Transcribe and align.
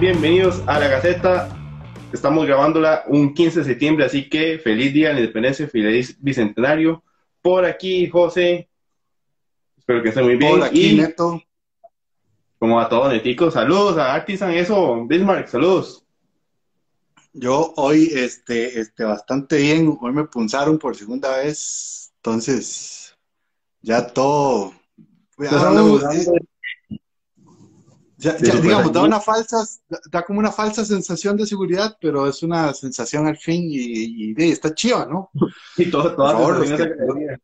bienvenidos 0.00 0.62
a 0.66 0.80
la 0.80 0.88
Gaceta. 0.88 1.54
Estamos 2.10 2.46
grabándola 2.46 3.04
un 3.06 3.34
15 3.34 3.58
de 3.58 3.64
septiembre, 3.66 4.06
así 4.06 4.30
que 4.30 4.58
feliz 4.58 4.94
día 4.94 5.08
de 5.08 5.14
la 5.14 5.20
independencia, 5.20 5.68
feliz 5.68 6.16
bicentenario. 6.18 7.04
Por 7.42 7.66
aquí, 7.66 8.08
José. 8.08 8.70
Espero 9.76 10.02
que 10.02 10.08
esté 10.08 10.22
muy 10.22 10.36
bien. 10.36 10.52
Por 10.52 10.62
aquí, 10.62 10.96
Neto. 10.96 11.42
Como 12.58 12.80
a 12.80 12.88
todos, 12.88 13.12
Netico. 13.12 13.50
Saludos 13.50 13.98
a 13.98 14.14
Artisan, 14.14 14.52
eso, 14.52 15.04
Bismarck, 15.06 15.48
saludos. 15.48 16.02
Yo 17.34 17.74
hoy, 17.76 18.10
este, 18.14 18.80
este, 18.80 19.04
bastante 19.04 19.58
bien. 19.58 19.98
Hoy 20.00 20.12
me 20.12 20.24
punzaron 20.24 20.78
por 20.78 20.96
segunda 20.96 21.36
vez. 21.36 22.10
Entonces, 22.16 23.18
ya 23.82 24.06
todo. 24.06 24.72
Ya, 28.20 28.34
digamos, 28.34 28.92
da 28.92 29.02
una 29.02 29.18
falsa, 29.18 29.64
da 30.10 30.22
como 30.22 30.40
una 30.40 30.52
falsa 30.52 30.84
sensación 30.84 31.38
de 31.38 31.46
seguridad, 31.46 31.96
pero 31.98 32.26
es 32.28 32.42
una 32.42 32.74
sensación 32.74 33.26
al 33.26 33.38
fin 33.38 33.62
y, 33.66 34.34
está 34.36 34.74
chiva, 34.74 35.06
¿no? 35.06 35.30
Y 35.78 35.90
todo, 35.90 36.14
Por 36.14 36.30
favor, 36.30 36.58
los, 36.58 36.70
que, 36.70 37.38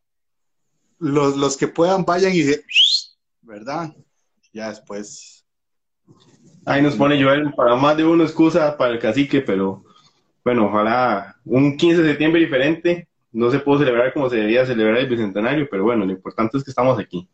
los, 0.98 1.36
los, 1.38 1.56
que 1.56 1.68
puedan 1.68 2.04
vayan 2.04 2.34
y 2.34 2.42
de, 2.42 2.62
¿verdad? 3.40 3.96
Ya 4.52 4.68
después. 4.68 5.46
Ahí 6.66 6.82
nos 6.82 6.94
pone 6.94 7.22
Joel 7.22 7.54
para 7.54 7.74
más 7.76 7.96
de 7.96 8.04
una 8.04 8.24
excusa 8.24 8.76
para 8.76 8.92
el 8.92 8.98
cacique, 8.98 9.40
pero 9.40 9.82
bueno, 10.44 10.66
ojalá 10.66 11.36
un 11.46 11.78
15 11.78 12.02
de 12.02 12.08
septiembre 12.10 12.42
diferente. 12.42 13.08
No 13.32 13.50
se 13.50 13.60
pudo 13.60 13.78
celebrar 13.78 14.12
como 14.12 14.28
se 14.28 14.36
debía 14.36 14.66
celebrar 14.66 14.98
el 14.98 15.08
bicentenario, 15.08 15.68
pero 15.70 15.84
bueno, 15.84 16.04
lo 16.04 16.12
importante 16.12 16.58
es 16.58 16.64
que 16.64 16.70
estamos 16.70 16.98
aquí 16.98 17.26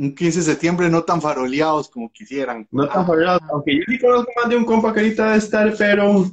un 0.00 0.14
15 0.14 0.38
de 0.38 0.44
septiembre 0.46 0.88
no 0.88 1.04
tan 1.04 1.20
faroleados 1.20 1.90
como 1.90 2.10
quisieran. 2.10 2.66
No 2.70 2.88
tan 2.88 3.06
faroleados, 3.06 3.42
aunque 3.50 3.76
yo 3.76 3.82
sí 3.86 3.98
conozco 3.98 4.32
más 4.34 4.48
de 4.48 4.56
un 4.56 4.64
compa 4.64 4.94
que 4.94 5.00
ahorita 5.00 5.32
de 5.32 5.38
estar, 5.38 5.74
pero 5.76 6.24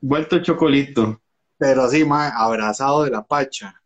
vuelto 0.00 0.40
chocolito. 0.40 1.20
Pero 1.58 1.88
sí, 1.90 2.04
ma, 2.04 2.28
abrazado 2.28 3.02
de 3.02 3.10
la 3.10 3.24
pacha. 3.26 3.82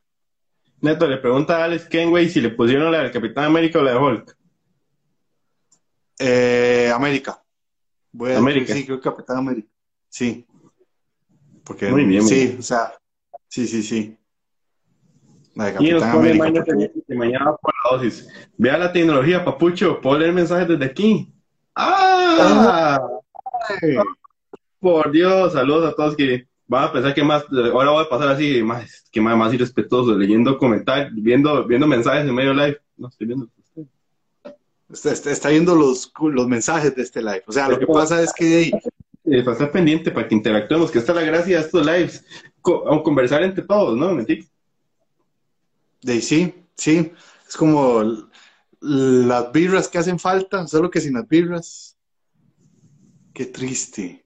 Neto, 0.82 1.06
le 1.06 1.16
pregunta 1.16 1.56
a 1.56 1.64
Alex 1.64 1.86
Kenway 1.86 2.28
si 2.28 2.42
le 2.42 2.50
pusieron 2.50 2.92
la 2.92 2.98
del 2.98 3.12
Capitán 3.12 3.44
América 3.44 3.78
o 3.78 3.82
la 3.82 3.92
de 3.92 3.98
Hulk. 3.98 4.36
Eh, 6.18 6.92
América. 6.94 7.42
Voy 8.10 8.32
a 8.32 8.38
América. 8.38 8.74
sí, 8.74 8.84
creo 8.84 9.00
que 9.00 9.08
Capitán 9.08 9.38
América. 9.38 9.68
Sí. 10.10 10.46
Porque, 11.64 11.88
muy 11.88 12.04
bien. 12.04 12.28
Sí, 12.28 12.56
o 12.58 12.62
sea, 12.62 12.92
sí, 13.48 13.66
sí, 13.66 13.82
sí. 13.82 14.18
Y 15.80 15.90
nos 15.90 16.04
pone 16.04 16.34
mañana, 16.34 16.64
mañana 17.08 17.56
por 17.56 17.74
la 17.84 17.96
dosis. 17.96 18.28
Vea 18.56 18.78
la 18.78 18.92
tecnología, 18.92 19.44
papucho. 19.44 20.00
Puedo 20.00 20.18
leer 20.18 20.32
mensajes 20.32 20.68
desde 20.68 20.84
aquí. 20.84 21.32
¡Ah! 21.74 23.00
Por 24.80 25.12
Dios, 25.12 25.52
saludos 25.52 25.92
a 25.92 25.94
todos 25.94 26.16
que 26.16 26.46
van 26.66 26.84
a 26.84 26.92
pensar 26.92 27.14
que 27.14 27.22
más, 27.22 27.44
ahora 27.72 27.90
voy 27.90 28.04
a 28.04 28.08
pasar 28.08 28.28
así, 28.28 28.62
más, 28.62 29.04
que 29.10 29.20
más, 29.20 29.36
más 29.36 29.52
irrespetuoso, 29.52 30.16
leyendo 30.16 30.56
comentarios, 30.58 31.12
viendo, 31.14 31.64
viendo 31.66 31.86
mensajes 31.86 32.26
en 32.26 32.34
medio 32.34 32.54
live. 32.54 32.78
No 32.96 33.08
estoy 33.08 33.26
viendo. 33.26 33.48
Está, 34.90 35.30
está, 35.30 35.48
viendo 35.48 35.74
los, 35.74 36.12
los 36.20 36.46
mensajes 36.48 36.94
de 36.94 37.02
este 37.02 37.20
live. 37.20 37.42
O 37.46 37.52
sea, 37.52 37.68
lo 37.68 37.78
que 37.78 37.86
pasa 37.86 38.22
es 38.22 38.32
que... 38.32 38.70
Eh, 39.24 39.42
para 39.42 39.52
estar 39.52 39.70
pendiente, 39.70 40.10
para 40.10 40.26
que 40.26 40.34
interactuemos, 40.34 40.90
que 40.90 40.98
está 40.98 41.14
la 41.14 41.22
gracia 41.22 41.58
de 41.58 41.64
estos 41.64 41.86
lives, 41.86 42.24
a 42.64 43.02
conversar 43.02 43.42
entre 43.44 43.64
todos, 43.64 43.96
¿no? 43.96 44.12
¿Mentí? 44.12 44.48
De 46.02 46.20
sí, 46.20 46.66
sí. 46.76 47.12
Es 47.48 47.56
como 47.56 48.02
las 48.80 49.52
birras 49.52 49.88
que 49.88 49.98
hacen 49.98 50.18
falta, 50.18 50.66
solo 50.66 50.90
que 50.90 51.00
sin 51.00 51.14
las 51.14 51.28
birras. 51.28 51.96
Qué 53.32 53.46
triste. 53.46 54.22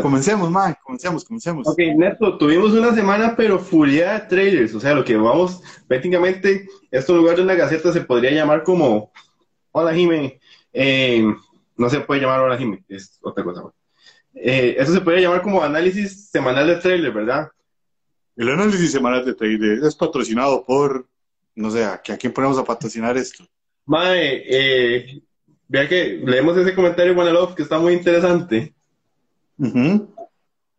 Comencemos, 0.00 0.48
man, 0.48 0.76
comencemos, 0.84 1.24
comencemos. 1.24 1.66
Ok, 1.66 1.78
Neto, 1.96 2.38
tuvimos 2.38 2.72
una 2.72 2.94
semana, 2.94 3.34
pero 3.36 3.58
furia 3.58 4.12
de 4.12 4.20
trailers. 4.20 4.74
O 4.74 4.80
sea, 4.80 4.94
lo 4.94 5.04
que 5.04 5.16
vamos, 5.16 5.60
prácticamente, 5.88 6.68
este 6.92 7.12
lugar 7.12 7.34
de 7.36 7.42
una 7.42 7.54
gaceta 7.54 7.92
se 7.92 8.02
podría 8.02 8.30
llamar 8.30 8.62
como 8.62 9.10
Hola, 9.72 9.92
Jime. 9.92 10.38
Eh, 10.72 11.24
no 11.76 11.90
se 11.90 11.98
puede 11.98 12.20
llamar 12.20 12.40
Hola, 12.40 12.56
Jime, 12.56 12.84
es 12.88 13.18
otra 13.22 13.42
cosa. 13.42 13.64
Eh, 14.34 14.76
eso 14.78 14.92
se 14.92 15.00
podría 15.00 15.22
llamar 15.22 15.42
como 15.42 15.60
análisis 15.60 16.30
semanal 16.30 16.68
de 16.68 16.76
trailer, 16.76 17.12
¿verdad? 17.12 17.48
El 18.36 18.50
análisis 18.50 18.92
semanal 18.92 19.24
de 19.24 19.34
trailer 19.34 19.82
es 19.82 19.94
patrocinado 19.94 20.64
por, 20.64 21.08
no 21.54 21.70
sé, 21.70 21.84
¿a 21.84 21.98
quién 21.98 22.32
ponemos 22.32 22.58
a 22.58 22.64
patrocinar 22.64 23.16
esto? 23.16 23.44
Mae, 23.86 24.42
eh, 24.46 25.22
vea 25.68 25.88
que 25.88 26.20
leemos 26.24 26.56
ese 26.56 26.74
comentario 26.74 27.14
de 27.14 27.32
Love 27.32 27.54
que 27.54 27.62
está 27.62 27.78
muy 27.78 27.94
interesante. 27.94 28.74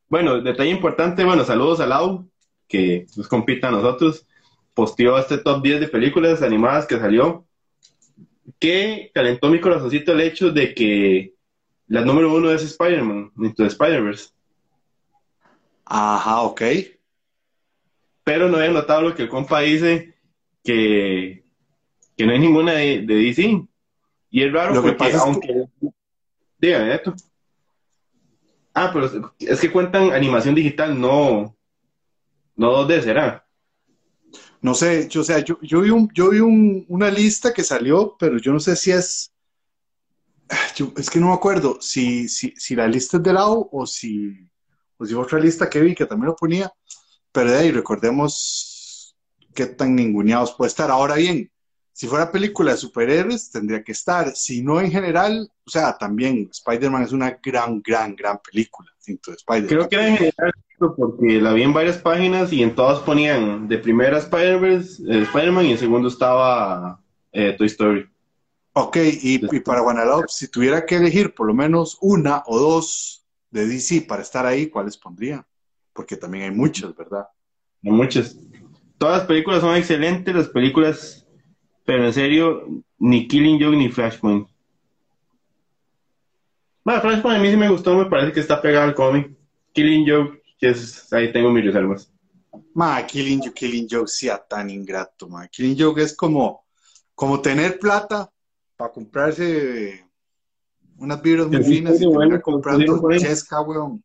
Bueno, 0.08 0.42
detalle 0.42 0.70
importante, 0.70 1.24
bueno, 1.26 1.44
saludos 1.44 1.80
a 1.80 1.88
Lau, 1.88 2.30
que 2.68 3.08
nos 3.16 3.28
compita 3.28 3.70
a 3.70 3.72
nosotros. 3.72 4.28
Posteó 4.74 5.18
este 5.18 5.40
top 5.40 5.64
10 5.64 5.80
de 5.80 5.88
películas 5.88 6.44
animadas 6.44 6.86
que 6.86 7.00
salió. 7.00 7.46
Que 8.60 9.12
calentó 9.14 9.50
mi 9.50 9.60
corazoncito 9.60 10.12
el 10.12 10.22
hecho 10.22 10.52
de 10.52 10.74
que 10.74 11.34
la 11.88 12.02
número 12.02 12.34
uno 12.34 12.52
es 12.52 12.64
Spider-Man, 12.64 13.32
Into 13.38 13.66
Spider-Verse. 13.66 14.30
Ajá, 15.86 16.42
ok. 16.42 16.62
Pero 18.28 18.50
no 18.50 18.58
había 18.58 18.72
notado 18.72 19.04
lo 19.04 19.16
que 19.16 19.24
el 19.24 19.30
compa 19.30 19.62
dice, 19.62 20.14
que, 20.62 21.46
que 22.18 22.26
no 22.26 22.34
hay 22.34 22.40
ninguna 22.40 22.74
de, 22.74 23.06
DC. 23.06 23.64
Y 24.30 24.44
es 24.44 24.52
raro 24.52 24.82
porque, 24.82 25.14
aunque. 25.14 25.64
Dígame 26.60 26.94
esto. 26.94 27.14
Ah, 28.74 28.92
pero 28.92 29.32
es 29.40 29.62
que 29.62 29.72
cuentan 29.72 30.12
animación 30.12 30.56
digital, 30.56 31.00
no. 31.00 31.56
No 32.58 32.86
2D, 32.86 33.02
¿será? 33.02 33.48
No 34.62 34.74
sé, 34.74 35.08
yo, 35.08 35.22
o 35.22 35.24
sea, 35.24 35.40
yo, 35.40 35.58
yo 35.62 35.80
vi, 35.80 35.92
un, 35.92 36.12
yo 36.14 36.32
vi 36.32 36.42
un, 36.42 36.84
una 36.90 37.10
lista 37.10 37.54
que 37.54 37.64
salió, 37.64 38.18
pero 38.20 38.40
yo 38.40 38.52
no 38.52 38.60
sé 38.60 38.76
si 38.76 38.92
es 38.92 39.32
es 40.98 41.10
que 41.10 41.20
no 41.22 41.28
me 41.28 41.34
acuerdo 41.34 41.78
si, 41.80 42.28
si, 42.28 42.54
si 42.58 42.76
la 42.76 42.90
lista 42.90 43.16
es 43.16 43.24
de 43.24 43.32
lado 43.32 43.70
o 43.72 43.86
si, 43.86 44.50
o 44.98 45.06
si 45.06 45.14
otra 45.14 45.40
lista 45.40 45.70
que 45.70 45.80
vi 45.80 45.96
que 45.96 46.06
también 46.06 46.28
lo 46.28 46.36
ponía, 46.36 46.70
pero 47.32 47.52
de 47.52 47.58
ahí 47.58 47.72
recordemos 47.72 49.16
qué 49.54 49.66
tan 49.66 49.96
ninguneados 49.96 50.54
puede 50.54 50.70
estar. 50.70 50.92
Ahora 50.92 51.16
bien, 51.16 51.52
si 51.94 52.08
fuera 52.08 52.32
película 52.32 52.72
de 52.72 52.78
superhéroes, 52.78 53.50
tendría 53.50 53.84
que 53.84 53.92
estar. 53.92 54.36
Si 54.36 54.62
no, 54.62 54.80
en 54.80 54.92
general, 54.92 55.52
o 55.66 55.70
sea, 55.70 55.98
también 55.98 56.50
Spider-Man 56.52 57.04
es 57.04 57.12
una 57.12 57.40
gran, 57.44 57.82
gran, 57.82 58.16
gran 58.16 58.40
película. 58.40 58.92
Creo 59.68 59.88
que 59.88 59.96
era 59.96 60.08
en 60.08 60.18
general 60.18 60.54
porque 60.96 61.42
la 61.42 61.54
vi 61.54 61.64
en 61.64 61.74
varias 61.74 61.98
páginas 61.98 62.52
y 62.52 62.62
en 62.62 62.76
todas 62.76 63.00
ponían 63.00 63.68
de 63.68 63.78
primera 63.78 64.18
Spider-Man 64.20 64.86
eh, 65.10 65.22
Spider 65.24 65.66
y 65.66 65.72
en 65.72 65.78
segundo 65.78 66.08
estaba 66.08 67.02
eh, 67.32 67.56
Toy 67.58 67.68
Story. 67.68 68.10
Ok, 68.74 68.98
y, 69.24 69.40
para 69.62 69.82
Guanalop, 69.82 70.28
si 70.28 70.50
tuviera 70.50 70.86
que 70.86 70.98
elegir 70.98 71.34
por 71.34 71.48
lo 71.48 71.56
menos 71.56 71.98
una 72.00 72.44
o 72.46 72.60
dos 72.60 73.26
de 73.50 73.66
DC 73.66 74.02
para 74.02 74.22
estar 74.22 74.46
ahí, 74.46 74.68
¿cuáles 74.68 74.98
pondría? 74.98 75.48
Porque 75.98 76.16
también 76.16 76.44
hay 76.44 76.52
muchas, 76.52 76.96
¿verdad? 76.96 77.28
Hay 77.84 77.92
muchas. 77.92 78.38
Todas 79.00 79.18
las 79.18 79.28
películas 79.28 79.62
son 79.62 79.76
excelentes, 79.76 80.36
las 80.36 80.48
películas, 80.48 81.28
pero 81.86 82.06
en 82.06 82.14
serio, 82.14 82.68
ni 83.00 83.28
Killing 83.28 83.60
Joke 83.60 83.76
ni 83.76 83.90
Flashpoint. 83.90 84.48
Bueno, 86.84 87.02
Flashpoint 87.02 87.40
a 87.40 87.42
mí 87.42 87.50
sí 87.50 87.58
me 87.58 87.70
gustó, 87.70 87.98
me 87.98 88.06
parece 88.06 88.32
que 88.32 88.40
está 88.42 88.62
pegado 88.62 88.86
al 88.86 88.94
cómic. 88.94 89.36
Killing 89.74 90.08
Joke, 90.08 90.44
que 90.60 90.70
es, 90.70 91.12
ahí 91.12 91.32
tengo 91.34 91.50
mis 91.50 91.66
reservas. 91.66 92.14
Ma, 92.76 93.04
Killing 93.04 93.40
Joke, 93.40 93.56
Killing 93.56 93.88
Joke 93.90 94.08
sea 94.08 94.38
tan 94.38 94.70
ingrato, 94.70 95.28
ma. 95.28 95.48
Killing 95.48 95.76
Joke 95.80 96.04
es 96.04 96.16
como, 96.16 96.64
como 97.16 97.42
tener 97.42 97.80
plata, 97.80 98.32
para 98.76 98.92
comprarse 98.92 100.08
unas 100.98 101.20
birras 101.24 101.48
muy 101.48 101.64
finas 101.64 102.00
y 102.00 102.06
bueno, 102.06 102.40
comprando 102.40 103.02
chesca, 103.18 103.62
weón. 103.62 104.04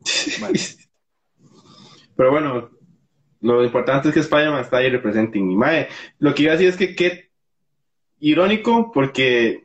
Pero 2.18 2.32
bueno, 2.32 2.68
lo 3.42 3.62
importante 3.62 4.08
es 4.08 4.14
que 4.14 4.18
Spider-Man 4.18 4.62
está 4.62 4.78
ahí 4.78 4.90
representing. 4.90 5.52
Y 5.52 5.54
mae, 5.54 5.88
lo 6.18 6.34
que 6.34 6.42
iba 6.42 6.52
a 6.52 6.56
decir 6.56 6.68
es 6.68 6.76
que 6.76 6.96
qué 6.96 7.30
irónico, 8.18 8.90
porque 8.90 9.62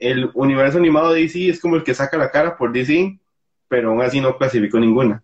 el 0.00 0.28
universo 0.34 0.78
animado 0.78 1.12
de 1.12 1.20
DC 1.20 1.48
es 1.50 1.60
como 1.60 1.76
el 1.76 1.84
que 1.84 1.94
saca 1.94 2.18
la 2.18 2.32
cara 2.32 2.56
por 2.56 2.72
DC, 2.72 3.20
pero 3.68 3.90
aún 3.90 4.02
así 4.02 4.20
no 4.20 4.36
clasificó 4.36 4.80
ninguna. 4.80 5.22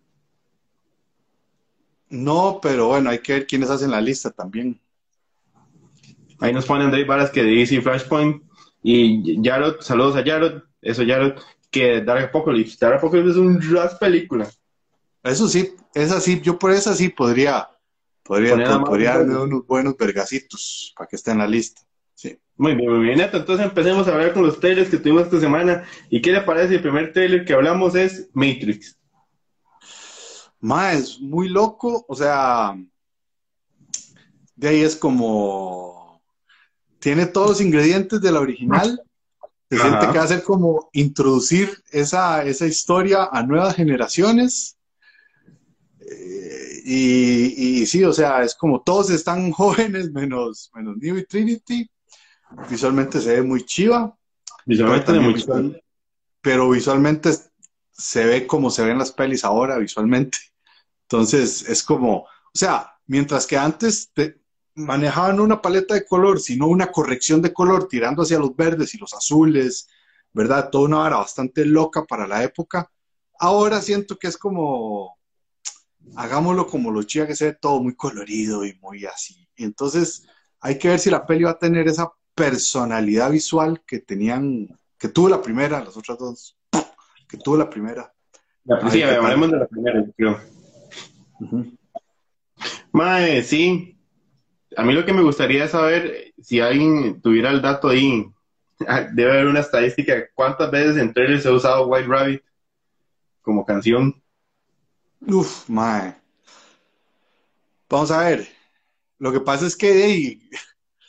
No, 2.09 2.59
pero 2.61 2.87
bueno, 2.87 3.09
hay 3.09 3.19
que 3.19 3.33
ver 3.33 3.47
quiénes 3.47 3.69
hacen 3.69 3.91
la 3.91 3.99
lista 3.99 4.31
también. 4.31 4.79
Ahí 6.39 6.53
nos 6.53 6.65
ponen 6.65 6.89
Dave 6.89 7.03
Varas 7.03 7.31
que 7.31 7.43
de 7.43 7.51
DC 7.51 7.81
Flashpoint 7.81 8.43
y 8.81 9.41
Jarod, 9.43 9.81
saludos 9.81 10.15
a 10.15 10.23
Jarod, 10.23 10.63
eso 10.81 11.03
Jarod, 11.05 11.33
que 11.69 11.99
Dark 11.99 12.29
Apocalypse. 12.29 12.77
Dark 12.79 12.99
Apocalypse 12.99 13.31
es 13.31 13.37
un 13.37 13.61
ras 13.73 13.95
película. 13.95 14.49
Eso 15.23 15.47
sí, 15.47 15.75
es 15.93 16.11
así, 16.11 16.41
yo 16.41 16.57
por 16.57 16.71
esa 16.71 16.95
sí 16.95 17.09
podría, 17.09 17.69
podría, 18.23 18.55
podría 18.81 19.17
darle 19.17 19.37
unos 19.37 19.65
buenos 19.67 19.95
vergacitos 19.97 20.93
para 20.97 21.07
que 21.07 21.15
esté 21.15 21.31
en 21.31 21.37
la 21.37 21.47
lista. 21.47 21.81
Sí. 22.15 22.39
Muy 22.57 22.75
bien, 22.75 22.91
muy 22.91 23.03
bien. 23.03 23.19
entonces 23.19 23.65
empecemos 23.65 24.07
a 24.07 24.13
hablar 24.13 24.33
con 24.33 24.43
los 24.43 24.59
trailers 24.59 24.89
que 24.89 24.97
tuvimos 24.97 25.23
esta 25.23 25.39
semana. 25.39 25.83
¿Y 26.09 26.21
qué 26.21 26.31
le 26.31 26.41
parece? 26.41 26.75
El 26.75 26.81
primer 26.81 27.13
trailer 27.13 27.45
que 27.45 27.53
hablamos 27.53 27.95
es 27.95 28.29
Matrix. 28.33 28.97
Ma, 30.59 30.93
es 30.93 31.19
muy 31.19 31.49
loco, 31.49 32.05
o 32.07 32.15
sea, 32.15 32.75
de 34.55 34.67
ahí 34.67 34.81
es 34.81 34.95
como, 34.95 36.21
tiene 36.99 37.25
todos 37.25 37.49
los 37.49 37.61
ingredientes 37.61 38.21
de 38.21 38.31
la 38.31 38.39
original, 38.39 39.01
se 39.71 39.79
siente 39.79 40.07
que 40.11 40.17
va 40.19 40.23
a 40.23 40.27
ser 40.27 40.43
como 40.43 40.89
introducir 40.93 41.81
esa, 41.91 42.43
esa 42.43 42.67
historia 42.67 43.29
a 43.31 43.41
nuevas 43.41 43.75
generaciones. 43.75 44.77
Eh, 46.09 46.81
y, 46.83 47.85
sí, 47.85 48.03
o 48.03 48.13
sea, 48.13 48.43
es 48.43 48.55
como 48.55 48.81
todos 48.81 49.09
están 49.09 49.51
jóvenes 49.51 50.11
menos, 50.11 50.71
menos 50.73 50.97
New 50.97 51.17
y 51.17 51.25
Trinity. 51.25 51.89
Visualmente 52.69 53.21
se 53.21 53.35
ve 53.35 53.41
muy 53.43 53.65
chiva. 53.65 54.17
Visualmente 54.65 55.13
muy 55.13 55.81
Pero 56.41 56.69
visualmente 56.69 57.31
se 57.91 58.25
ve 58.25 58.47
como 58.47 58.69
se 58.69 58.83
ven 58.83 58.97
las 58.97 59.11
pelis 59.11 59.43
ahora, 59.45 59.77
visualmente. 59.77 60.37
Entonces, 61.03 61.67
es 61.67 61.83
como, 61.83 62.17
o 62.17 62.53
sea, 62.53 62.93
mientras 63.05 63.45
que 63.45 63.57
antes 63.57 64.11
te, 64.13 64.41
manejaban 64.75 65.39
una 65.39 65.61
paleta 65.61 65.93
de 65.93 66.05
color, 66.05 66.39
sino 66.39 66.67
una 66.67 66.91
corrección 66.91 67.41
de 67.41 67.53
color 67.53 67.87
tirando 67.87 68.23
hacia 68.23 68.39
los 68.39 68.55
verdes 68.55 68.93
y 68.95 68.97
los 68.97 69.13
azules, 69.13 69.87
¿verdad? 70.33 70.69
Toda 70.69 70.85
una 70.85 70.97
vara 70.99 71.17
bastante 71.17 71.65
loca 71.65 72.05
para 72.05 72.27
la 72.27 72.43
época. 72.43 72.91
Ahora 73.39 73.81
siento 73.81 74.17
que 74.17 74.27
es 74.27 74.37
como, 74.37 75.17
hagámoslo 76.15 76.67
como 76.67 76.91
los 76.91 77.07
chicas 77.07 77.27
que 77.27 77.35
se 77.35 77.45
ve 77.45 77.57
todo 77.59 77.81
muy 77.81 77.95
colorido 77.95 78.65
y 78.65 78.77
muy 78.81 79.05
así. 79.05 79.47
entonces 79.57 80.27
hay 80.59 80.77
que 80.77 80.89
ver 80.89 80.99
si 80.99 81.09
la 81.09 81.25
peli 81.25 81.43
va 81.43 81.51
a 81.51 81.59
tener 81.59 81.87
esa 81.87 82.11
personalidad 82.35 83.31
visual 83.31 83.81
que 83.85 83.99
tenían, 83.99 84.67
que 84.97 85.09
tuvo 85.09 85.27
la 85.29 85.41
primera, 85.41 85.83
las 85.83 85.97
otras 85.97 86.17
dos, 86.17 86.57
que 87.27 87.37
tuvo 87.37 87.57
la 87.57 87.69
primera. 87.69 88.13
sí, 88.91 89.01
hablaremos 89.01 89.51
de 89.51 89.57
la 89.57 89.67
primera, 89.67 90.05
creo. 90.15 90.39
Mae, 92.91 93.41
sí, 93.43 93.97
a 94.77 94.83
mí 94.83 94.93
lo 94.93 95.05
que 95.05 95.13
me 95.13 95.23
gustaría 95.23 95.67
saber, 95.67 96.33
si 96.41 96.59
alguien 96.59 97.21
tuviera 97.21 97.49
el 97.49 97.61
dato 97.61 97.89
ahí, 97.89 98.25
debe 99.13 99.31
haber 99.31 99.47
una 99.47 99.59
estadística, 99.59 100.13
¿cuántas 100.33 100.71
veces 100.71 100.97
en 100.97 101.13
trailers 101.13 101.43
se 101.43 101.49
ha 101.49 101.53
usado 101.53 101.87
White 101.87 102.07
Rabbit 102.07 102.43
como 103.41 103.65
canción? 103.65 104.21
Uf, 105.21 105.69
mae. 105.69 106.15
Vamos 107.89 108.11
a 108.11 108.19
ver. 108.21 108.47
Lo 109.19 109.31
que 109.31 109.39
pasa 109.39 109.67
es 109.67 109.75
que 109.75 110.39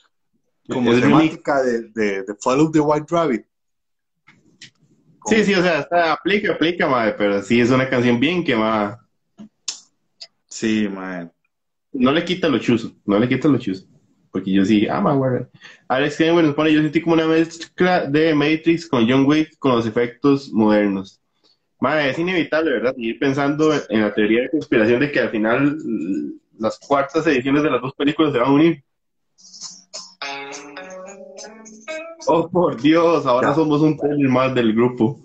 como 0.68 0.92
temática 0.92 1.62
de, 1.62 1.82
de, 1.94 2.34
Follow 2.40 2.70
the 2.70 2.80
White 2.80 3.06
Rabbit. 3.08 3.46
Sí, 5.26 5.44
sí, 5.44 5.54
o 5.54 5.62
sea, 5.62 5.80
está, 5.80 6.12
aplica, 6.12 6.52
aplica, 6.52 6.88
mae, 6.88 7.12
pero 7.12 7.42
sí 7.42 7.60
es 7.60 7.70
una 7.70 7.88
canción 7.88 8.18
bien 8.18 8.42
que 8.42 8.54
va. 8.54 8.98
Sí, 10.46 10.88
mae 10.88 11.30
no 11.92 12.12
le 12.12 12.24
quita 12.24 12.48
lo 12.48 12.58
chuzo, 12.58 12.92
no 13.04 13.18
le 13.18 13.28
quita 13.28 13.48
lo 13.48 13.58
chuzo. 13.58 13.86
Porque 14.30 14.50
yo 14.50 14.64
sí, 14.64 14.86
ah, 14.88 15.00
man, 15.00 15.46
Alex 15.88 16.16
Kenway 16.16 16.46
nos 16.46 16.54
pone, 16.54 16.72
yo 16.72 16.80
sentí 16.80 17.02
como 17.02 17.14
una 17.14 17.26
mezcla 17.26 18.06
de 18.06 18.34
Matrix 18.34 18.88
con 18.88 19.06
John 19.08 19.26
Wick 19.26 19.58
con 19.58 19.72
los 19.72 19.86
efectos 19.86 20.50
modernos. 20.50 21.20
Madre, 21.82 22.10
es 22.10 22.18
inevitable, 22.20 22.70
¿verdad? 22.70 22.94
Seguir 22.94 23.18
pensando 23.18 23.74
en 23.74 24.02
la 24.02 24.14
teoría 24.14 24.42
de 24.42 24.50
conspiración 24.50 25.00
de 25.00 25.10
que 25.10 25.18
al 25.18 25.30
final 25.30 25.78
las 26.56 26.78
cuartas 26.78 27.26
ediciones 27.26 27.64
de 27.64 27.70
las 27.72 27.82
dos 27.82 27.92
películas 27.94 28.32
se 28.32 28.38
van 28.38 28.48
a 28.48 28.52
unir. 28.52 28.84
Oh, 32.28 32.48
por 32.48 32.80
Dios, 32.80 33.26
ahora 33.26 33.52
somos 33.52 33.80
un 33.80 33.96
trailer 33.96 34.28
más 34.28 34.54
del 34.54 34.72
grupo. 34.72 35.20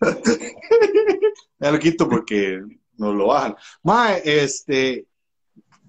ya 1.58 1.72
lo 1.72 1.80
quito 1.80 2.08
porque 2.08 2.62
nos 2.96 3.16
lo 3.16 3.26
bajan. 3.26 3.56
Mae, 3.82 4.22
este, 4.24 5.08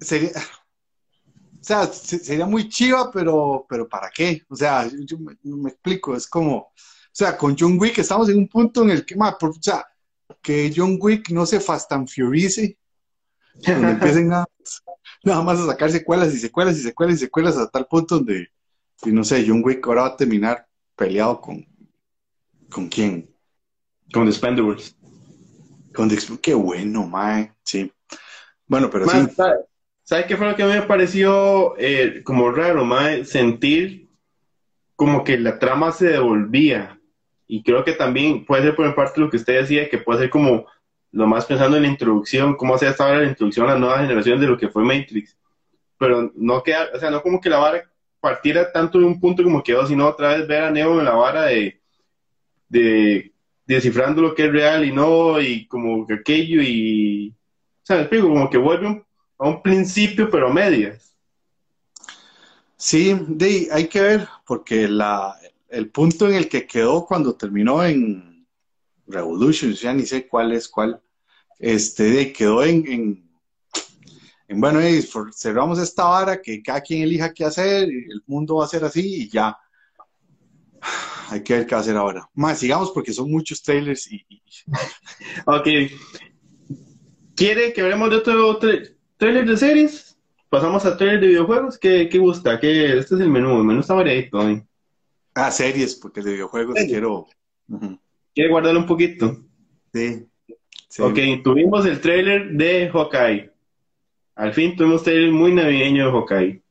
sería, 0.00 0.30
o 0.30 1.62
sea, 1.62 1.86
sería 1.86 2.46
muy 2.46 2.68
chiva, 2.68 3.12
pero, 3.12 3.64
pero 3.68 3.88
¿para 3.88 4.10
qué? 4.10 4.42
O 4.48 4.56
sea, 4.56 4.90
yo, 5.06 5.18
me, 5.20 5.70
explico, 5.70 6.16
es 6.16 6.26
como, 6.26 6.72
sea, 7.14 7.36
con 7.36 7.56
John 7.58 7.78
Wick 7.78 7.98
estamos 7.98 8.28
en 8.28 8.38
un 8.38 8.48
punto 8.48 8.82
en 8.82 8.90
el 8.90 9.04
que, 9.04 9.16
más, 9.16 9.34
o 9.40 9.52
sea, 9.60 9.86
que 10.40 10.72
John 10.74 10.96
Wick 11.00 11.30
no 11.30 11.46
se 11.46 11.60
Fast 11.60 11.92
and 11.92 12.08
donde 13.54 13.90
empiecen 13.90 14.28
nada, 14.28 14.46
nada 15.22 15.42
más 15.42 15.58
a 15.60 15.66
sacar 15.66 15.90
secuelas 15.90 16.34
y 16.34 16.38
secuelas 16.38 16.76
y 16.78 16.80
secuelas 16.82 17.16
y 17.16 17.18
secuelas 17.18 17.56
a 17.58 17.68
tal 17.68 17.86
punto 17.86 18.16
donde, 18.16 18.48
y 19.04 19.10
no 19.10 19.24
sé, 19.24 19.44
John 19.46 19.62
Wick 19.64 19.86
ahora 19.86 20.02
va 20.02 20.08
a 20.08 20.16
terminar 20.16 20.66
peleado 20.96 21.40
con, 21.40 21.66
¿con 22.70 22.88
quién? 22.88 23.30
Con 24.12 24.26
The 24.26 24.32
Spendables. 24.32 24.96
Con 25.94 26.08
The, 26.08 26.18
qué 26.40 26.54
bueno, 26.54 27.06
mae, 27.06 27.52
sí. 27.62 27.92
Bueno, 28.66 28.88
pero 28.90 29.06
sí. 29.08 29.18
¿Sabes 30.04 30.26
qué 30.26 30.36
fue 30.36 30.50
lo 30.50 30.56
que 30.56 30.64
me 30.64 30.82
pareció 30.82 31.74
eh, 31.78 32.22
como 32.24 32.50
raro, 32.50 32.84
mae? 32.84 33.24
Sentir 33.24 34.10
como 34.96 35.24
que 35.24 35.38
la 35.38 35.58
trama 35.58 35.92
se 35.92 36.06
devolvía. 36.08 36.98
Y 37.54 37.62
creo 37.62 37.84
que 37.84 37.92
también 37.92 38.46
puede 38.46 38.62
ser 38.62 38.74
por 38.74 38.94
parte 38.94 39.20
lo 39.20 39.28
que 39.28 39.36
usted 39.36 39.60
decía, 39.60 39.86
que 39.90 39.98
puede 39.98 40.20
ser 40.20 40.30
como 40.30 40.64
lo 41.10 41.26
más 41.26 41.44
pensando 41.44 41.76
en 41.76 41.82
la 41.82 41.90
introducción, 41.90 42.56
cómo 42.56 42.74
hace 42.74 42.86
hasta 42.86 43.04
ahora 43.04 43.20
la 43.20 43.28
introducción 43.28 43.68
a 43.68 43.74
la 43.74 43.78
nueva 43.78 43.98
generación 43.98 44.40
de 44.40 44.46
lo 44.46 44.56
que 44.56 44.70
fue 44.70 44.82
Matrix. 44.82 45.36
Pero 45.98 46.32
no 46.34 46.62
queda, 46.62 46.88
o 46.94 46.98
sea, 46.98 47.10
no 47.10 47.20
como 47.20 47.42
que 47.42 47.50
la 47.50 47.58
vara 47.58 47.92
partiera 48.20 48.72
tanto 48.72 48.98
de 48.98 49.04
un 49.04 49.20
punto 49.20 49.42
como 49.42 49.62
quedó, 49.62 49.86
sino 49.86 50.08
otra 50.08 50.28
vez 50.28 50.48
ver 50.48 50.62
a 50.62 50.70
Neo 50.70 50.98
en 50.98 51.04
la 51.04 51.12
vara 51.12 51.42
de, 51.42 51.78
de 52.70 53.30
descifrando 53.66 54.22
lo 54.22 54.34
que 54.34 54.46
es 54.46 54.50
real 54.50 54.86
y 54.86 54.90
no, 54.90 55.38
y 55.38 55.66
como 55.66 56.06
que 56.06 56.14
aquello, 56.14 56.62
y, 56.62 57.34
o 57.82 57.84
sea, 57.84 57.96
me 57.96 58.02
explico, 58.04 58.28
como 58.28 58.48
que 58.48 58.56
vuelve 58.56 59.04
a 59.38 59.46
un 59.46 59.60
principio, 59.60 60.30
pero 60.30 60.50
medias. 60.50 61.14
Sí, 62.78 63.14
hay 63.70 63.88
que 63.88 64.00
ver, 64.00 64.26
porque 64.46 64.88
la, 64.88 65.36
el 65.72 65.90
punto 65.90 66.28
en 66.28 66.34
el 66.34 66.48
que 66.48 66.66
quedó 66.66 67.06
cuando 67.06 67.34
terminó 67.34 67.82
en 67.82 68.46
Revolution, 69.06 69.72
ya 69.72 69.92
ni 69.94 70.04
sé 70.04 70.28
cuál 70.28 70.52
es 70.52 70.68
cuál, 70.68 71.00
este, 71.58 72.32
quedó 72.32 72.62
en, 72.62 72.86
en, 74.48 74.60
bueno, 74.60 74.80
cerramos 75.34 75.78
esta 75.78 76.04
vara, 76.04 76.42
que 76.42 76.62
cada 76.62 76.82
quien 76.82 77.02
elija 77.02 77.32
qué 77.32 77.44
hacer, 77.44 77.84
el 77.84 78.22
mundo 78.26 78.56
va 78.56 78.66
a 78.66 78.68
ser 78.68 78.84
así 78.84 79.22
y 79.22 79.28
ya. 79.30 79.56
Hay 81.30 81.42
que 81.42 81.54
ver 81.54 81.66
qué 81.66 81.74
hacer 81.74 81.96
ahora. 81.96 82.28
Más, 82.34 82.58
sigamos 82.58 82.90
porque 82.90 83.14
son 83.14 83.30
muchos 83.30 83.62
trailers 83.62 84.12
y... 84.12 84.26
ok. 85.46 85.68
¿Quiere 87.34 87.72
que 87.72 87.80
hablemos 87.80 88.10
de 88.10 88.16
otro, 88.16 88.60
trailer 89.16 89.46
de 89.46 89.56
series, 89.56 90.18
pasamos 90.50 90.84
a 90.84 90.98
trailer 90.98 91.20
de 91.20 91.28
videojuegos. 91.28 91.78
¿Qué, 91.78 92.10
qué 92.10 92.18
gusta? 92.18 92.60
¿Qué, 92.60 92.98
este 92.98 93.14
es 93.14 93.20
el 93.22 93.30
menú, 93.30 93.56
el 93.56 93.64
menú 93.64 93.80
está 93.80 93.94
variadito 93.94 94.38
hoy. 94.38 94.62
Ah, 95.34 95.50
series, 95.50 95.94
porque 95.94 96.22
de 96.22 96.32
videojuegos 96.32 96.76
quiero. 96.86 97.26
¿Quiere 98.34 98.50
guardarlo 98.50 98.80
un 98.80 98.86
poquito? 98.86 99.36
Sí, 99.92 100.26
Ok, 100.98 101.18
tuvimos 101.42 101.86
el 101.86 102.00
trailer 102.00 102.50
de 102.50 102.90
Hawkeye. 102.90 103.50
Al 104.34 104.52
fin 104.52 104.76
tuvimos 104.76 105.02
trailer 105.02 105.30
muy 105.32 105.54
navideño 105.54 106.06
de 106.06 106.12
Hawkeye. 106.12 106.62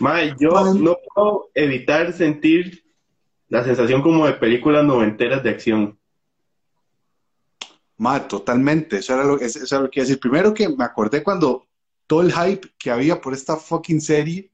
Mae, 0.00 0.34
yo 0.40 0.74
no 0.74 0.96
puedo 1.14 1.50
evitar 1.54 2.12
sentir 2.12 2.84
la 3.48 3.62
sensación 3.62 4.02
como 4.02 4.26
de 4.26 4.34
películas 4.34 4.84
noventeras 4.84 5.42
de 5.44 5.50
acción. 5.50 5.98
Ma, 7.96 8.26
totalmente. 8.26 8.98
Eso 8.98 9.14
era, 9.14 9.24
lo, 9.24 9.38
eso 9.38 9.64
era 9.64 9.84
lo 9.84 9.90
que 9.90 10.00
iba 10.00 10.04
a 10.04 10.06
decir. 10.08 10.20
Primero 10.20 10.52
que 10.52 10.68
me 10.68 10.84
acordé 10.84 11.22
cuando 11.22 11.68
todo 12.06 12.22
el 12.22 12.32
hype 12.32 12.68
que 12.78 12.90
había 12.90 13.20
por 13.20 13.32
esta 13.32 13.56
fucking 13.56 14.00
serie, 14.00 14.50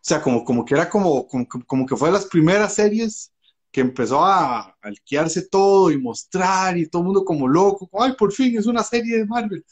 o 0.00 0.02
sea, 0.02 0.22
como, 0.22 0.44
como 0.44 0.64
que 0.64 0.74
era 0.74 0.88
como, 0.88 1.26
como, 1.66 1.86
que 1.86 1.96
fue 1.96 2.08
de 2.08 2.14
las 2.14 2.26
primeras 2.26 2.74
series 2.74 3.32
que 3.70 3.82
empezó 3.82 4.24
a 4.24 4.74
alquearse 4.80 5.48
todo 5.48 5.90
y 5.90 5.98
mostrar 5.98 6.76
y 6.78 6.88
todo 6.88 7.02
el 7.02 7.06
mundo 7.06 7.24
como 7.24 7.46
loco, 7.46 7.88
ay, 8.00 8.14
por 8.14 8.32
fin 8.32 8.58
es 8.58 8.66
una 8.66 8.82
serie 8.82 9.18
de 9.18 9.26
Marvel. 9.26 9.64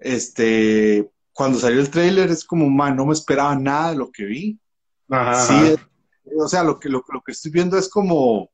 Este, 0.00 1.08
cuando 1.32 1.58
salió 1.58 1.80
el 1.80 1.90
tráiler 1.90 2.30
es 2.30 2.44
como, 2.44 2.68
man, 2.68 2.96
no 2.96 3.06
me 3.06 3.12
esperaba 3.12 3.54
nada 3.54 3.90
de 3.90 3.96
lo 3.96 4.10
que 4.10 4.24
vi. 4.24 4.58
Sí, 5.46 5.74
o 6.36 6.48
sea, 6.48 6.64
lo 6.64 6.80
que, 6.80 6.88
lo, 6.88 7.04
lo, 7.08 7.22
que 7.22 7.32
estoy 7.32 7.52
viendo 7.52 7.78
es 7.78 7.88
como, 7.88 8.50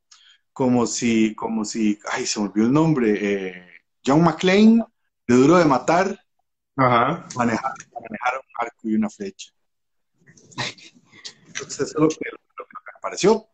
como 0.53 0.87
si, 0.87 1.35
como 1.35 1.65
si, 1.65 1.99
ay, 2.13 2.27
se 2.27 2.41
me 2.41 2.47
olvidó 2.47 2.67
el 2.67 2.73
nombre, 2.73 3.19
eh, 3.21 3.67
John 4.05 4.23
McClane, 4.23 4.85
de 5.27 5.35
Duro 5.35 5.57
de 5.57 5.65
Matar, 5.65 6.19
Ajá. 6.79 7.27
Manejar, 7.35 7.73
manejar, 7.93 8.35
un 8.37 8.65
arco 8.65 8.89
y 8.89 8.95
una 8.95 9.11
flecha. 9.11 9.53
Entonces, 11.59 11.89
eso 11.89 11.99
es 11.99 12.03
lo 12.03 12.09
que, 12.09 12.31
me 12.31 13.01
pareció. 13.01 13.47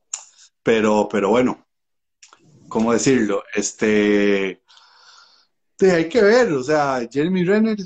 Pero, 0.63 1.09
pero 1.11 1.31
bueno, 1.31 1.67
¿cómo 2.69 2.93
decirlo? 2.93 3.43
Este, 3.55 4.63
hay 5.81 6.09
que 6.09 6.23
ver, 6.23 6.53
o 6.53 6.63
sea, 6.63 7.07
Jeremy 7.11 7.45
Renner 7.45 7.79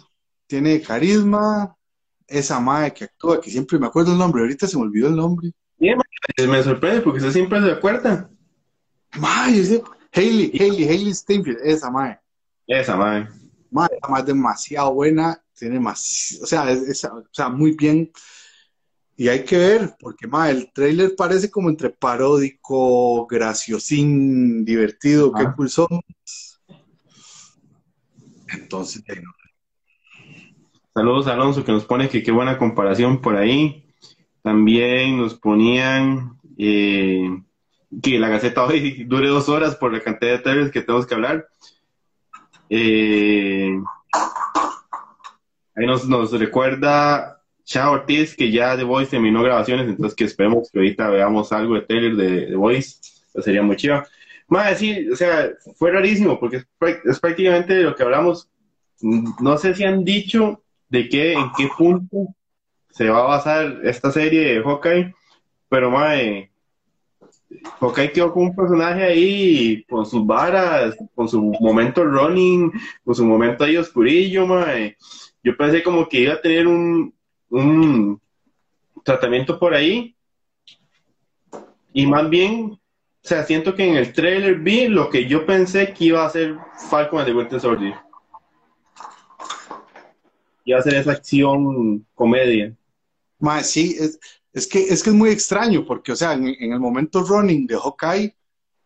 tiene 0.47 0.81
carisma, 0.81 1.77
esa 2.27 2.61
madre 2.61 2.93
que 2.93 3.05
actúa, 3.05 3.41
que 3.41 3.51
siempre 3.51 3.79
me 3.79 3.87
acuerdo 3.87 4.13
el 4.13 4.19
nombre, 4.19 4.43
ahorita 4.43 4.67
se 4.67 4.77
me 4.77 4.85
olvidó 4.85 5.09
el 5.09 5.17
nombre. 5.17 5.53
me 5.79 6.63
sorprende 6.63 7.01
porque 7.01 7.19
usted 7.19 7.33
siempre 7.33 7.61
se 7.63 7.73
acuerda. 7.73 8.31
Mae, 9.17 9.83
Hailey, 10.13 10.53
Hailey, 10.59 10.89
Hailey 10.89 11.15
Steinfeld, 11.15 11.59
esa 11.63 11.91
madre. 11.91 12.21
Esa 12.67 12.97
madre. 12.97 13.29
Madre, 13.71 13.97
esa 13.97 14.09
madre 14.09 14.23
es 14.23 14.27
demasiado 14.27 14.95
buena, 14.95 15.43
tiene 15.55 15.81
más, 15.81 16.39
o 16.43 16.47
sea, 16.47 16.71
es, 16.71 17.05
o 17.05 17.25
sea, 17.33 17.49
muy 17.49 17.73
bien. 17.73 18.11
Y 19.21 19.29
hay 19.29 19.45
que 19.45 19.59
ver, 19.59 19.97
porque 19.99 20.29
el 20.49 20.73
trailer 20.73 21.17
parece 21.17 21.51
como 21.51 21.69
entre 21.69 21.91
paródico, 21.91 23.27
graciosín, 23.27 24.65
divertido, 24.65 25.33
qué 25.33 25.45
cool 25.57 25.69
somos. 25.69 26.05
Entonces, 28.53 29.03
Saludos 30.95 31.27
a 31.27 31.33
Alonso 31.33 31.65
que 31.65 31.73
nos 31.73 31.85
pone 31.85 32.09
que 32.09 32.23
qué 32.23 32.31
buena 32.31 32.59
comparación 32.59 33.21
por 33.21 33.35
ahí. 33.35 33.93
También 34.41 35.19
nos 35.19 35.35
ponían 35.35 36.39
eh, 36.57 37.43
que 38.01 38.21
la 38.21 38.29
Gaceta 38.29 38.65
hoy 38.65 39.03
dure 39.09 39.27
dos 39.27 39.49
horas 39.49 39.75
por 39.75 39.93
la 39.93 40.01
cantidad 40.01 40.31
de 40.31 40.39
trailers 40.39 40.71
que 40.71 40.83
tenemos 40.83 41.09
que 41.09 41.15
hablar. 41.15 41.49
Eh, 42.71 43.81
ahí 45.75 45.87
nos, 45.87 46.33
recuerda 46.39 47.38
Chao 47.69 47.93
Ortiz 47.93 48.35
que 48.35 48.51
ya 48.51 48.79
The 48.79 48.83
Voice 48.83 49.11
terminó 49.11 49.43
grabaciones, 49.43 49.87
entonces 49.87 50.17
que 50.17 50.25
esperemos 50.25 50.71
que 50.71 50.79
ahorita 50.79 51.11
veamos 51.11 51.53
algo 51.53 51.75
de 51.75 51.83
trailer 51.83 52.17
de 52.17 52.47
The 52.47 52.57
Voice. 52.57 52.97
Eso 53.29 53.43
sería 53.43 53.63
muy 53.63 53.77
chido. 53.77 54.03
Más 54.47 54.79
sí, 54.79 55.07
o 55.11 55.15
sea, 55.15 55.51
fue 55.77 55.93
rarísimo 55.93 56.41
porque 56.41 56.65
es, 57.05 57.21
prácticamente 57.21 57.83
lo 57.83 57.95
que 57.95 58.03
hablamos. 58.03 58.49
No 59.03 59.59
sé 59.59 59.75
si 59.75 59.85
han 59.85 60.03
dicho 60.03 60.63
de 60.89 61.11
qué, 61.11 61.35
en 61.35 61.51
qué 61.59 61.69
punto 61.77 62.29
se 62.91 63.11
va 63.11 63.19
a 63.19 63.37
basar 63.37 63.81
esta 63.85 64.11
serie 64.13 64.55
de 64.55 64.63
Hawkeye, 64.63 65.15
pero 65.69 65.91
mae, 65.91 66.51
Hawkeye 67.81 68.13
quedó 68.13 68.33
con 68.33 68.45
un 68.45 68.57
personaje 68.57 69.05
ahí 69.05 69.85
con 69.91 70.07
sus 70.07 70.27
varas, 70.27 70.97
con 71.15 71.29
su 71.29 71.53
momento 71.61 72.03
running, 72.03 72.73
con 73.05 73.15
su 73.15 73.27
momento 73.27 73.65
ahí 73.65 73.77
oscurillo, 73.77 74.47
mae. 74.47 74.97
Yo 75.45 75.55
pensé 75.55 75.83
como 75.83 76.09
que 76.09 76.21
iba 76.21 76.33
a 76.33 76.41
tener 76.41 76.67
un, 76.67 77.13
un 77.51 78.21
tratamiento 79.05 79.59
por 79.59 79.75
ahí. 79.75 80.15
Y 81.93 82.07
más 82.07 82.29
bien, 82.29 82.73
o 82.73 83.29
sea, 83.29 83.45
siento 83.45 83.75
que 83.75 83.85
en 83.85 83.97
el 83.97 84.13
trailer 84.13 84.57
vi 84.61 84.89
lo 84.89 85.11
que 85.11 85.27
yo 85.27 85.45
pensé 85.47 85.93
que 85.93 86.07
iba 86.07 86.25
a 86.25 86.31
ser 86.31 86.57
Falcon 86.91 87.25
the 87.25 87.35
Winter 87.35 87.61
Soldier 87.61 87.95
y 90.69 90.75
hacer 90.75 90.97
esa 90.97 91.13
acción 91.13 92.07
comedia. 92.15 92.77
sí, 93.63 93.97
es, 94.53 94.67
que, 94.67 94.81
es 94.81 95.03
que 95.03 95.09
es 95.09 95.17
muy 95.17 95.31
extraño, 95.31 95.83
porque, 95.87 96.13
o 96.13 96.17
sea, 96.17 96.35
en, 96.35 96.47
el 96.47 96.79
momento 96.79 97.23
running 97.23 97.67
de 97.67 97.75
Hawkeye, 97.75 98.37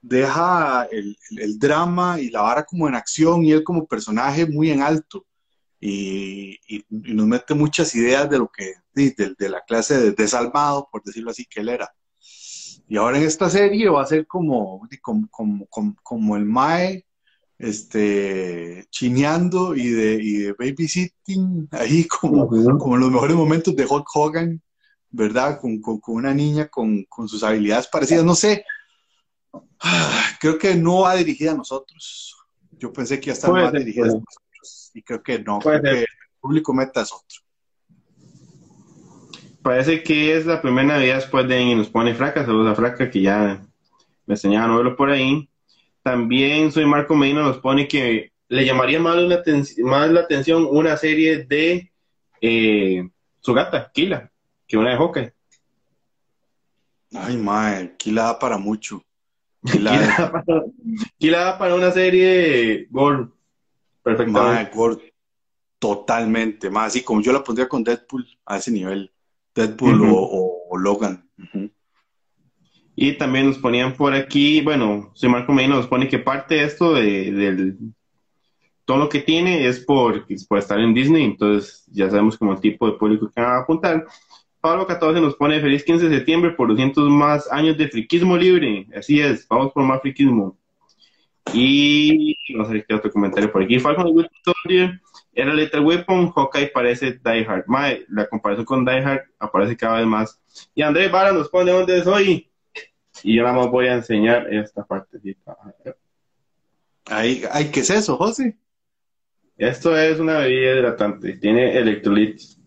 deja 0.00 0.86
el, 0.92 1.16
drama 1.58 2.20
y 2.20 2.30
la 2.30 2.42
vara 2.42 2.64
como 2.64 2.86
en 2.86 2.94
acción 2.94 3.44
y 3.44 3.50
él 3.50 3.64
como 3.64 3.84
personaje 3.84 4.46
muy 4.46 4.70
en 4.70 4.80
alto. 4.80 5.26
Y, 5.84 6.60
nos 6.90 7.26
mete 7.26 7.54
muchas 7.54 7.92
ideas 7.96 8.30
de 8.30 8.38
lo 8.38 8.48
que, 8.48 8.74
de, 8.94 9.48
la 9.48 9.62
clase 9.62 9.98
de 9.98 10.12
desalmado, 10.12 10.88
por 10.92 11.02
decirlo 11.02 11.32
así, 11.32 11.44
que 11.44 11.60
él 11.60 11.70
era. 11.70 11.92
Y 12.86 12.96
ahora 12.96 13.18
en 13.18 13.24
esta 13.24 13.50
serie 13.50 13.88
va 13.88 14.02
a 14.02 14.06
ser 14.06 14.28
como, 14.28 14.88
como, 15.00 15.28
como, 15.68 15.96
como 16.02 16.36
el 16.36 16.44
Mae 16.44 17.04
este, 17.58 18.86
chineando 18.90 19.74
y 19.74 19.88
de, 19.88 20.14
y 20.22 20.32
de 20.38 20.52
babysitting, 20.52 21.68
ahí 21.72 22.06
como, 22.06 22.46
como 22.46 22.94
en 22.94 23.00
los 23.00 23.10
mejores 23.10 23.36
momentos 23.36 23.74
de 23.74 23.84
Hulk 23.84 24.06
Hogan, 24.14 24.62
¿verdad? 25.10 25.60
Con, 25.60 25.80
con, 25.80 26.00
una 26.06 26.32
niña 26.32 26.68
con, 26.68 27.02
con, 27.08 27.28
sus 27.28 27.42
habilidades 27.42 27.88
parecidas, 27.88 28.24
no 28.24 28.36
sé. 28.36 28.64
Ah, 29.80 30.22
creo 30.40 30.58
que 30.58 30.76
no 30.76 31.00
va 31.00 31.16
dirigida 31.16 31.52
a 31.52 31.56
nosotros. 31.56 32.36
Yo 32.78 32.92
pensé 32.92 33.18
que 33.18 33.26
ya 33.26 33.32
estaba 33.32 33.64
más 33.64 33.72
dirigida 33.72 34.04
a 34.04 34.06
nosotros 34.06 34.42
y 34.94 35.02
creo 35.02 35.22
que 35.22 35.38
no. 35.38 35.58
Creo 35.58 35.82
que 35.82 35.90
el 36.00 36.06
público 36.40 36.72
meta 36.74 37.02
es 37.02 37.12
otro. 37.12 37.40
Parece 39.62 40.02
que 40.02 40.36
es 40.36 40.44
la 40.44 40.60
primera 40.60 40.88
Navidad 40.88 41.16
después 41.16 41.46
de 41.46 41.60
y 41.60 41.74
nos 41.74 41.88
pone 41.88 42.14
Fraca, 42.14 42.44
saludos 42.44 42.72
a 42.72 42.74
Fraca 42.74 43.10
que 43.10 43.22
ya 43.22 43.64
me 44.26 44.34
enseñaba 44.34 44.72
a 44.72 44.76
verlo 44.76 44.96
por 44.96 45.10
ahí. 45.10 45.48
También 46.02 46.72
Soy 46.72 46.84
Marco 46.84 47.14
Medina 47.14 47.42
nos 47.42 47.58
pone 47.58 47.86
que 47.86 48.32
le 48.48 48.64
llamaría 48.66 48.98
más, 49.00 49.16
más 49.78 50.10
la 50.10 50.20
atención 50.20 50.66
una 50.68 50.96
serie 50.96 51.44
de 51.44 51.92
eh, 52.40 53.08
su 53.40 53.54
gata, 53.54 53.90
Kila, 53.94 54.30
que 54.66 54.76
una 54.76 54.90
de 54.90 54.96
Hawkeye. 54.96 55.32
Ay, 57.14 57.36
mae, 57.36 57.96
Kila 57.96 58.24
da 58.24 58.38
para 58.38 58.58
mucho. 58.58 59.02
Kila, 59.62 59.92
da, 61.38 61.58
para, 61.58 61.74
una 61.74 61.92
serie 61.92 62.88
Gore. 62.90 63.28
Perfectamente. 64.02 64.74
Gore, 64.74 65.14
totalmente. 65.78 66.70
Más 66.70 66.88
así 66.88 67.02
como 67.02 67.20
yo 67.20 67.32
la 67.32 67.44
pondría 67.44 67.68
con 67.68 67.84
Deadpool 67.84 68.26
a 68.46 68.56
ese 68.56 68.70
nivel. 68.70 69.12
Deadpool 69.54 70.02
o, 70.04 70.78
Logan. 70.78 71.28
Y 72.94 73.12
también 73.14 73.46
nos 73.46 73.58
ponían 73.58 73.94
por 73.94 74.14
aquí, 74.14 74.60
bueno, 74.60 75.10
soy 75.14 75.28
Marco 75.28 75.52
Medina, 75.52 75.76
nos 75.76 75.86
pone 75.86 76.08
que 76.08 76.18
parte 76.18 76.56
de 76.56 76.64
esto 76.64 76.94
de, 76.94 77.32
del 77.32 77.78
todo 78.84 78.98
lo 78.98 79.08
que 79.08 79.20
tiene 79.20 79.66
es 79.66 79.80
por, 79.80 80.26
por 80.48 80.58
estar 80.58 80.78
en 80.78 80.92
Disney, 80.94 81.24
entonces 81.24 81.84
ya 81.86 82.10
sabemos 82.10 82.36
como 82.36 82.52
el 82.52 82.60
tipo 82.60 82.86
de 82.86 82.98
público 82.98 83.30
que 83.34 83.40
van 83.40 83.52
a 83.52 83.58
apuntar. 83.60 84.06
Pablo 84.60 84.86
14 84.86 85.20
nos 85.20 85.34
pone 85.34 85.60
feliz 85.60 85.84
15 85.84 86.08
de 86.08 86.16
septiembre 86.16 86.52
por 86.52 86.68
200 86.68 87.08
más 87.10 87.50
años 87.50 87.76
de 87.76 87.88
friquismo 87.88 88.36
libre. 88.36 88.86
Así 88.96 89.20
es, 89.20 89.46
vamos 89.48 89.72
por 89.72 89.82
más 89.84 90.00
friquismo. 90.00 90.56
Y 91.52 92.36
no 92.54 92.64
sé 92.64 92.84
qué 92.86 92.94
otro 92.94 93.10
comentario 93.10 93.50
por 93.50 93.62
aquí. 93.62 93.78
Falcon 93.78 94.14
the 94.14 94.28
Soldier 94.44 95.00
era 95.32 95.52
Letter 95.52 95.80
Weapon, 95.80 96.30
Hawkeye 96.30 96.68
parece 96.68 97.12
Die 97.12 97.46
Hard. 97.46 97.64
la 98.08 98.28
comparación 98.28 98.64
con 98.64 98.84
Die 98.84 99.02
Hard 99.02 99.22
aparece 99.38 99.76
cada 99.76 99.98
vez 99.98 100.06
más. 100.06 100.40
Y 100.74 100.82
Andrés 100.82 101.10
Vara 101.10 101.32
nos 101.32 101.48
pone 101.48 101.72
dónde 101.72 101.98
es 101.98 102.06
hoy. 102.06 102.50
Y 103.22 103.36
yo 103.36 103.42
nada 103.42 103.56
más 103.56 103.70
voy 103.70 103.86
a 103.86 103.94
enseñar 103.94 104.52
esta 104.52 104.84
partecita. 104.84 105.56
Ay, 107.06 107.42
ay, 107.50 107.70
¿qué 107.70 107.80
es 107.80 107.90
eso, 107.90 108.16
José? 108.16 108.56
Esto 109.56 109.96
es 109.96 110.18
una 110.18 110.38
bebida 110.38 110.72
hidratante, 110.72 111.34
tiene 111.34 111.76
electrolitos. 111.76 112.58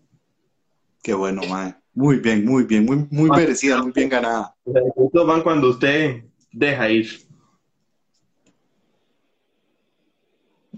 Qué 1.02 1.14
bueno, 1.14 1.42
mae. 1.48 1.74
Muy 1.94 2.18
bien, 2.18 2.44
muy 2.44 2.64
bien, 2.64 2.84
muy, 2.84 3.06
muy 3.10 3.30
merecida, 3.30 3.82
muy 3.82 3.92
bien 3.92 4.08
ganada. 4.08 4.54
Estos 4.64 5.26
van 5.26 5.42
cuando 5.42 5.70
usted 5.70 6.24
deja 6.52 6.90
ir. 6.90 7.25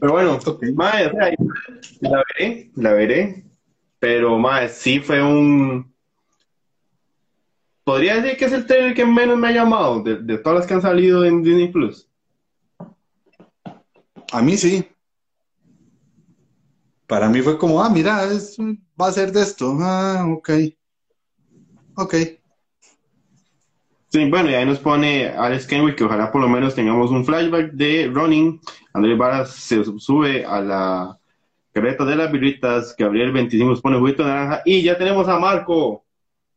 Pero 0.00 0.12
bueno, 0.12 0.38
mae, 0.75 1.11
la 2.00 2.25
veré, 2.38 2.71
la 2.76 2.93
veré. 2.93 3.45
Pero 3.99 4.38
mae, 4.38 4.69
sí 4.69 5.00
fue 5.00 5.23
un 5.23 5.93
podría 7.88 8.21
decir 8.21 8.37
que 8.37 8.45
es 8.45 8.52
el 8.52 8.67
trailer 8.67 8.95
que 8.95 9.07
menos 9.07 9.38
me 9.38 9.49
ha 9.49 9.52
llamado 9.52 10.02
de, 10.02 10.37
todas 10.37 10.59
las 10.59 10.67
que 10.67 10.75
han 10.75 10.83
salido 10.83 11.25
en 11.25 11.43
Disney 11.43 11.69
Plus. 11.69 12.07
A 14.31 14.43
mí 14.43 14.59
sí. 14.59 14.87
Para 17.07 17.31
mí 17.31 17.40
fue 17.40 17.57
como, 17.57 17.83
ah, 17.83 17.88
mira, 17.88 18.28
va 19.00 19.07
a 19.07 19.12
ser 19.12 19.33
de 19.33 19.40
esto. 19.40 19.75
Ah, 19.81 20.26
ok. 20.28 20.50
Ok. 21.97 22.14
Sí, 24.11 24.25
bueno, 24.31 24.50
y 24.50 24.55
ahí 24.55 24.65
nos 24.65 24.79
pone 24.79 25.29
Alex 25.29 25.67
Kenwick 25.67 25.97
que 25.97 26.05
ojalá 26.05 26.33
por 26.33 26.41
lo 26.41 26.49
menos 26.49 26.75
tengamos 26.75 27.11
un 27.11 27.27
flashback 27.27 27.73
de 27.73 28.11
Running. 28.12 28.61
Andrés 28.95 29.19
Varas 29.19 29.50
se 29.50 29.85
sube 29.99 30.47
a 30.47 30.61
la 30.61 31.19
carreta 31.73 32.05
de 32.07 32.17
las 32.17 32.33
birritas. 32.33 32.97
Gabriel 32.97 33.33
25 33.33 33.71
nos 33.71 33.81
pone 33.83 33.99
juguito 33.99 34.25
naranja. 34.25 34.62
Y 34.65 34.83
ya 34.83 34.97
tenemos 34.97 35.29
a 35.29 35.38
Marco 35.38 36.05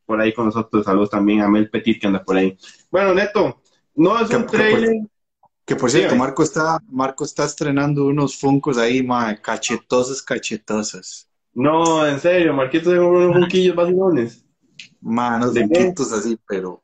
por 0.06 0.22
ahí 0.22 0.34
con 0.34 0.46
nosotros. 0.46 0.86
Saludos 0.86 1.10
también 1.10 1.42
a 1.42 1.50
Mel 1.50 1.70
Petit 1.70 2.00
que 2.00 2.08
anda 2.08 2.24
por 2.24 2.38
ahí. 2.38 2.58
Bueno, 2.90 3.14
Neto, 3.14 3.62
no 3.96 4.20
es 4.20 4.30
un 4.30 4.46
trailer. 4.46 5.02
Que 5.66 5.76
por 5.76 5.92
cierto, 5.92 6.16
Marco 6.16 6.44
está, 6.44 6.80
Marco 6.90 7.24
está 7.24 7.46
estrenando 7.46 8.06
unos 8.06 8.38
funcos 8.38 8.78
ahí, 8.78 9.04
ma, 9.04 9.36
cachetosas, 9.36 10.22
cachetosas. 10.22 11.30
No, 11.54 12.06
en 12.08 12.20
serio, 12.20 12.54
Marquito 12.54 12.90
compró 12.90 13.26
unos 13.26 13.38
funquillos 13.38 13.76
vacilones. 13.76 14.46
Manos 15.02 15.54
de 15.54 15.62
funquitos 15.62 16.12
así, 16.14 16.38
pero. 16.48 16.82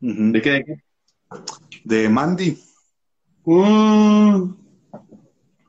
¿De 0.00 0.42
qué? 0.42 0.50
¿De 0.50 0.64
qué? 0.64 0.82
De 1.84 2.08
Mandy. 2.08 2.58
Mm. 3.44 4.54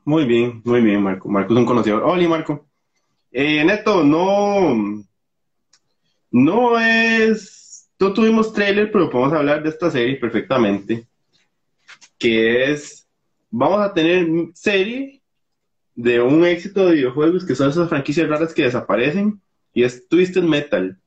Muy 0.04 0.24
bien, 0.24 0.62
muy 0.64 0.80
bien, 0.80 1.02
Marco. 1.02 1.28
Marco 1.28 1.52
es 1.52 1.58
un 1.58 1.66
conocedor. 1.66 2.02
Hola, 2.02 2.28
Marco. 2.28 2.68
Eh, 3.30 3.64
Neto, 3.64 4.04
no, 4.04 5.04
no 6.30 6.80
es. 6.80 7.90
No 8.00 8.12
tuvimos 8.12 8.52
trailer, 8.52 8.90
pero 8.92 9.10
podemos 9.10 9.32
hablar 9.32 9.62
de 9.62 9.70
esta 9.70 9.90
serie 9.90 10.16
perfectamente. 10.16 11.06
Que 12.18 12.72
es. 12.72 13.06
Vamos 13.50 13.80
a 13.80 13.92
tener 13.92 14.26
serie 14.54 15.22
de 15.94 16.20
un 16.20 16.44
éxito 16.44 16.86
de 16.86 16.94
videojuegos 16.94 17.44
que 17.44 17.54
son 17.54 17.70
esas 17.70 17.88
franquicias 17.88 18.28
raras 18.28 18.54
que 18.54 18.62
desaparecen 18.62 19.40
y 19.72 19.84
es 19.84 20.08
Twisted 20.08 20.42
Metal. 20.42 20.98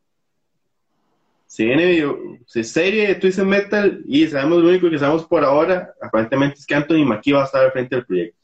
Se 1.52 1.66
viene 1.66 2.40
serie 2.64 3.08
de 3.08 3.16
Twisted 3.16 3.44
Metal 3.44 4.02
y 4.08 4.26
sabemos 4.26 4.64
lo 4.64 4.70
único 4.70 4.90
que 4.90 4.98
sabemos 4.98 5.26
por 5.26 5.44
ahora, 5.44 5.94
aparentemente 6.02 6.60
es 6.60 6.66
que 6.66 6.76
Anthony 6.76 7.04
Mackie 7.06 7.34
va 7.34 7.42
a 7.42 7.46
estar 7.46 7.66
al 7.66 7.74
frente 7.74 7.94
del 7.94 8.06
proyecto. 8.06 8.40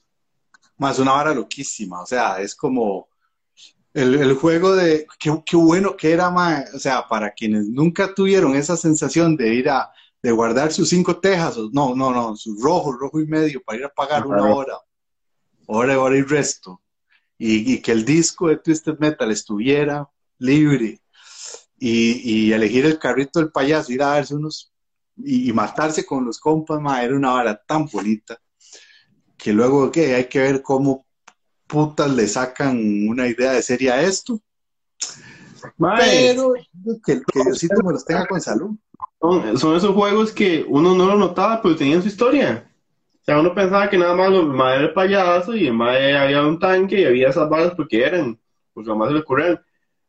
Más 0.76 1.00
una 1.00 1.14
hora 1.14 1.34
loquísima, 1.34 2.02
o 2.02 2.06
sea, 2.06 2.42
es 2.42 2.54
como 2.54 3.08
el, 3.94 4.34
juego 4.34 4.76
de 4.76 5.08
qué, 5.18 5.56
bueno 5.56 5.96
que 5.96 6.12
era, 6.12 6.28
o 6.76 6.80
sea, 6.80 7.08
para 7.08 7.32
quienes 7.32 7.70
nunca 7.70 8.14
tuvieron 8.14 8.58
esa 8.58 8.76
sensación 8.76 9.38
de 9.38 9.54
ir 9.54 9.70
a, 9.70 9.90
de 10.22 10.32
guardar 10.34 10.74
sus 10.74 10.90
cinco 10.90 11.18
tejas, 11.18 11.56
no, 11.72 11.96
no, 11.96 12.12
no, 12.12 12.36
sus 12.36 12.62
rojos, 12.62 12.98
rojo 13.00 13.22
y 13.22 13.26
medio, 13.26 13.64
para 13.64 13.80
ir 13.80 13.86
a 13.86 13.90
pagar 13.90 14.28
una 14.28 14.54
hora, 14.54 14.82
hora, 15.66 15.98
hora 15.98 16.18
y 16.18 16.24
resto, 16.24 16.82
y, 17.38 17.74
y 17.74 17.82
que 17.82 17.94
el 17.94 18.04
disco 18.04 18.50
de 18.50 18.58
Twisted 18.58 19.00
Metal 19.00 19.32
estuviera 19.32 20.10
libre 20.40 21.00
y, 21.80 22.52
elegir 22.52 22.86
el 22.86 23.00
carrito 23.00 23.40
del 23.40 23.52
payaso, 23.52 23.92
ir 23.92 24.02
a 24.04 24.08
darse 24.08 24.36
unos 24.36 24.72
y, 25.18 25.52
matarse 25.54 26.06
con 26.06 26.26
los 26.26 26.40
compas, 26.40 26.80
era 27.02 27.16
una 27.16 27.32
vara 27.32 27.62
tan 27.66 27.86
bonita 27.88 28.40
que 29.38 29.54
luego 29.54 29.92
que 29.92 30.16
hay 30.16 30.26
que 30.26 30.40
ver 30.40 30.62
cómo 30.62 31.06
putas 31.68 32.10
le 32.10 32.28
sacan 32.28 33.08
una 33.08 33.28
idea 33.28 33.52
de 33.52 33.62
serie 33.62 33.92
a 33.92 34.02
esto. 34.02 34.42
Pero 35.78 36.54
que, 37.06 37.22
que 37.22 37.44
Diosito 37.44 37.84
me 37.84 37.94
los 37.94 38.06
tenga 38.06 38.26
con 38.26 38.42
salud. 38.42 38.76
Son, 39.20 39.76
esos 39.76 39.94
juegos 39.94 40.32
que 40.32 40.66
uno 40.68 40.96
no 40.96 41.08
lo 41.08 41.18
notaba, 41.18 41.62
pero 41.62 41.76
tenían 41.76 42.02
su 42.02 42.08
historia. 42.08 42.72
O 43.22 43.24
sea, 43.24 43.40
uno 43.40 43.54
pensaba 43.54 43.90
que 43.90 43.98
nada 43.98 44.16
más 44.16 44.30
los 44.30 44.48
madre 44.48 44.86
el 44.86 44.94
payaso 44.94 45.56
y 45.56 45.68
en 45.68 45.82
había 45.82 46.46
un 46.46 46.60
tanque 46.60 47.02
y 47.02 47.06
había 47.06 47.30
esas 47.30 47.50
balas 47.50 47.74
porque 47.76 48.04
eran, 48.04 48.40
pues 48.74 48.88
más 48.88 49.10
se 49.10 49.14
le 49.16 49.20
ocurrieron. 49.20 49.60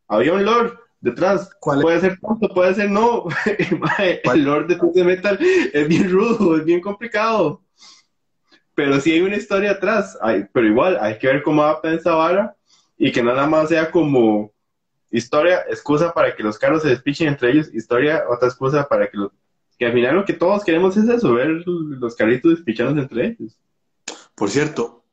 Había 0.07 0.33
un 0.33 0.45
lord, 0.45 0.78
detrás. 1.01 1.49
¿Cuál 1.59 1.81
puede 1.81 1.99
ser 1.99 2.19
tonto, 2.19 2.47
puede 2.53 2.73
ser 2.73 2.89
no. 2.89 3.25
el 3.97 4.43
Lord 4.43 4.67
de 4.67 4.75
Twisted 4.75 5.05
Metal 5.05 5.39
es 5.73 5.87
bien 5.87 6.11
rudo, 6.11 6.57
es 6.57 6.65
bien 6.65 6.81
complicado. 6.81 7.61
Pero 8.75 8.99
sí 8.99 9.11
hay 9.11 9.21
una 9.21 9.37
historia 9.37 9.71
atrás. 9.71 10.17
pero 10.53 10.67
igual, 10.67 10.97
hay 11.01 11.17
que 11.17 11.27
ver 11.27 11.43
cómo 11.43 11.63
adaptan 11.63 11.95
esa 11.95 12.15
vara 12.15 12.55
y 12.97 13.11
que 13.11 13.23
nada 13.23 13.47
más 13.47 13.69
sea 13.69 13.91
como 13.91 14.51
historia, 15.11 15.63
excusa 15.69 16.13
para 16.13 16.35
que 16.35 16.43
los 16.43 16.57
carros 16.57 16.83
se 16.83 16.89
despichen 16.89 17.29
entre 17.29 17.51
ellos, 17.51 17.73
historia, 17.73 18.23
otra 18.29 18.47
excusa 18.47 18.87
para 18.87 19.09
que 19.09 19.17
los... 19.17 19.31
Que 19.77 19.85
al 19.85 19.93
final 19.93 20.15
lo 20.15 20.25
que 20.25 20.33
todos 20.33 20.63
queremos 20.63 20.97
es 20.97 21.07
eso, 21.07 21.33
ver 21.33 21.47
los 21.65 22.15
carritos 22.15 22.51
despichándose 22.51 23.01
entre 23.01 23.27
ellos. 23.27 23.57
Por 24.35 24.49
cierto, 24.49 25.05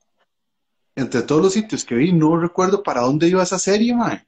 entre 0.96 1.22
todos 1.22 1.40
los 1.40 1.52
sitios 1.52 1.84
que 1.84 1.94
vi, 1.94 2.12
no 2.12 2.36
recuerdo 2.36 2.82
para 2.82 3.02
dónde 3.02 3.28
iba 3.28 3.44
esa 3.44 3.60
serie, 3.60 3.94
mae. 3.94 4.26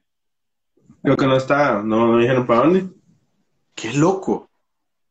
Creo 1.01 1.17
que 1.17 1.25
no 1.25 1.37
está, 1.37 1.81
no, 1.81 2.07
no 2.07 2.17
dijeron 2.17 2.45
para 2.45 2.61
dónde. 2.61 2.89
Qué 3.75 3.93
loco. 3.93 4.49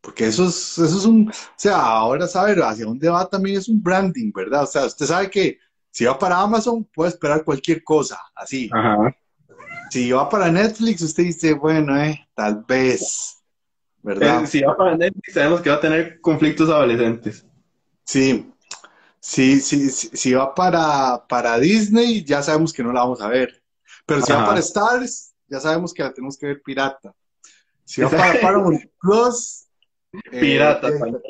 Porque 0.00 0.26
eso 0.26 0.46
es, 0.46 0.78
eso 0.78 0.98
es 0.98 1.04
un, 1.04 1.28
o 1.28 1.32
sea, 1.56 1.76
ahora 1.76 2.26
saber 2.26 2.62
hacia 2.62 2.86
dónde 2.86 3.08
va 3.08 3.28
también 3.28 3.58
es 3.58 3.68
un 3.68 3.82
branding, 3.82 4.32
¿verdad? 4.32 4.62
O 4.62 4.66
sea, 4.66 4.86
usted 4.86 5.06
sabe 5.06 5.28
que 5.28 5.58
si 5.90 6.04
va 6.04 6.18
para 6.18 6.40
Amazon 6.40 6.84
puede 6.84 7.10
esperar 7.10 7.44
cualquier 7.44 7.82
cosa, 7.82 8.20
así. 8.34 8.70
Ajá. 8.72 9.14
Si 9.90 10.12
va 10.12 10.28
para 10.28 10.50
Netflix, 10.50 11.02
usted 11.02 11.24
dice, 11.24 11.54
bueno, 11.54 12.00
eh, 12.00 12.26
tal 12.34 12.64
vez, 12.66 13.38
¿verdad? 14.02 14.44
Eh, 14.44 14.46
si 14.46 14.60
va 14.60 14.76
para 14.76 14.96
Netflix, 14.96 15.32
sabemos 15.32 15.60
que 15.60 15.70
va 15.70 15.76
a 15.76 15.80
tener 15.80 16.20
conflictos 16.20 16.68
adolescentes. 16.68 17.44
Sí, 18.04 18.50
sí, 19.18 19.60
sí, 19.60 19.90
si 19.90 20.32
va 20.34 20.54
para, 20.54 21.26
para 21.26 21.58
Disney, 21.58 22.22
ya 22.24 22.42
sabemos 22.42 22.72
que 22.72 22.82
no 22.82 22.92
la 22.92 23.00
vamos 23.00 23.20
a 23.20 23.28
ver. 23.28 23.62
Pero 24.06 24.22
si 24.22 24.32
va 24.32 24.46
para 24.46 24.60
Stars, 24.60 25.27
ya 25.48 25.60
sabemos 25.60 25.92
que 25.92 26.02
la 26.02 26.12
tenemos 26.12 26.36
que 26.36 26.46
ver 26.46 26.62
pirata. 26.62 27.14
Si 27.84 28.02
va 28.02 28.10
para 28.10 28.40
Paramount 28.40 28.82
Plus, 29.00 29.66
eh, 30.12 30.40
pirata 30.40 30.88
eh, 30.88 31.20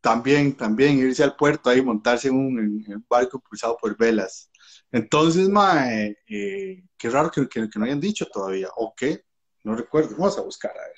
también, 0.00 0.56
también 0.56 0.98
irse 0.98 1.22
al 1.22 1.36
puerto 1.36 1.70
ahí, 1.70 1.82
montarse 1.82 2.28
en 2.28 2.34
un, 2.34 3.04
barco 3.08 3.36
impulsado 3.36 3.76
por 3.80 3.96
velas. 3.96 4.50
Entonces, 4.90 5.48
mae, 5.48 6.16
eh, 6.28 6.82
qué 6.96 7.10
raro 7.10 7.30
que, 7.30 7.68
no 7.76 7.84
hayan 7.84 8.00
dicho 8.00 8.26
todavía, 8.26 8.68
o 8.76 8.92
qué, 8.96 9.24
no 9.62 9.76
recuerdo, 9.76 10.16
vamos 10.16 10.38
a 10.38 10.42
buscar 10.42 10.72
a 10.72 10.88
ver. 10.88 10.96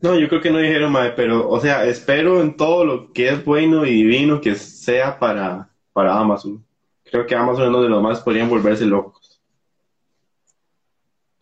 No, 0.00 0.18
yo 0.18 0.28
creo 0.28 0.40
que 0.40 0.50
no 0.50 0.58
dijeron, 0.58 0.92
mae, 0.92 1.10
pero, 1.12 1.48
o 1.48 1.60
sea, 1.60 1.84
espero 1.84 2.40
en 2.40 2.56
todo 2.56 2.84
lo 2.84 3.12
que 3.12 3.28
es 3.28 3.44
bueno 3.44 3.84
y 3.84 3.90
divino 3.90 4.40
que 4.40 4.54
sea 4.54 5.18
para, 5.18 5.70
para 5.92 6.18
Amazon. 6.18 6.64
Creo 7.04 7.26
que 7.26 7.34
Amazon 7.34 7.64
es 7.64 7.68
uno 7.68 7.82
de 7.82 7.88
los 7.88 8.02
más 8.02 8.20
podrían 8.20 8.48
volverse 8.48 8.84
locos. 8.84 9.15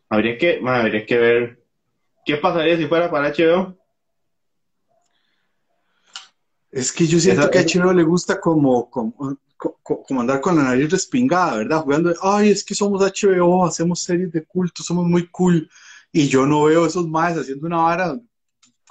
Habría 0.09 0.39
que, 0.39 0.61
habría 0.65 1.07
que 1.07 1.19
ver 1.19 1.65
qué 2.25 2.37
pasaría 2.37 2.77
si 2.77 2.87
fuera 2.87 3.11
para 3.11 3.33
HBO. 3.33 3.77
Es 6.71 6.93
que 6.93 7.07
yo 7.07 7.21
siento 7.21 7.51
que 7.51 7.59
a 7.59 7.63
HBO 7.63 7.93
le 7.93 8.03
gusta 8.03 8.41
como, 8.41 8.91
como, 8.91 10.21
andar 10.21 10.41
con 10.41 10.57
la 10.57 10.65
nariz 10.65 10.91
respingada, 10.91 11.59
¿verdad? 11.59 11.83
Jugando, 11.83 12.13
ay, 12.21 12.51
es 12.51 12.65
que 12.65 12.75
somos 12.75 13.01
HBO, 13.01 13.65
hacemos 13.65 14.03
series 14.03 14.33
de 14.33 14.45
culto, 14.45 14.83
somos 14.83 15.07
muy 15.07 15.29
cool. 15.29 15.69
Y 16.11 16.29
yo 16.29 16.47
no 16.47 16.65
veo 16.65 16.87
esos 16.87 17.07
más 17.07 17.37
haciendo 17.37 17.67
una 17.67 17.79
vara 17.79 18.21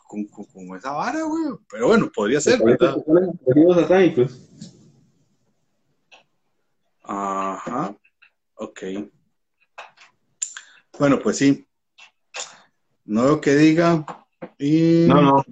con, 0.08 0.78
esa 0.78 0.92
vara, 0.92 1.24
güey. 1.24 1.44
Pero 1.70 1.88
bueno, 1.88 2.12
podría 2.14 2.40
ser, 2.40 2.64
¿verdad? 2.64 2.96
Ajá, 7.04 7.96
ok. 8.56 8.82
Bueno, 10.98 11.20
pues 11.20 11.38
sí. 11.38 11.68
No 13.06 13.24
veo 13.24 13.42
que 13.42 13.56
diga. 13.56 14.06
Y... 14.58 15.06
No, 15.08 15.22
no. 15.22 15.46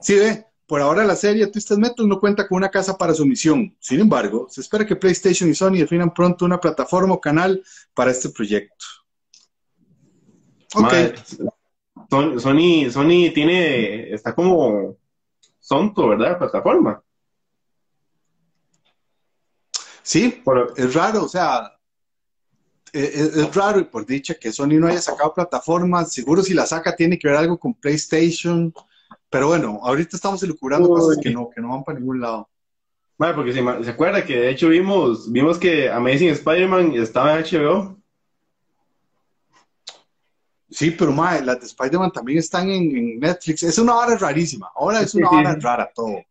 Sí, 0.00 0.14
ve. 0.14 0.46
Por 0.66 0.80
ahora 0.80 1.04
la 1.04 1.16
serie 1.16 1.48
Twisted 1.48 1.76
Metal 1.76 2.08
no 2.08 2.18
cuenta 2.18 2.48
con 2.48 2.56
una 2.56 2.70
casa 2.70 2.96
para 2.96 3.12
su 3.12 3.26
misión. 3.26 3.76
Sin 3.78 4.00
embargo, 4.00 4.46
se 4.48 4.62
espera 4.62 4.86
que 4.86 4.96
PlayStation 4.96 5.50
y 5.50 5.54
Sony 5.54 5.72
definan 5.72 6.14
pronto 6.14 6.46
una 6.46 6.58
plataforma 6.58 7.12
o 7.12 7.20
canal 7.20 7.62
para 7.92 8.10
este 8.10 8.30
proyecto. 8.30 8.86
Ok. 10.74 10.94
Sony, 12.38 12.90
Sony 12.90 13.30
tiene, 13.34 14.14
está 14.14 14.34
como 14.34 14.96
sonto, 15.60 16.08
¿verdad? 16.08 16.38
Plataforma. 16.38 17.02
Sí, 20.02 20.42
es 20.76 20.94
raro, 20.94 21.24
o 21.24 21.28
sea, 21.28 21.70
eh, 22.92 23.30
es, 23.34 23.54
raro 23.54 23.80
y 23.80 23.84
por 23.84 24.04
dicha 24.04 24.34
que 24.34 24.52
Sony 24.52 24.78
no 24.78 24.86
haya 24.86 25.00
sacado 25.00 25.34
plataformas. 25.34 26.12
Seguro 26.12 26.42
si 26.42 26.54
la 26.54 26.66
saca 26.66 26.94
tiene 26.94 27.18
que 27.18 27.28
ver 27.28 27.36
algo 27.36 27.58
con 27.58 27.74
PlayStation. 27.74 28.72
Pero 29.30 29.48
bueno, 29.48 29.80
ahorita 29.82 30.16
estamos 30.16 30.42
elucubrando 30.42 30.88
cosas 30.88 31.18
que 31.22 31.30
no, 31.30 31.48
que 31.48 31.60
no 31.60 31.70
van 31.70 31.84
para 31.84 31.98
ningún 31.98 32.20
lado. 32.20 32.48
Vale, 33.16 33.34
porque 33.34 33.52
se, 33.52 33.84
se, 33.84 33.90
acuerda 33.90 34.24
que 34.24 34.36
de 34.36 34.50
hecho 34.50 34.68
vimos, 34.68 35.30
vimos 35.30 35.58
que 35.58 35.88
Amazing 35.88 36.30
Spider-Man 36.30 36.94
estaba 36.94 37.38
en 37.38 37.44
HBO. 37.44 38.02
Sí, 40.72 40.90
pero 40.90 41.12
madre, 41.12 41.44
las 41.44 41.60
de 41.60 41.66
Spider-Man 41.66 42.12
también 42.12 42.38
están 42.38 42.70
en, 42.70 43.20
Netflix. 43.20 43.62
Es 43.62 43.78
una 43.78 43.94
hora 43.94 44.16
rarísima. 44.16 44.70
Ahora 44.74 45.02
es 45.02 45.14
una 45.14 45.30
hora 45.30 45.54
rara 45.54 45.90
todo. 45.94 46.22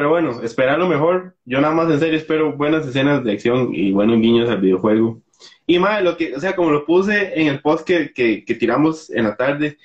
Pero 0.00 0.08
bueno, 0.08 0.40
esperar 0.42 0.78
lo 0.78 0.88
mejor. 0.88 1.36
Yo 1.44 1.60
nada 1.60 1.74
más 1.74 1.90
en 1.90 2.00
serio 2.00 2.16
espero 2.16 2.56
buenas 2.56 2.86
escenas 2.86 3.22
de 3.22 3.32
acción 3.32 3.74
y 3.74 3.92
buenos 3.92 4.18
guiños 4.18 4.48
al 4.48 4.58
videojuego. 4.58 5.20
Y 5.66 5.78
más, 5.78 6.02
lo 6.02 6.16
que, 6.16 6.34
o 6.34 6.40
sea, 6.40 6.56
como 6.56 6.70
lo 6.70 6.86
puse 6.86 7.38
en 7.38 7.48
el 7.48 7.60
post 7.60 7.86
que, 7.86 8.14
que, 8.14 8.54
tiramos 8.54 9.10
en 9.10 9.24
la 9.24 9.36
tarde, 9.36 9.76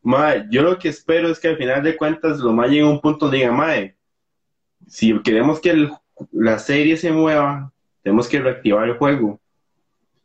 mae, 0.00 0.46
yo 0.48 0.62
lo 0.62 0.78
que 0.78 0.90
espero 0.90 1.28
es 1.28 1.40
que 1.40 1.48
al 1.48 1.56
final 1.56 1.82
de 1.82 1.96
cuentas 1.96 2.38
lo 2.38 2.52
más 2.52 2.70
llegue 2.70 2.82
a 2.82 2.86
un 2.88 3.00
punto 3.00 3.24
donde 3.24 3.38
diga, 3.38 3.50
mae, 3.50 3.96
si 4.86 5.20
queremos 5.22 5.58
que 5.58 5.88
la 6.30 6.60
serie 6.60 6.96
se 6.96 7.10
mueva, 7.10 7.72
tenemos 8.04 8.28
que 8.28 8.38
reactivar 8.38 8.88
el 8.88 8.96
juego. 8.96 9.40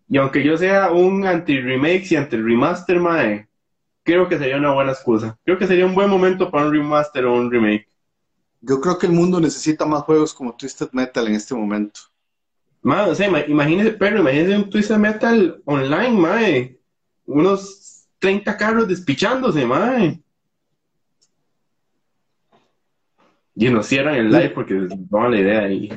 Y 0.08 0.20
aunque 0.20 0.44
yo 0.44 0.58
sea 0.58 0.92
un 0.92 1.26
anti-remake 1.26 2.12
y 2.12 2.18
anti-remaster, 2.18 3.00
mae, 3.00 3.48
creo 4.04 4.30
que 4.30 4.38
sería 4.38 4.58
una 4.58 4.74
buena 4.74 4.92
excusa. 4.92 5.40
Creo 5.44 5.58
que 5.58 5.66
sería 5.66 5.88
un 5.88 5.96
buen 5.96 6.08
momento 6.08 6.52
para 6.52 6.68
un 6.68 6.72
remaster 6.72 7.26
o 7.26 7.34
un 7.34 7.50
remake. 7.50 7.90
Yo 8.62 8.82
creo 8.82 8.98
que 8.98 9.08
el 9.08 9.14
mundo 9.14 9.40
necesita 9.40 9.86
más 9.86 10.04
juegos 10.04 10.34
como 10.34 10.56
Twisted 10.56 10.90
Metal 10.92 11.28
en 11.28 11.36
este 11.36 11.56
momento. 11.56 12.02
Man, 12.82 13.10
o 13.10 13.16
sea, 13.16 13.28
imagínese, 13.48 13.92
pero 13.92 14.20
imagínese 14.20 14.58
un 14.58 14.70
Twisted 14.70 14.98
Metal 14.98 15.62
online, 15.66 16.12
mae. 16.12 16.80
Unos 17.26 18.08
30 18.20 18.58
carros 18.58 18.88
despichándose, 18.88 19.66
mae. 19.66 20.22
Y 23.56 23.70
nos 23.70 23.88
cierran 23.88 24.16
el 24.16 24.32
live 24.32 24.50
porque 24.52 24.88
toman 25.10 25.32
la 25.32 25.40
idea 25.40 25.70
y 25.70 25.90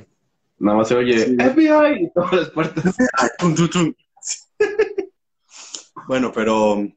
nada 0.58 0.78
más 0.78 0.88
se 0.88 0.96
oye 0.96 1.36
FBI 1.36 2.04
y 2.04 2.10
todas 2.12 2.32
las 2.32 2.50
puertas. 2.50 2.96
bueno, 6.08 6.32
pero 6.32 6.88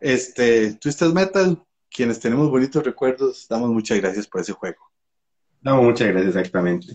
este 0.00 0.74
Twisted 0.74 1.12
Metal 1.12 1.65
quienes 1.96 2.20
tenemos 2.20 2.50
bonitos 2.50 2.84
recuerdos, 2.84 3.46
damos 3.48 3.70
muchas 3.70 3.98
gracias 3.98 4.26
por 4.26 4.42
ese 4.42 4.52
juego. 4.52 4.92
Damos 5.62 5.84
muchas 5.84 6.08
gracias, 6.08 6.36
exactamente. 6.36 6.86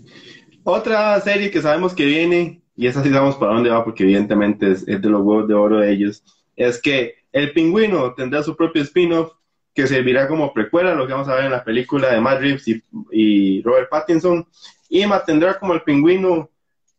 Otra 0.64 1.20
serie 1.22 1.50
que 1.50 1.62
sabemos 1.62 1.96
que 1.96 2.06
viene, 2.06 2.62
y 2.76 2.86
esa 2.86 3.02
sí 3.02 3.10
sabemos 3.10 3.36
para 3.36 3.54
dónde 3.54 3.72
va, 3.72 3.84
porque 3.84 4.04
evidentemente 4.04 4.72
es, 4.72 4.88
es 4.88 5.02
de 5.02 5.10
los 5.10 5.22
huevos 5.22 5.48
de 5.48 5.56
oro 5.56 5.80
de 5.80 5.92
ellos, 5.92 6.24
es 6.56 6.80
que 6.80 7.16
el 7.32 7.52
pingüino 7.52 8.14
tendrá 8.14 8.44
su 8.44 8.56
propio 8.56 8.84
spin-off 8.84 9.34
que 9.74 9.88
servirá 9.88 10.28
como 10.28 10.54
precuela, 10.54 10.94
lo 10.94 11.08
que 11.08 11.14
vamos 11.14 11.30
a 11.30 11.36
ver 11.36 11.46
en 11.46 11.52
la 11.52 11.64
película 11.64 12.14
de 12.14 12.22
Matt 12.22 12.40
Reeves 12.40 12.66
y, 13.12 13.62
Robert 13.64 13.90
Pattinson, 13.90 14.48
y 14.88 15.06
mantendrá 15.08 15.58
como 15.58 15.74
el 15.74 15.82
pingüino 15.82 16.50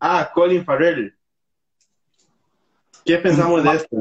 a 0.01 0.29
Colin 0.35 0.65
Farrell. 0.65 1.15
¿Qué 3.05 3.19
pensamos 3.19 3.63
de 3.63 3.71
esto? 3.71 3.97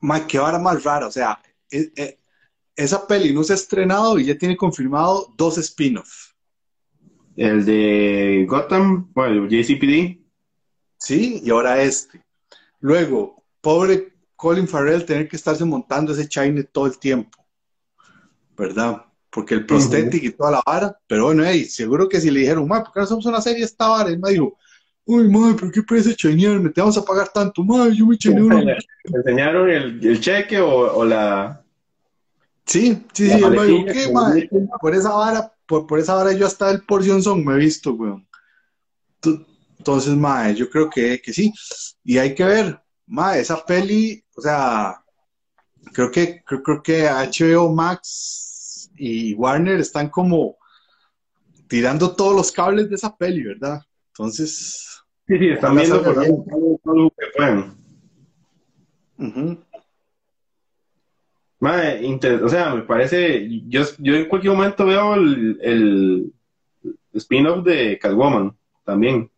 Mike, 0.00 0.26
qué 0.28 0.38
hora 0.38 0.58
más 0.58 0.84
rara, 0.84 1.08
o 1.08 1.10
sea, 1.10 1.40
e, 1.70 1.90
e, 1.96 2.17
esa 2.78 3.06
peli 3.06 3.32
no 3.32 3.42
se 3.42 3.52
ha 3.52 3.56
estrenado 3.56 4.18
y 4.18 4.26
ya 4.26 4.38
tiene 4.38 4.56
confirmado 4.56 5.34
dos 5.36 5.58
spin-offs. 5.58 6.34
El 7.36 7.64
de 7.64 8.46
Gotham, 8.48 9.10
bueno, 9.12 9.48
JCPD. 9.48 10.20
Sí, 10.96 11.40
y 11.44 11.50
ahora 11.50 11.82
este. 11.82 12.22
Luego, 12.80 13.42
pobre 13.60 14.12
Colin 14.36 14.68
Farrell 14.68 15.04
tener 15.04 15.28
que 15.28 15.36
estarse 15.36 15.64
montando 15.64 16.12
ese 16.12 16.28
China 16.28 16.62
todo 16.70 16.86
el 16.86 16.98
tiempo, 16.98 17.44
¿verdad? 18.56 19.04
Porque 19.30 19.54
el 19.54 19.66
prostético 19.66 20.26
y 20.26 20.30
toda 20.30 20.52
la 20.52 20.62
vara, 20.64 20.96
pero 21.08 21.24
bueno, 21.24 21.42
hey, 21.44 21.64
seguro 21.64 22.08
que 22.08 22.20
si 22.20 22.30
le 22.30 22.40
dijeron, 22.40 22.66
ma, 22.66 22.84
¿por 22.84 22.92
qué 22.92 23.00
no 23.00 23.04
hacemos 23.04 23.26
una 23.26 23.40
serie 23.40 23.64
esta 23.64 23.88
vara? 23.88 24.10
Él 24.10 24.20
me 24.20 24.30
dijo, 24.30 24.56
uy, 25.04 25.28
madre, 25.28 25.54
¿por 25.54 25.72
qué 25.72 25.82
puedes 25.82 26.16
chinearme? 26.16 26.70
Te 26.70 26.80
vamos 26.80 26.96
a 26.96 27.04
pagar 27.04 27.28
tanto, 27.28 27.64
madre, 27.64 27.96
yo 27.96 28.06
me 28.06 28.16
chineo. 28.16 28.48
¿Le 28.48 28.76
enseñaron 29.12 29.68
el, 29.68 30.20
cheque 30.20 30.60
o, 30.60 31.04
la...? 31.04 31.64
Sí, 32.68 33.02
sí, 33.14 33.30
sí, 33.30 33.32
él 33.32 33.50
me 33.50 33.64
dijo, 33.64 33.84
¿qué, 33.86 34.12
madre? 34.12 34.50
Por 34.78 34.94
esa 34.94 35.14
vara, 35.14 35.50
por, 35.66 35.86
por 35.86 35.98
esa 35.98 36.14
vara 36.14 36.34
yo 36.34 36.46
hasta 36.46 36.70
el 36.70 36.82
porción 36.82 37.22
son 37.22 37.42
me 37.42 37.54
he 37.54 37.56
visto, 37.56 37.94
weón. 37.94 38.28
Entonces, 39.78 40.14
madre, 40.14 40.54
yo 40.54 40.68
creo 40.68 40.90
que, 40.90 41.18
que 41.22 41.32
sí. 41.32 41.50
Y 42.04 42.18
hay 42.18 42.34
que 42.34 42.44
ver, 42.44 42.78
madre, 43.06 43.40
esa 43.40 43.64
peli, 43.64 44.22
o 44.36 44.42
sea, 44.42 45.02
creo 45.94 46.10
que, 46.10 46.42
creo, 46.44 46.82
que 46.82 47.08
HBO 47.08 47.72
Max 47.74 48.90
y 48.96 49.32
Warner 49.32 49.80
están 49.80 50.10
como 50.10 50.58
tirando 51.68 52.14
todos 52.14 52.36
los 52.36 52.52
cables 52.52 52.90
de 52.90 52.96
esa 52.96 53.16
peli, 53.16 53.44
¿verdad? 53.44 53.80
Entonces. 54.08 55.00
Sí, 55.26 55.38
sí, 55.38 55.48
están 55.48 55.74
viendo 55.74 56.02
por 56.02 56.14
todo 56.14 56.94
lo 56.94 57.10
que 57.10 57.26
pueden. 57.34 57.78
O 61.60 62.48
sea, 62.48 62.74
me 62.74 62.82
parece, 62.82 63.48
yo, 63.66 63.82
yo 63.98 64.14
en 64.14 64.28
cualquier 64.28 64.54
momento 64.54 64.86
veo 64.86 65.14
el, 65.14 65.58
el 65.60 66.32
spin-off 67.12 67.64
de 67.64 67.98
Catwoman 67.98 68.56
también. 68.84 69.30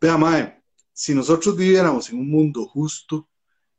Vea, 0.00 0.16
Mae, 0.16 0.62
si 0.92 1.14
nosotros 1.14 1.56
viviéramos 1.56 2.10
en 2.10 2.18
un 2.18 2.30
mundo 2.30 2.66
justo, 2.66 3.28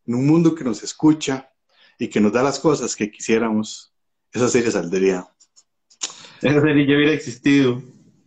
en 0.05 0.15
un 0.15 0.27
mundo 0.27 0.53
que 0.53 0.63
nos 0.63 0.83
escucha 0.83 1.51
y 1.97 2.07
que 2.07 2.19
nos 2.19 2.31
da 2.31 2.43
las 2.43 2.59
cosas 2.59 2.95
que 2.95 3.11
quisiéramos, 3.11 3.93
esa 4.31 4.49
serie 4.49 4.71
saldría. 4.71 5.27
Esa 6.41 6.61
serie 6.61 6.85
ya 6.85 6.95
hubiera 6.95 7.13
existido. 7.13 7.81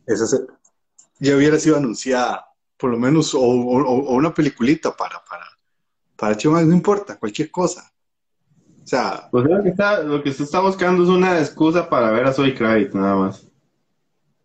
Esa 0.07 0.27
serie 0.27 0.59
ya 1.21 1.37
hubiera 1.37 1.59
sido 1.59 1.77
anunciada, 1.77 2.47
por 2.77 2.91
lo 2.91 2.99
menos, 2.99 3.35
o, 3.35 3.41
una 3.41 4.33
peliculita 4.33 4.97
para, 4.97 5.23
para, 5.25 5.45
para 6.19 6.35
no 6.35 6.73
importa, 6.73 7.17
cualquier 7.17 7.51
cosa. 7.51 7.93
O 8.83 8.87
sea. 8.87 9.29
Pues 9.31 9.45
lo 9.45 9.63
que, 9.63 9.69
está, 9.69 10.03
lo 10.03 10.21
que 10.21 10.33
se 10.33 10.43
está 10.43 10.61
buscando 10.61 11.05
es 11.05 11.09
una 11.09 11.39
excusa 11.39 11.89
para 11.89 12.11
ver 12.11 12.27
a 12.27 12.33
Soy 12.33 12.55
Kravitz, 12.55 12.93
nada 12.93 13.15
más. 13.15 13.47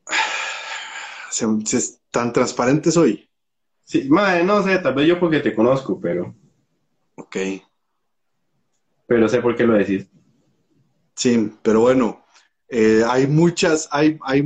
tan 2.11 2.31
transparente 2.31 2.91
soy. 2.91 3.27
Sí, 3.83 4.07
madre, 4.07 4.43
no 4.43 4.61
sé, 4.61 4.77
tal 4.77 4.93
vez 4.93 5.07
yo 5.07 5.19
porque 5.19 5.39
te 5.39 5.55
conozco, 5.55 5.99
pero. 5.99 6.35
Ok. 7.15 7.37
Pero 9.07 9.27
sé 9.27 9.41
por 9.41 9.55
qué 9.55 9.65
lo 9.65 9.73
decís. 9.73 10.05
Sí, 11.15 11.53
pero 11.63 11.81
bueno, 11.81 12.23
eh, 12.69 13.03
hay 13.07 13.25
muchas, 13.25 13.89
hay, 13.91 14.19
hay 14.23 14.43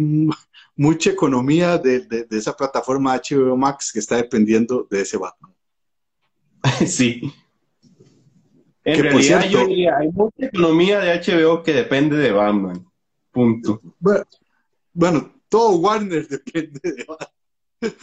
mucha 0.78 1.10
economía 1.10 1.78
de, 1.78 2.26
esa 2.32 2.56
plataforma 2.56 3.18
HBO 3.18 3.58
Max 3.58 3.92
que 3.92 4.00
está 4.00 4.16
dependiendo 4.16 4.88
de 4.90 5.02
ese 5.02 5.18
Batman. 5.18 5.57
sí. 6.86 7.32
En 8.84 9.04
realidad, 9.04 9.50
yo 9.50 9.68
diría, 9.68 9.98
hay 9.98 10.10
mucha 10.10 10.46
economía 10.46 11.00
de 11.00 11.20
HBO 11.20 11.62
que 11.62 11.74
depende 11.74 12.16
de 12.16 12.32
Batman. 12.32 12.86
Punto. 13.32 13.82
Bueno, 14.94 15.34
todo 15.50 15.78
Warner 15.78 16.28
depende 16.30 16.80
de 16.82 17.06
Batman. 17.06 17.94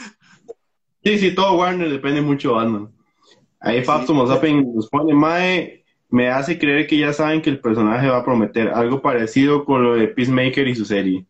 Sí, 1.03 1.19
sí, 1.19 1.35
todo 1.35 1.57
Warner 1.57 1.91
depende 1.91 2.21
mucho 2.21 2.49
de 2.49 2.55
Batman. 2.55 2.93
Ahí 3.61 3.83
Fausto 3.83 4.13
nos 4.13 4.89
pone, 4.91 5.15
Mae, 5.15 5.85
me 6.11 6.29
hace 6.29 6.59
creer 6.59 6.87
que 6.87 6.99
ya 6.99 7.15
saben 7.15 7.41
que 7.41 7.49
el 7.49 7.61
personaje 7.61 8.09
va 8.09 8.19
a 8.19 8.25
prometer 8.25 8.69
algo 8.69 9.01
parecido 9.01 9.65
con 9.65 9.83
lo 9.83 9.95
de 9.95 10.09
Peacemaker 10.09 10.69
y 10.69 10.75
su 10.75 10.85
serie. 10.85 11.25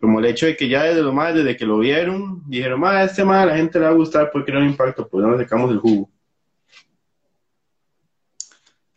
Como 0.00 0.18
el 0.20 0.26
hecho 0.26 0.46
de 0.46 0.56
que 0.56 0.68
ya 0.68 0.84
desde 0.84 1.02
lo 1.02 1.12
más, 1.12 1.34
desde 1.34 1.56
que 1.56 1.64
lo 1.64 1.78
vieron, 1.78 2.42
dijeron, 2.46 2.80
Mae, 2.80 3.06
este 3.06 3.24
Mae 3.24 3.42
a 3.42 3.46
la 3.46 3.56
gente 3.56 3.78
le 3.78 3.86
va 3.86 3.92
a 3.92 3.94
gustar 3.94 4.30
porque 4.30 4.52
no 4.52 4.64
impacto, 4.64 5.08
pues 5.08 5.24
no 5.24 5.32
le 5.32 5.42
sacamos 5.42 5.70
el 5.70 5.78
jugo. 5.78 6.10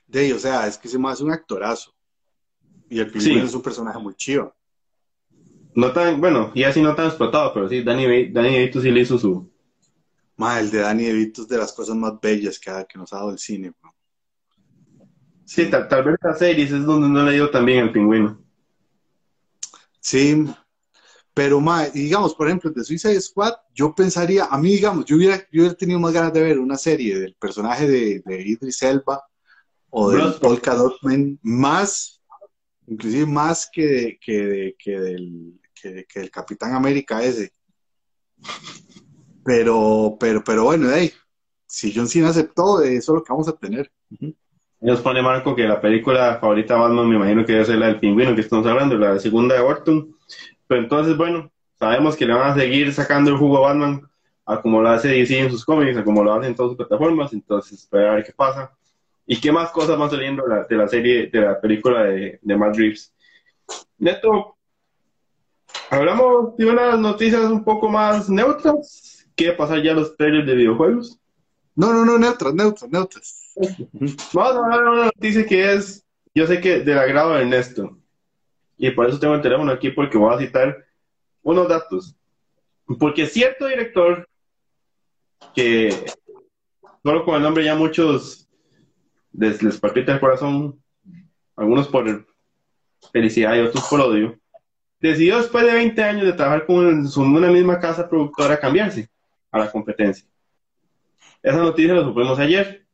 De 0.08 0.34
o 0.34 0.40
sea, 0.40 0.68
es 0.68 0.78
que 0.78 0.88
se 0.88 0.98
me 0.98 1.10
hace 1.10 1.24
un 1.24 1.32
actorazo. 1.32 1.94
Y 2.90 3.00
el 3.00 3.12
pingüino 3.12 3.46
es 3.46 3.54
un 3.54 3.62
personaje 3.62 4.00
muy 4.00 4.16
chido 4.16 4.56
no 5.76 5.94
tan, 5.94 6.20
bueno, 6.20 6.52
y 6.54 6.64
así 6.64 6.82
no 6.82 6.96
tan 6.96 7.08
explotado, 7.08 7.54
pero 7.54 7.70
sí, 7.70 7.84
Danny, 7.84 8.32
Danny 8.32 8.50
DeVito 8.50 8.82
sí 8.82 8.92
le 8.92 9.02
hizo 9.02 9.18
su... 9.18 9.50
Ma, 10.36 10.60
el 10.60 10.72
de 10.72 10.80
Danny 10.80 11.06
DeVito 11.06 11.42
es 11.44 11.48
de 11.48 11.58
las 11.58 11.74
cosas 11.74 11.96
más 11.96 12.20
bellas 12.22 12.60
que, 12.60 12.72
que 12.88 12.98
nos 12.98 13.12
ha 13.14 13.18
dado 13.18 13.32
el 13.32 13.40
cine, 13.40 13.72
bro. 13.80 13.94
Sí, 15.46 15.70
tal, 15.70 16.04
vez 16.04 16.16
la 16.22 16.36
serie 16.36 16.66
es 16.66 16.86
donde 16.86 17.10
no 17.10 17.24
le 17.24 17.34
dio 17.34 17.50
también 17.50 17.80
el 17.80 17.92
pingüino. 17.92 18.40
Sí, 20.00 20.46
pero 21.40 21.62
ma, 21.62 21.88
digamos, 21.88 22.36
por 22.36 22.48
ejemplo, 22.48 22.70
de 22.70 22.84
Suicide 22.84 23.22
Squad, 23.22 23.54
yo 23.74 23.96
pensaría, 23.96 24.44
a 24.52 24.58
mí, 24.58 24.72
digamos, 24.72 25.06
yo 25.06 25.16
hubiera, 25.16 25.38
yo 25.50 25.62
hubiera 25.62 25.74
tenido 25.74 25.98
más 25.98 26.12
ganas 26.12 26.34
de 26.34 26.42
ver 26.42 26.60
una 26.60 26.76
serie 26.76 27.18
del 27.18 27.34
personaje 27.36 27.88
de, 27.88 28.22
de 28.26 28.42
Idris 28.42 28.82
Elba 28.82 29.24
o 29.90 30.12
de 30.12 30.34
Polka 30.34 30.76
Dotman, 30.76 31.40
más, 31.42 32.22
inclusive 32.88 33.26
más 33.26 33.70
que, 33.72 34.20
que, 34.20 34.76
que 34.78 35.00
del 35.00 35.62
que, 35.82 36.06
el 36.16 36.30
Capitán 36.30 36.74
América 36.74 37.24
ese. 37.24 37.54
Pero, 39.46 40.18
pero, 40.20 40.44
pero 40.44 40.66
bueno, 40.66 40.90
hey, 40.94 41.10
si 41.66 41.94
John 41.96 42.10
Cena 42.10 42.32
aceptó, 42.32 42.82
eso 42.82 43.14
es 43.14 43.16
lo 43.16 43.24
que 43.24 43.32
vamos 43.32 43.48
a 43.48 43.56
tener. 43.56 43.90
Nos 44.82 45.00
pone 45.00 45.22
Marco 45.22 45.56
que 45.56 45.64
la 45.64 45.80
película 45.80 46.38
favorita 46.42 46.74
de 46.74 46.82
Batman 46.82 47.08
me 47.08 47.16
imagino 47.16 47.46
que 47.46 47.54
debe 47.54 47.64
ser 47.64 47.78
la 47.78 47.86
del 47.86 48.02
pingüino 48.02 48.36
que 48.36 48.42
estamos 48.42 48.68
hablando, 48.68 48.98
la 48.98 49.18
segunda 49.20 49.56
de 49.56 49.62
Orton. 49.62 50.19
Pero 50.70 50.82
entonces, 50.82 51.18
bueno, 51.18 51.52
sabemos 51.78 52.16
que 52.16 52.26
le 52.26 52.34
van 52.34 52.52
a 52.52 52.56
seguir 52.56 52.94
sacando 52.94 53.32
el 53.32 53.38
jugo 53.38 53.58
a 53.58 53.70
Batman 53.70 54.10
a 54.46 54.62
como 54.62 54.82
lo 54.82 54.90
hace 54.90 55.10
DC 55.10 55.38
en 55.38 55.52
sus 55.52 55.66
cómics, 55.66 55.98
a 55.98 56.04
como 56.04 56.24
lo 56.24 56.34
hace 56.34 56.48
en 56.48 56.56
todas 56.56 56.70
sus 56.70 56.78
plataformas, 56.78 57.34
entonces 57.34 57.80
espera 57.80 58.12
a 58.12 58.16
ver 58.16 58.24
qué 58.24 58.32
pasa. 58.32 58.72
¿Y 59.26 59.40
qué 59.42 59.52
más 59.52 59.72
cosas 59.72 59.98
van 59.98 60.10
saliendo 60.10 60.44
de 60.48 60.78
la, 60.78 60.88
serie, 60.88 61.28
de 61.28 61.42
la 61.42 61.60
película 61.60 62.04
de, 62.04 62.40
de 62.42 62.56
Matt 62.56 62.78
Reeves? 62.78 63.14
Neto, 63.98 64.56
Hablamos 65.90 66.56
de 66.58 66.66
unas 66.66 67.00
noticias 67.00 67.42
un 67.46 67.64
poco 67.64 67.90
más 67.90 68.30
neutras. 68.30 69.26
¿Qué 69.36 69.52
pasar 69.54 69.82
ya 69.82 69.94
los 69.94 70.16
trailers 70.16 70.46
de 70.46 70.56
videojuegos? 70.56 71.20
No, 71.76 71.94
no, 71.94 72.06
no, 72.06 72.18
neutras, 72.18 72.54
neutras, 72.54 72.92
neutras. 72.92 73.54
Vamos 74.34 74.56
a 74.56 74.58
hablar 74.60 74.84
de 74.84 74.90
una 74.90 75.06
noticia 75.06 75.46
que 75.46 75.74
es, 75.74 76.06
yo 76.36 76.46
sé 76.46 76.60
que 76.60 76.82
del 76.82 76.98
agrado 76.98 77.34
de 77.34 77.42
Ernesto. 77.42 77.98
Y 78.82 78.92
por 78.92 79.08
eso 79.08 79.20
tengo 79.20 79.36
el 79.36 79.42
teléfono 79.42 79.72
aquí 79.74 79.92
porque 79.92 80.18
voy 80.18 80.34
a 80.34 80.40
citar 80.40 80.86
unos 81.44 81.68
datos. 81.68 82.16
Porque 82.98 83.28
cierto 83.28 83.68
director, 83.68 84.28
que 85.54 86.06
solo 87.04 87.26
con 87.26 87.36
el 87.36 87.42
nombre 87.42 87.66
ya 87.66 87.76
muchos 87.76 88.50
les, 89.34 89.62
les 89.62 89.82
el 89.84 90.20
corazón, 90.22 90.82
algunos 91.58 91.90
por 91.90 92.26
felicidad 93.12 93.56
y 93.56 93.60
otros 93.60 93.86
por 93.90 94.00
odio, 94.00 94.40
decidió 95.02 95.38
después 95.38 95.66
de 95.66 95.74
20 95.74 96.02
años 96.02 96.26
de 96.26 96.34
trabajar 96.34 96.66
con 96.66 97.06
una 97.18 97.52
misma 97.52 97.82
casa 97.82 98.08
productora 98.08 98.60
cambiarse 98.62 99.10
a 99.52 99.60
la 99.60 99.70
competencia. 99.70 100.26
Esa 101.44 101.58
noticia 101.58 101.94
la 101.94 102.04
supimos 102.04 102.40
ayer. 102.40 102.86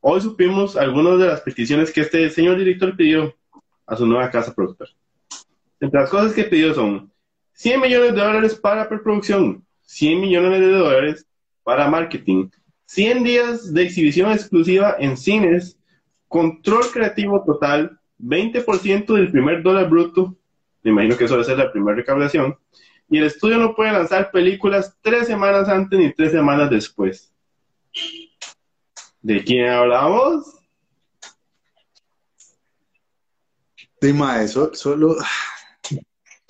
Hoy 0.00 0.20
supimos 0.20 0.76
algunas 0.76 1.18
de 1.18 1.26
las 1.28 1.40
peticiones 1.40 1.90
que 1.90 2.02
este 2.02 2.28
señor 2.28 2.58
director 2.58 2.94
pidió 2.94 3.34
a 3.86 3.96
su 3.96 4.06
nueva 4.06 4.30
casa 4.30 4.54
productora. 4.54 4.90
Entre 5.80 6.00
las 6.00 6.10
cosas 6.10 6.32
que 6.32 6.44
pidió 6.44 6.74
son 6.74 7.10
100 7.52 7.80
millones 7.80 8.14
de 8.14 8.20
dólares 8.20 8.54
para 8.54 8.88
preproducción, 8.88 9.64
100 9.82 10.20
millones 10.20 10.60
de 10.60 10.70
dólares 10.70 11.26
para 11.62 11.88
marketing, 11.88 12.48
100 12.86 13.24
días 13.24 13.72
de 13.72 13.82
exhibición 13.82 14.30
exclusiva 14.30 14.96
en 14.98 15.16
cines, 15.16 15.78
control 16.28 16.84
creativo 16.92 17.42
total, 17.44 17.98
20% 18.18 19.14
del 19.14 19.30
primer 19.30 19.62
dólar 19.62 19.88
bruto 19.88 20.36
me 20.86 20.92
imagino 20.92 21.16
que 21.16 21.24
eso 21.24 21.34
debe 21.34 21.44
ser 21.44 21.58
la 21.58 21.72
primera 21.72 21.96
recaudación, 21.96 22.56
y 23.08 23.18
el 23.18 23.24
estudio 23.24 23.58
no 23.58 23.74
puede 23.74 23.92
lanzar 23.92 24.30
películas 24.30 24.96
tres 25.00 25.26
semanas 25.26 25.68
antes 25.68 25.98
ni 25.98 26.12
tres 26.12 26.32
semanas 26.32 26.70
después. 26.70 27.32
¿De 29.20 29.42
quién 29.42 29.68
hablamos? 29.68 30.55
Dima, 34.06 34.42
eso 34.42 34.72
solo, 34.74 35.16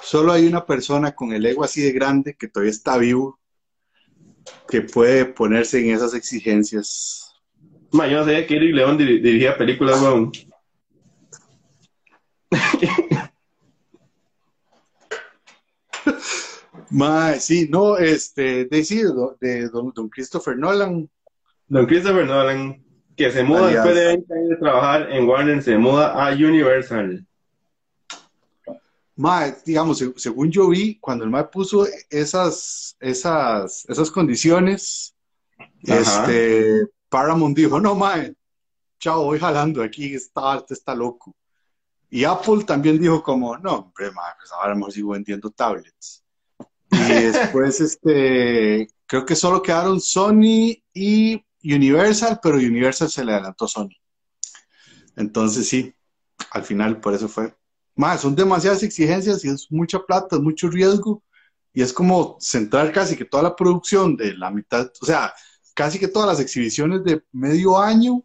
solo 0.03 0.33
hay 0.33 0.47
una 0.47 0.65
persona 0.67 1.15
con 1.15 1.33
el 1.33 1.47
ego 1.47 1.65
así 1.65 1.81
de 1.83 1.93
grande 1.93 2.35
que 2.35 2.49
todavía 2.49 2.71
está 2.71 2.99
vivo 2.99 3.39
que 4.69 4.83
puede 4.83 5.25
ponerse 5.25 5.81
en 5.81 5.95
esas 5.95 6.15
exigencias. 6.15 7.35
Ma, 7.93 8.07
yo 8.07 8.19
no 8.19 8.25
sabía 8.25 8.47
que 8.47 8.57
Eric 8.57 8.75
León 8.75 8.99
dirigía 8.99 9.57
películas, 9.57 10.03
weón. 10.03 10.33
Ma, 16.91 17.35
sí, 17.35 17.69
no, 17.71 17.97
este, 17.97 18.67
decido 18.67 19.37
de, 19.41 19.69
don, 19.69 19.93
Christopher 20.09 20.57
Nolan. 20.57 21.09
Don 21.69 21.87
Christopher 21.87 22.27
Nolan, 22.27 22.85
que 23.17 23.31
se 23.31 23.43
muda 23.43 23.69
después 23.69 23.95
de 23.95 24.07
20 24.07 24.35
años 24.35 24.49
de 24.51 24.57
trabajar 24.57 25.11
en 25.11 25.27
Warner, 25.29 25.63
se 25.63 25.79
muda 25.79 26.13
a 26.13 26.33
Universal. 26.35 27.27
Ma, 29.17 29.51
digamos, 29.65 30.05
según 30.17 30.51
yo 30.51 30.69
vi, 30.69 30.99
cuando 30.99 31.25
el 31.25 31.31
MAE 31.31 31.45
puso 31.45 31.87
esas, 32.11 32.97
esas, 33.01 33.87
esas 33.89 34.11
condiciones, 34.11 35.15
este, 35.83 36.87
Paramount 37.09 37.57
dijo, 37.57 37.81
no, 37.81 37.95
mae, 37.95 38.35
chao, 38.99 39.25
voy 39.25 39.39
jalando 39.39 39.83
aquí, 39.83 40.15
está, 40.15 40.63
está 40.69 40.95
loco. 40.95 41.35
Y 42.11 42.25
Apple 42.25 42.65
también 42.65 43.01
dijo 43.01 43.23
como, 43.23 43.57
no, 43.57 43.77
hombre, 43.77 44.11
mae, 44.13 44.35
pues 44.39 44.53
ahora 44.53 44.75
mejor 44.75 44.93
sigo 44.93 45.13
vendiendo 45.13 45.51
tablets. 45.51 46.23
Y 46.91 46.97
después, 47.33 47.81
este, 47.81 48.89
creo 49.07 49.25
que 49.25 49.35
solo 49.35 49.63
quedaron 49.63 50.01
Sony 50.01 50.77
y 50.93 51.43
Universal, 51.65 52.39
pero 52.43 52.57
Universal 52.57 53.11
se 53.11 53.25
le 53.25 53.33
adelantó 53.33 53.65
a 53.65 53.69
Sony. 53.69 53.97
Entonces, 55.17 55.69
sí, 55.69 55.95
al 56.51 56.65
final 56.65 57.01
por 57.01 57.15
eso 57.15 57.29
fue. 57.29 57.55
Más, 57.97 58.21
son 58.21 58.37
demasiadas 58.37 58.83
exigencias 58.83 59.45
y 59.45 59.49
es 59.49 59.67
mucha 59.71 59.99
plata, 59.99 60.37
es 60.37 60.43
mucho 60.43 60.69
riesgo. 60.69 61.23
Y 61.73 61.83
es 61.83 61.93
como 61.93 62.37
centrar 62.41 62.93
casi 62.93 63.17
que 63.17 63.25
toda 63.25 63.43
la 63.43 63.57
producción 63.57 64.17
de 64.17 64.35
la 64.35 64.51
mitad, 64.51 64.91
o 65.01 65.05
sea, 65.05 65.33
casi 65.75 65.99
que 65.99 66.09
todas 66.09 66.29
las 66.29 66.41
exhibiciones 66.41 67.05
de 67.05 67.23
medio 67.33 67.79
año 67.79 68.23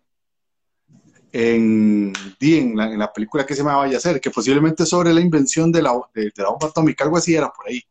en, 1.34 2.14
en, 2.40 2.76
la, 2.76 3.12
película 3.12 3.46
que 3.46 3.56
se 3.56 3.64
me 3.64 3.74
vaya 3.74 3.96
a 3.96 3.98
hacer, 3.98 4.20
que 4.20 4.30
posiblemente 4.30 4.86
sobre 4.86 5.14
la 5.14 5.22
invención 5.22 5.72
de 5.72 5.82
la, 5.82 5.94
de, 6.14 6.32
la 6.36 6.50
bomba 6.50 6.68
atómica, 6.68 7.04
algo 7.04 7.18
así 7.18 7.36
era 7.36 7.50
por 7.52 7.68
ahí. 7.68 7.82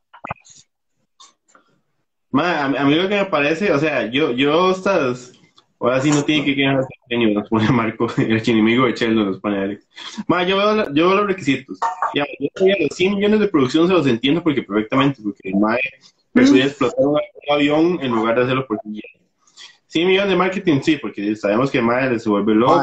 a, 2.33 2.85
mí 2.85 2.95
lo 2.95 3.09
que 3.09 3.17
me 3.17 3.27
parece, 3.27 3.73
o 3.73 3.79
sea, 3.79 4.11
yo, 4.11 4.33
yo 4.33 4.71
estas 4.71 5.40
Ahora 5.81 5.99
sí 6.03 6.11
no 6.11 6.23
tiene 6.23 6.45
que 6.45 6.55
quedar 6.55 6.87
genio, 7.09 7.31
nos 7.31 7.49
pone 7.49 7.71
Marco, 7.71 8.07
el 8.19 8.43
enemigo 8.47 8.85
de 8.85 8.93
Sheldon 8.93 9.27
nos 9.27 9.41
pone 9.41 9.59
Alex. 9.59 9.89
Ma, 10.27 10.43
yo 10.47 10.59
veo, 10.59 10.93
yo 10.93 11.09
veo 11.09 11.17
los 11.17 11.27
requisitos. 11.27 11.79
Ya, 12.15 12.27
yo 12.39 12.49
los 12.79 12.97
100 12.97 13.15
millones 13.15 13.41
de 13.41 13.49
producción 13.49 13.89
se 13.89 13.95
los 13.95 14.07
entiendo 14.07 14.43
porque 14.43 14.63
perfectamente, 14.63 15.23
porque 15.23 15.49
el 15.49 15.57
MAE 15.57 15.81
prefiere 16.33 16.67
explotar 16.67 17.07
un 17.07 17.19
avión 17.51 17.99
en 18.03 18.13
lugar 18.13 18.37
de 18.37 18.43
hacerlo 18.43 18.67
por 18.67 18.79
100 18.83 20.07
millones 20.07 20.31
de 20.31 20.37
marketing 20.37 20.81
sí, 20.83 20.99
porque 20.99 21.35
sabemos 21.35 21.71
que 21.71 21.79
el 21.79 21.85
MAE 21.85 22.19
se 22.19 22.29
vuelve 22.29 22.55
loco. 22.55 22.83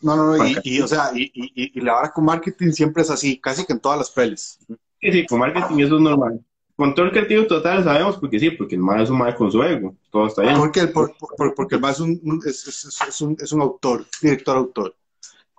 No, 0.00 0.16
no, 0.16 0.36
no, 0.36 0.44
y, 0.64 0.80
o 0.80 0.88
sea, 0.88 1.10
y, 1.14 1.30
y, 1.32 1.80
la 1.80 1.94
verdad 1.94 2.12
con 2.12 2.24
marketing 2.24 2.72
siempre 2.72 3.02
es 3.02 3.10
así, 3.10 3.38
casi 3.38 3.64
que 3.64 3.72
en 3.72 3.80
todas 3.80 3.98
las 3.98 4.10
pelis. 4.10 4.58
Sí, 5.00 5.12
sí, 5.12 5.26
con 5.26 5.38
marketing 5.38 5.78
eso 5.78 5.96
es 5.96 6.02
normal. 6.02 6.40
Control 6.78 7.10
creativo 7.10 7.44
total 7.44 7.82
sabemos 7.82 8.18
porque 8.18 8.38
sí, 8.38 8.52
porque 8.52 8.76
el 8.76 8.80
MAE 8.80 9.02
es 9.02 9.10
un 9.10 9.18
MAE 9.18 9.34
con 9.34 9.50
su 9.50 9.60
ego, 9.64 9.96
todo 10.12 10.28
está 10.28 10.42
bien. 10.42 10.56
Porque 10.56 10.78
el, 10.78 10.92
porque 10.92 11.74
el 11.74 11.80
MAE 11.80 11.90
es 11.90 11.98
un, 11.98 12.40
es, 12.46 13.02
es, 13.08 13.20
un, 13.20 13.36
es 13.36 13.52
un 13.52 13.62
autor, 13.62 14.06
director-autor. 14.22 14.94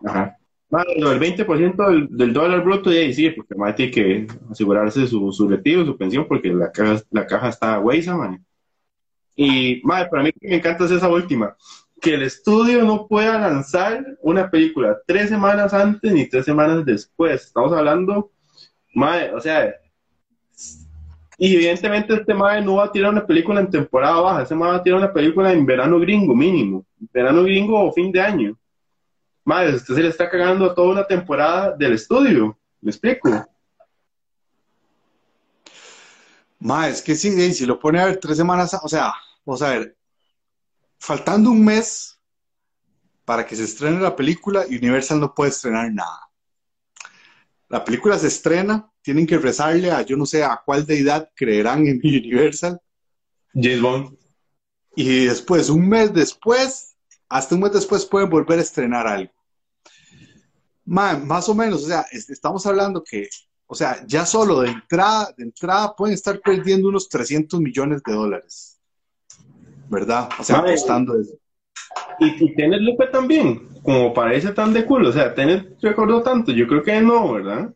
Ajá. 0.05 0.38
el 0.71 1.19
20% 1.19 1.88
del, 1.88 2.08
del, 2.10 2.32
dólar 2.32 2.63
bruto, 2.63 2.89
y 2.89 2.95
ahí 2.99 3.13
sí, 3.13 3.32
porque 3.32 3.53
el 3.53 3.60
MAE 3.60 3.73
tiene 3.73 3.91
que 3.91 4.27
asegurarse 4.49 5.05
su, 5.08 5.29
su 5.34 5.45
retiro, 5.49 5.86
su 5.86 5.97
pensión, 5.97 6.25
porque 6.25 6.53
la 6.53 6.71
caja, 6.71 7.03
la 7.12 7.27
caja 7.27 7.49
está 7.49 7.82
huesa, 7.82 8.15
man. 8.15 8.41
Y, 9.36 9.82
madre, 9.84 10.08
para 10.10 10.23
mí 10.23 10.32
me 10.39 10.55
encanta 10.55 10.86
es 10.86 10.91
esa 10.91 11.10
última, 11.10 11.53
que 12.01 12.13
el 12.13 12.21
estudio 12.21 12.86
no 12.86 13.08
pueda 13.08 13.38
lanzar 13.38 14.05
una 14.21 14.49
película 14.49 14.97
tres 15.05 15.27
semanas 15.27 15.73
antes 15.73 16.13
ni 16.13 16.29
tres 16.29 16.45
semanas 16.45 16.86
después. 16.86 17.43
Estamos 17.43 17.73
hablando, 17.73 18.32
madre, 18.95 19.34
o 19.34 19.41
sea, 19.41 19.75
y 21.41 21.56
evidentemente 21.56 22.13
este 22.13 22.34
mae 22.34 22.62
no 22.62 22.75
va 22.75 22.86
a 22.86 22.91
tirar 22.91 23.12
una 23.12 23.25
película 23.25 23.62
en 23.62 23.69
temporada 23.69 24.19
baja, 24.19 24.41
ese 24.43 24.54
mae 24.54 24.71
va 24.71 24.75
a 24.75 24.84
tirar 24.84 24.99
una 24.99 25.13
película 25.13 25.54
en 25.54 25.65
verano 25.65 25.97
gringo 25.97 26.36
mínimo, 26.36 26.86
verano 27.13 27.43
gringo 27.43 27.82
o 27.82 27.93
fin 27.93 28.12
de 28.12 28.19
año. 28.19 28.60
Madre, 29.45 29.75
usted 29.75 29.95
se 29.95 30.04
le 30.04 30.10
está 30.10 30.30
cagando 30.30 30.73
toda 30.73 30.91
una 30.91 31.08
temporada 31.08 31.75
del 31.78 31.93
estudio, 31.93 32.60
¿me 32.82 32.91
explico? 32.91 33.30
Mae, 36.60 36.91
es 36.91 37.02
que 37.02 37.15
si 37.15 37.65
lo 37.65 37.80
pone 37.80 38.02
a 38.02 38.06
ver 38.06 38.17
tres 38.17 38.36
semanas, 38.36 38.78
o 38.84 38.89
sea, 38.89 39.13
vamos 39.45 39.62
a 39.62 39.69
ver, 39.69 39.95
faltando 40.99 41.52
un 41.52 41.63
mes 41.63 42.19
para 43.23 43.45
que 43.45 43.56
se 43.56 43.63
estrene 43.63 44.02
la 44.02 44.13
película, 44.13 44.65
Universal 44.67 45.21
no 45.21 45.34
puede 45.34 45.52
estrenar 45.52 45.89
nada. 45.93 46.30
La 47.69 47.86
película 47.86 48.19
se 48.19 48.28
estrena, 48.28 48.88
tienen 49.10 49.26
que 49.26 49.39
rezarle 49.39 49.89
a 49.89 50.04
yo 50.04 50.15
no 50.15 50.28
sé 50.28 50.43
a 50.43 50.62
cuál 50.63 50.86
deidad 50.86 51.32
creerán 51.36 51.88
en 51.88 52.00
Universal. 52.04 52.80
James 53.56 53.82
Bond. 53.82 54.15
Y 54.95 55.26
después, 55.26 55.72
un 55.72 55.89
mes 55.89 56.13
después, 56.13 56.95
hasta 57.28 57.56
un 57.56 57.62
mes 57.62 57.74
después 57.74 58.06
pueden 58.06 58.30
volver 58.30 58.60
a 58.60 58.62
estrenar 58.62 59.08
algo. 59.08 59.32
más 60.86 61.50
o 61.50 61.56
menos, 61.56 61.86
o 61.86 61.88
sea, 61.88 62.06
estamos 62.12 62.67
hablando 62.67 63.04
que, 63.04 63.28
o 63.65 63.74
sea, 63.74 64.06
ya 64.06 64.28
solo 64.28 64.62
de 64.62 64.69
entrada, 64.69 65.34
de 65.36 65.45
entrada 65.45 65.95
pueden 65.95 66.13
estar 66.13 66.39
perdiendo 66.41 66.89
unos 66.89 67.10
300 67.10 67.60
millones 67.60 68.04
de 68.04 68.13
dólares. 68.13 68.80
¿Verdad? 69.89 70.30
O 70.38 70.43
sea, 70.43 70.58
apostando 70.58 71.19
eso. 71.19 71.34
Y, 72.19 72.45
y 72.45 72.54
Tenet 72.54 72.82
Lupe 72.82 73.08
también, 73.08 73.69
como 73.82 74.13
parece 74.13 74.52
tan 74.52 74.72
de 74.72 74.86
culo, 74.86 75.10
o 75.10 75.13
sea, 75.13 75.34
Tenet 75.34 75.82
recordó 75.82 76.22
tanto, 76.22 76.52
yo 76.52 76.67
creo 76.67 76.84
que 76.84 77.02
no, 77.02 77.34
¿verdad? 77.34 77.74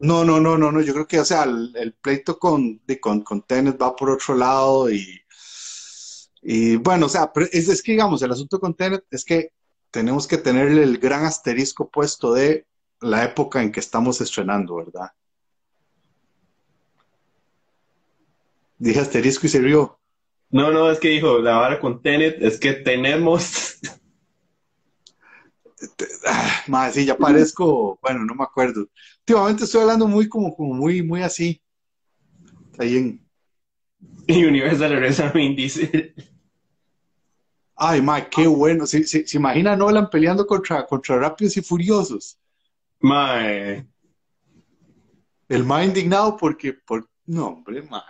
No, 0.00 0.24
no, 0.24 0.40
no, 0.40 0.56
no, 0.56 0.72
no, 0.72 0.80
yo 0.80 0.94
creo 0.94 1.06
que, 1.06 1.20
o 1.20 1.24
sea, 1.26 1.44
el, 1.44 1.94
pleito 2.00 2.38
con, 2.38 2.80
de, 2.86 2.98
con, 2.98 3.20
con 3.20 3.42
Tenet 3.42 3.80
va 3.80 3.94
por 3.94 4.10
otro 4.10 4.34
lado 4.34 4.90
y, 4.90 5.20
y 6.40 6.76
bueno, 6.76 7.04
o 7.06 7.08
sea, 7.08 7.30
es, 7.52 7.68
es 7.68 7.82
que 7.82 7.92
digamos, 7.92 8.22
el 8.22 8.32
asunto 8.32 8.58
con 8.58 8.74
Tenet 8.74 9.04
es 9.10 9.26
que 9.26 9.52
tenemos 9.90 10.26
que 10.26 10.38
tenerle 10.38 10.84
el 10.84 10.96
gran 10.96 11.26
asterisco 11.26 11.90
puesto 11.90 12.32
de 12.32 12.66
la 13.02 13.24
época 13.24 13.62
en 13.62 13.72
que 13.72 13.80
estamos 13.80 14.22
estrenando, 14.22 14.76
¿verdad? 14.76 15.10
Dije 18.78 19.00
asterisco 19.00 19.46
y 19.46 19.50
se 19.50 19.60
rió. 19.60 19.98
No, 20.48 20.70
no, 20.70 20.90
es 20.90 20.98
que 20.98 21.08
dijo, 21.08 21.38
la 21.40 21.58
vara 21.58 21.78
con 21.78 22.00
Tenet 22.00 22.40
es 22.40 22.58
que 22.58 22.72
tenemos... 22.72 23.78
Más, 26.66 26.94
sí, 26.94 27.04
ya 27.04 27.16
parezco, 27.16 27.98
bueno, 28.02 28.24
no 28.24 28.34
me 28.34 28.44
acuerdo. 28.44 28.88
Últimamente 29.20 29.64
estoy 29.64 29.82
hablando 29.82 30.06
muy 30.06 30.28
como, 30.28 30.54
como 30.54 30.74
muy, 30.74 31.02
muy 31.02 31.22
así. 31.22 31.62
Ahí 32.78 32.96
en... 32.96 33.26
Universal 34.28 34.96
Wrestling 34.96 35.56
dice. 35.56 36.14
Ay, 37.74 38.00
ma, 38.00 38.28
qué 38.28 38.46
bueno. 38.46 38.86
¿Se, 38.86 39.04
se, 39.04 39.26
se 39.26 39.36
imagina 39.36 39.76
Nolan 39.76 40.08
peleando 40.08 40.46
contra, 40.46 40.86
contra 40.86 41.18
Rápidos 41.18 41.56
y 41.56 41.62
Furiosos? 41.62 42.38
Mae. 43.00 43.86
El 45.48 45.64
ma 45.64 45.84
indignado 45.84 46.36
porque, 46.36 46.74
por... 46.74 47.08
no, 47.26 47.48
hombre, 47.48 47.82
ma 47.82 48.04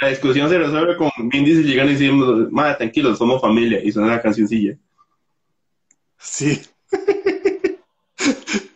la 0.00 0.08
discusión 0.08 0.48
se 0.48 0.58
resuelve 0.58 0.96
con 0.96 1.10
Vin 1.28 1.44
Diesel 1.44 1.64
llegando 1.64 1.92
y 1.92 1.94
diciendo, 1.94 2.48
madre, 2.50 2.76
tranquilos, 2.76 3.18
somos 3.18 3.40
familia, 3.40 3.82
y 3.82 3.90
suena 3.90 4.10
la 4.10 4.22
cancioncilla. 4.22 4.76
Sí. 6.18 6.60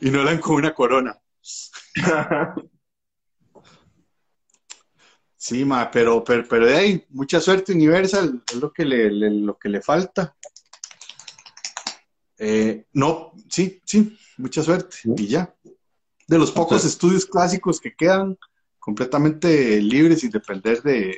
Y 0.00 0.10
no 0.10 0.24
dan 0.24 0.38
con 0.38 0.56
una 0.56 0.74
corona. 0.74 1.18
sí, 5.36 5.64
ma, 5.64 5.90
pero, 5.90 6.22
pero, 6.24 6.66
de 6.66 6.76
ahí, 6.76 7.04
mucha 7.10 7.40
suerte 7.40 7.72
Universal, 7.72 8.42
es 8.50 8.56
lo 8.56 8.72
que 8.72 8.84
le, 8.84 9.10
lo 9.10 9.58
que 9.58 9.68
le 9.68 9.80
falta. 9.80 10.36
Eh, 12.38 12.86
no, 12.92 13.32
sí, 13.48 13.80
sí, 13.84 14.18
mucha 14.38 14.62
suerte. 14.62 14.96
Y 15.16 15.28
ya. 15.28 15.54
De 16.26 16.38
los 16.38 16.52
pocos 16.52 16.84
estudios 16.84 17.26
clásicos 17.26 17.80
que 17.80 17.94
quedan, 17.94 18.38
completamente 18.78 19.80
libres 19.80 20.20
sin 20.20 20.30
depender 20.30 20.82
de, 20.82 21.16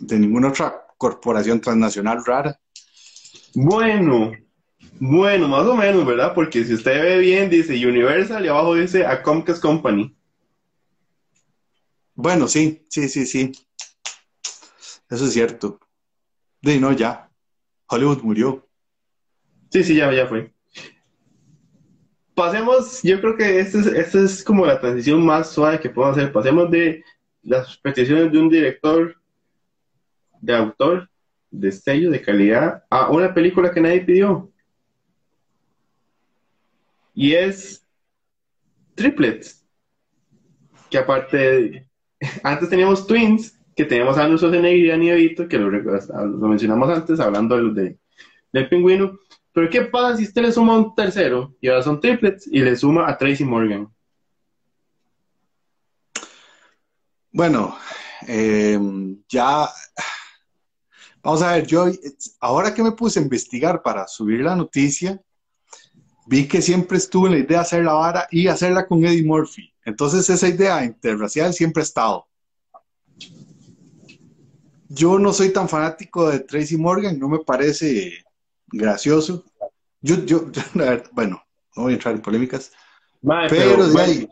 de 0.00 0.18
ninguna 0.18 0.48
otra 0.48 0.86
corporación 0.96 1.60
transnacional 1.60 2.24
rara. 2.24 2.60
Bueno, 3.54 4.32
bueno, 5.02 5.48
más 5.48 5.66
o 5.66 5.74
menos, 5.74 6.04
¿verdad? 6.04 6.34
Porque 6.34 6.62
si 6.62 6.74
usted 6.74 7.02
ve 7.02 7.18
bien, 7.18 7.48
dice 7.48 7.72
Universal 7.86 8.44
y 8.44 8.48
abajo 8.48 8.74
dice 8.74 9.06
a 9.06 9.22
Comcast 9.22 9.62
Company. 9.62 10.14
Bueno, 12.14 12.46
sí, 12.46 12.84
sí, 12.90 13.08
sí, 13.08 13.24
sí. 13.24 13.50
Eso 15.08 15.24
es 15.24 15.32
cierto. 15.32 15.80
De 16.60 16.78
no, 16.78 16.92
ya. 16.92 17.30
Hollywood 17.86 18.20
murió. 18.20 18.68
Sí, 19.70 19.82
sí, 19.84 19.96
ya, 19.96 20.12
ya 20.12 20.26
fue. 20.26 20.52
Pasemos, 22.34 23.02
yo 23.02 23.22
creo 23.22 23.38
que 23.38 23.58
esta 23.58 23.78
es, 23.78 24.14
es 24.14 24.44
como 24.44 24.66
la 24.66 24.78
transición 24.78 25.24
más 25.24 25.50
suave 25.50 25.80
que 25.80 25.88
podemos 25.88 26.18
hacer. 26.18 26.30
Pasemos 26.30 26.70
de 26.70 27.02
las 27.42 27.78
peticiones 27.78 28.30
de 28.30 28.38
un 28.38 28.50
director, 28.50 29.16
de 30.42 30.54
autor, 30.54 31.08
de 31.50 31.72
sello, 31.72 32.10
de 32.10 32.20
calidad, 32.20 32.84
a 32.90 33.08
una 33.08 33.32
película 33.32 33.72
que 33.72 33.80
nadie 33.80 34.02
pidió. 34.02 34.49
Y 37.20 37.34
es 37.34 37.86
Triplets. 38.94 39.62
Que 40.88 40.96
aparte, 40.96 41.86
antes 42.42 42.70
teníamos 42.70 43.06
Twins, 43.06 43.60
que 43.76 43.84
teníamos 43.84 44.16
a 44.16 44.26
nuestros 44.26 44.50
de 44.50 44.74
y 44.74 44.90
a 44.90 44.96
que 45.46 45.58
lo, 45.58 45.70
lo, 45.70 46.48
mencionamos 46.48 46.88
antes, 46.88 47.20
hablando 47.20 47.72
de, 47.74 47.98
del 48.50 48.68
pingüino. 48.70 49.18
Pero 49.52 49.68
¿qué 49.68 49.82
pasa 49.82 50.16
si 50.16 50.24
usted 50.24 50.40
le 50.40 50.50
suma 50.50 50.78
un 50.78 50.94
tercero 50.94 51.54
y 51.60 51.68
ahora 51.68 51.82
son 51.82 52.00
triplets 52.00 52.46
y 52.46 52.60
le 52.60 52.74
suma 52.74 53.06
a 53.06 53.18
Tracy 53.18 53.44
Morgan? 53.44 53.92
Bueno, 57.32 57.76
em, 58.26 59.22
ya 59.28 59.68
vamos 61.22 61.42
a 61.42 61.52
ver, 61.52 61.66
yo 61.66 61.84
ahora 62.40 62.72
que 62.72 62.82
me 62.82 62.92
puse 62.92 63.20
a 63.20 63.22
investigar 63.22 63.82
para 63.82 64.08
subir 64.08 64.40
la 64.40 64.56
noticia, 64.56 65.20
vi 66.30 66.46
que 66.46 66.62
siempre 66.62 66.96
estuve 66.96 67.26
en 67.26 67.32
la 67.32 67.40
idea 67.40 67.58
de 67.58 67.62
hacer 67.62 67.84
la 67.84 67.94
vara 67.94 68.28
y 68.30 68.46
hacerla 68.46 68.86
con 68.86 69.04
Eddie 69.04 69.24
Murphy. 69.24 69.74
Entonces 69.84 70.30
esa 70.30 70.46
idea 70.46 70.84
interracial 70.84 71.52
siempre 71.52 71.80
ha 71.80 71.82
estado. 71.82 72.28
Yo 74.88 75.18
no 75.18 75.32
soy 75.32 75.52
tan 75.52 75.68
fanático 75.68 76.30
de 76.30 76.38
Tracy 76.38 76.76
Morgan, 76.76 77.18
no 77.18 77.28
me 77.28 77.40
parece 77.40 78.24
gracioso. 78.68 79.44
Yo, 80.00 80.24
yo, 80.24 80.46
bueno, 81.10 81.42
no 81.74 81.82
voy 81.82 81.92
a 81.92 81.96
entrar 81.96 82.14
en 82.14 82.22
polémicas. 82.22 82.70
pero, 83.48 83.88
de 83.88 84.00
ahí. 84.00 84.28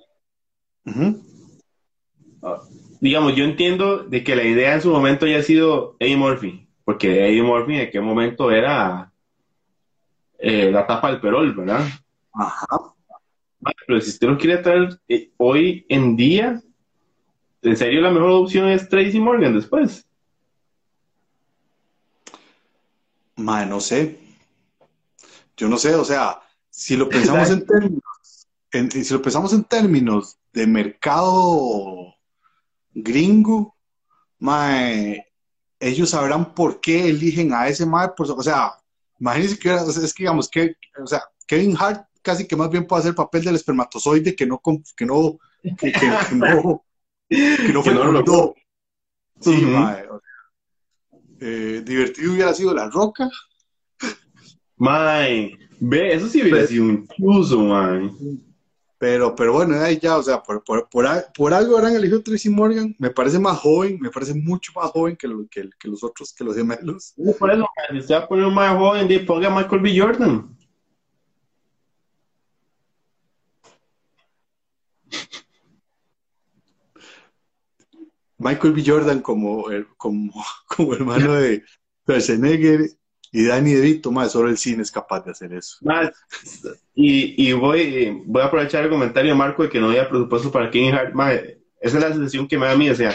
Ah, 2.45 2.63
digamos, 3.01 3.35
yo 3.35 3.43
entiendo 3.43 4.05
de 4.05 4.23
que 4.23 4.37
la 4.37 4.45
idea 4.45 4.75
en 4.75 4.83
su 4.83 4.91
momento 4.91 5.27
haya 5.27 5.43
sido 5.43 5.97
Eddie 5.99 6.17
Murphy, 6.17 6.69
porque 6.85 7.27
Eddie 7.27 7.43
Murphy 7.43 7.75
en 7.81 7.91
qué 7.91 8.01
momento 8.01 8.53
era 8.53 9.13
eh, 10.39 10.71
la 10.71 10.87
tapa 10.87 11.11
del 11.11 11.21
perol, 11.21 11.55
¿verdad? 11.55 11.87
Ajá. 12.33 12.67
Pero 13.87 14.01
si 14.01 14.11
usted 14.11 14.29
lo 14.29 14.39
quiere 14.39 14.59
traer 14.59 15.01
eh, 15.09 15.33
hoy 15.37 15.85
en 15.89 16.17
día, 16.17 16.63
¿en 17.63 17.77
serio 17.77 18.01
la 18.01 18.11
mejor 18.11 18.31
opción 18.31 18.69
es 18.69 18.89
Tracy 18.89 19.19
Morgan 19.19 19.55
después? 19.55 20.07
Madre, 23.37 23.67
no 23.67 23.81
sé. 23.81 24.19
Yo 25.57 25.69
no 25.69 25.77
sé, 25.77 25.95
o 25.95 26.05
sea, 26.05 26.41
si 26.71 26.97
lo 26.97 27.09
pensamos 27.09 27.51
en 27.51 27.67
términos, 27.67 28.47
si 28.71 29.13
lo 29.13 29.21
pensamos 29.21 29.53
en 29.53 29.65
términos 29.65 30.39
de 30.53 30.67
mercado 30.69 32.15
gringo, 32.95 33.77
ellos 35.81 36.11
sabrán 36.11 36.55
por 36.55 36.81
qué 36.81 37.09
eligen 37.09 37.53
a 37.53 37.67
ese 37.69 37.87
mae, 37.87 38.09
o 38.17 38.43
sea, 38.43 38.78
imagínense 39.19 39.59
que 39.59 39.75
es 39.75 40.15
que 40.15 40.23
digamos 40.23 40.49
que, 40.49 40.75
o 41.03 41.07
sea, 41.07 41.23
Kevin 41.47 41.77
Hart 41.79 42.07
casi 42.23 42.47
que 42.47 42.57
más 42.57 42.71
bien 42.71 42.87
puede 42.87 43.01
hacer 43.01 43.11
el 43.11 43.17
papel 43.17 43.45
del 43.45 43.55
espermatozoide 43.55 44.37
que 44.37 44.47
no 44.47 44.61
que 44.97 45.07
no 45.07 45.39
que, 45.63 46.37
no 46.37 46.85
que 47.29 47.73
no 47.73 47.83
fue 47.83 47.95
no, 47.95 48.55
sí, 49.41 49.67
eh, 51.41 51.83
divertido 51.85 52.33
hubiera 52.33 52.55
sido 52.55 52.75
la 52.75 52.91
roca. 52.91 53.31
Mae, 54.77 55.57
ve, 55.81 56.15
eso 56.15 56.29
sí 56.29 56.43
hubiera 56.43 56.67
sido 56.67 56.85
un 56.85 57.09
chuzo, 57.09 57.61
mae. 57.61 58.11
Pero, 58.99 59.37
pero 59.37 59.53
bueno, 59.53 59.81
ahí 59.81 59.99
ya, 60.01 60.17
o 60.19 60.23
sea, 60.23 60.43
por, 60.43 60.65
por, 60.65 60.89
por, 60.89 61.07
por, 61.33 61.55
algo 61.55 61.77
habrán 61.77 61.95
elegido 61.95 62.21
Tracy 62.21 62.51
Morgan. 62.51 62.97
Me 62.99 63.11
parece 63.11 63.39
más 63.39 63.59
joven, 63.59 63.99
me 64.01 64.11
parece 64.11 64.35
mucho 64.35 64.73
más 64.75 64.91
joven 64.91 65.17
que, 65.17 65.29
lo, 65.29 65.47
que, 65.49 65.71
que 65.79 65.89
los 65.89 66.03
otros, 66.03 66.33
que 66.33 66.43
los 66.43 66.57
gemelos. 66.57 67.15
Por 67.39 67.53
eso, 67.53 67.69
si 67.93 68.03
se 68.03 68.15
va 68.15 68.21
a 68.21 68.29
poner 68.29 68.49
más 68.49 68.77
joven, 68.77 69.25
ponga 69.25 69.51
Michael 69.51 69.83
B. 69.83 69.99
Jordan. 69.99 70.59
Michael 78.39 78.73
B. 78.73 78.83
Jordan 78.85 79.21
como, 79.21 79.67
como, 79.97 80.33
como 80.67 80.95
hermano 80.95 81.35
de 81.35 81.63
Schwarzenegger 82.05 82.98
y 83.31 83.45
Danny 83.45 83.75
DeVito, 83.75 84.11
más 84.11 84.33
solo 84.33 84.49
el 84.49 84.57
cine 84.57 84.83
es 84.83 84.91
capaz 84.91 85.25
de 85.25 85.33
hacer 85.33 85.53
eso. 85.53 85.79
y, 86.95 87.49
y 87.49 87.53
voy, 87.53 88.23
voy 88.25 88.43
a 88.43 88.47
aprovechar 88.47 88.85
el 88.85 88.91
comentario 88.91 89.33
de 89.33 89.39
Marco 89.39 89.63
de 89.63 89.69
que 89.69 89.81
no 89.81 89.89
había 89.89 90.09
presupuesto 90.09 90.51
para 90.51 90.71
King 90.71 90.93
Hart. 90.93 91.15
esa 91.81 91.99
es 91.99 92.03
la 92.03 92.13
sensación 92.13 92.49
que 92.49 92.59
me 92.59 92.67
da 92.67 92.73
a 92.73 92.77
mí. 92.77 92.89
O 92.89 92.95
sea, 92.95 93.15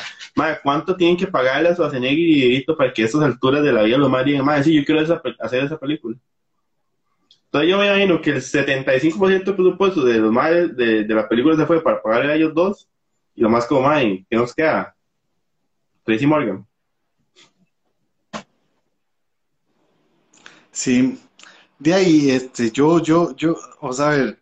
¿cuánto 0.62 0.96
tienen 0.96 1.18
que 1.18 1.28
pagarle 1.28 1.70
a 1.70 1.74
Schwarzenegger 1.74 2.20
y 2.20 2.42
DeVito 2.42 2.78
para 2.78 2.94
que 2.94 3.04
a 3.04 3.06
estas 3.06 3.22
alturas 3.22 3.64
de 3.64 3.74
la 3.74 3.84
vida 3.84 3.98
lo 3.98 4.10
más 4.10 4.24
digan, 4.26 4.46
madre, 4.46 4.64
sí, 4.64 4.76
yo 4.76 4.86
quiero 4.86 5.02
hacer 5.40 5.64
esa 5.64 5.80
película? 5.80 6.18
Entonces 7.46 7.70
yo 7.70 7.78
me 7.78 7.86
imagino 7.86 8.20
que 8.20 8.32
el 8.32 8.42
75% 8.42 9.28
del 9.28 9.44
presupuesto 9.44 10.04
de 10.04 10.18
los 10.18 10.32
madres 10.32 10.76
de, 10.76 11.04
de, 11.04 11.14
la 11.14 11.30
película 11.30 11.56
se 11.56 11.68
fue 11.68 11.84
para 11.84 12.02
pagarle 12.02 12.32
a 12.32 12.36
ellos 12.36 12.54
dos 12.54 12.90
y 13.36 13.42
lo 13.42 13.50
más 13.50 13.66
como, 13.68 13.82
madre, 13.82 14.26
¿qué 14.30 14.36
nos 14.36 14.54
queda? 14.54 14.96
Tracy 16.04 16.26
Morgan. 16.26 16.66
Sí, 20.74 21.20
de 21.78 21.94
ahí, 21.94 22.32
este, 22.32 22.72
yo, 22.72 23.00
yo, 23.00 23.36
yo, 23.36 23.56
o 23.80 23.94
sea, 23.94 24.36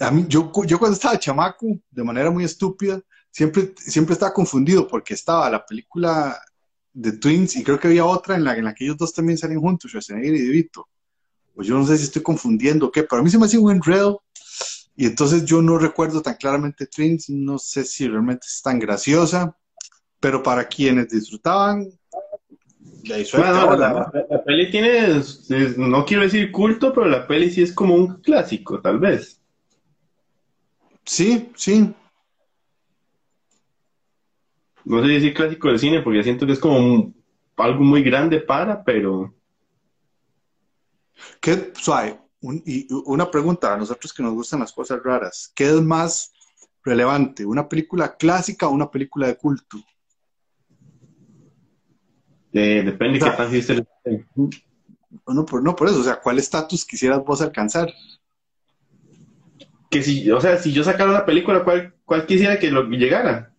a 0.00 0.10
mí, 0.12 0.24
yo, 0.28 0.52
yo 0.66 0.78
cuando 0.78 0.94
estaba 0.94 1.18
chamaco, 1.18 1.66
de 1.90 2.04
manera 2.04 2.30
muy 2.30 2.44
estúpida, 2.44 3.00
siempre, 3.30 3.74
siempre 3.76 4.12
estaba 4.12 4.32
confundido 4.32 4.86
porque 4.86 5.14
estaba 5.14 5.50
la 5.50 5.66
película 5.66 6.40
de 6.92 7.12
Twins 7.12 7.56
y 7.56 7.64
creo 7.64 7.80
que 7.80 7.88
había 7.88 8.04
otra 8.04 8.36
en 8.36 8.44
la, 8.44 8.56
en 8.56 8.64
la 8.64 8.74
que 8.74 8.84
ellos 8.84 8.96
dos 8.96 9.12
también 9.12 9.36
salen 9.36 9.60
juntos, 9.60 9.90
Schwarzenegger 9.90 10.34
y 10.36 10.42
DeVito. 10.42 10.88
Pues 11.54 11.66
yo 11.66 11.76
no 11.76 11.84
sé 11.84 11.98
si 11.98 12.04
estoy 12.04 12.22
confundiendo 12.22 12.86
o 12.86 12.92
qué, 12.92 13.02
pero 13.02 13.20
a 13.20 13.24
mí 13.24 13.30
se 13.30 13.38
me 13.38 13.46
hacía 13.46 13.58
un 13.60 13.72
enredo 13.72 14.22
y 14.94 15.06
entonces 15.06 15.44
yo 15.44 15.60
no 15.60 15.76
recuerdo 15.76 16.22
tan 16.22 16.34
claramente 16.34 16.86
Twins, 16.86 17.28
no 17.30 17.58
sé 17.58 17.84
si 17.84 18.06
realmente 18.06 18.46
es 18.46 18.62
tan 18.62 18.78
graciosa, 18.78 19.56
pero 20.20 20.40
para 20.40 20.68
quienes 20.68 21.08
disfrutaban, 21.08 21.88
la, 23.04 24.42
peli 24.44 24.70
tiene, 24.70 25.20
no 25.76 26.04
quiero 26.04 26.22
decir 26.22 26.50
culto, 26.50 26.92
pero 26.92 27.06
la 27.06 27.26
peli 27.26 27.50
sí 27.50 27.62
es 27.62 27.72
como 27.72 27.94
un 27.94 28.20
clásico, 28.20 28.80
tal 28.80 28.98
vez. 28.98 29.40
Sí, 31.04 31.50
sí. 31.54 31.94
No 34.84 35.02
sé 35.02 35.08
decir 35.08 35.34
clásico 35.34 35.68
del 35.68 35.78
cine, 35.78 36.02
porque 36.02 36.22
siento 36.22 36.46
que 36.46 36.52
es 36.52 36.58
como 36.58 37.12
algo 37.56 37.84
muy 37.84 38.02
grande 38.02 38.40
para, 38.40 38.82
pero... 38.82 39.34
¿Qué, 41.40 41.72
suave, 41.74 42.18
y 42.66 42.86
una 43.06 43.30
pregunta 43.30 43.72
a 43.72 43.76
nosotros 43.76 44.12
que 44.12 44.22
nos 44.22 44.34
gustan 44.34 44.60
las 44.60 44.72
cosas 44.72 45.00
raras. 45.02 45.52
¿Qué 45.54 45.64
es 45.64 45.80
más 45.80 46.32
relevante, 46.82 47.46
una 47.46 47.68
película 47.68 48.16
clásica 48.16 48.68
o 48.68 48.72
una 48.72 48.90
película 48.90 49.26
de 49.28 49.36
culto? 49.36 49.78
Depende 52.60 53.18
de 53.18 53.24
qué 53.24 53.30
tan 53.30 53.50
hipster 53.50 53.86
no 55.26 55.46
por, 55.46 55.62
no 55.62 55.76
por 55.76 55.88
eso, 55.88 56.00
o 56.00 56.04
sea, 56.04 56.20
¿cuál 56.20 56.38
estatus 56.38 56.84
quisieras 56.84 57.22
vos 57.24 57.40
alcanzar? 57.40 57.92
Que 59.90 60.02
si, 60.02 60.30
o 60.30 60.40
sea, 60.40 60.58
si 60.58 60.72
yo 60.72 60.82
sacara 60.82 61.10
una 61.10 61.24
película, 61.24 61.64
¿cuál, 61.64 61.94
cuál 62.04 62.26
quisiera 62.26 62.58
que 62.58 62.70
lo 62.70 62.84
llegara? 62.88 63.52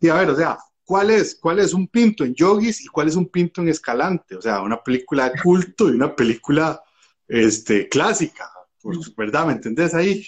Y 0.00 0.08
a 0.08 0.14
ver, 0.14 0.30
o 0.30 0.36
sea, 0.36 0.58
¿cuál 0.84 1.10
es, 1.10 1.36
¿cuál 1.40 1.60
es 1.60 1.72
un 1.72 1.86
pinto 1.88 2.24
en 2.24 2.34
Yogis 2.34 2.84
y 2.84 2.88
cuál 2.88 3.08
es 3.08 3.16
un 3.16 3.26
pinto 3.28 3.60
en 3.60 3.68
Escalante? 3.68 4.36
O 4.36 4.42
sea, 4.42 4.60
una 4.60 4.82
película 4.82 5.30
de 5.30 5.40
culto 5.40 5.88
y 5.88 5.92
una 5.92 6.14
película 6.14 6.82
este, 7.26 7.88
clásica, 7.88 8.50
¿verdad? 9.16 9.46
¿Me 9.46 9.52
entendés 9.52 9.94
ahí? 9.94 10.24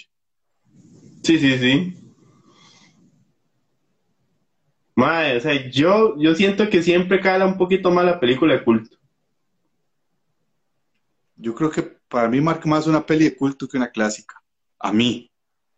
Sí, 1.23 1.37
sí, 1.37 1.57
sí. 1.57 1.97
Mae, 4.95 5.37
o 5.37 5.39
sea, 5.39 5.69
yo, 5.69 6.15
yo 6.17 6.35
siento 6.35 6.69
que 6.69 6.83
siempre 6.83 7.21
cala 7.21 7.45
un 7.45 7.57
poquito 7.57 7.91
más 7.91 8.05
la 8.05 8.19
película 8.19 8.53
de 8.53 8.63
culto. 8.63 8.97
Yo 11.35 11.55
creo 11.55 11.71
que 11.71 11.81
para 12.07 12.27
mí 12.29 12.41
marca 12.41 12.69
más 12.69 12.87
una 12.87 13.05
peli 13.05 13.25
de 13.25 13.35
culto 13.35 13.67
que 13.67 13.77
una 13.77 13.89
clásica. 13.89 14.41
A 14.79 14.91
mí. 14.91 15.31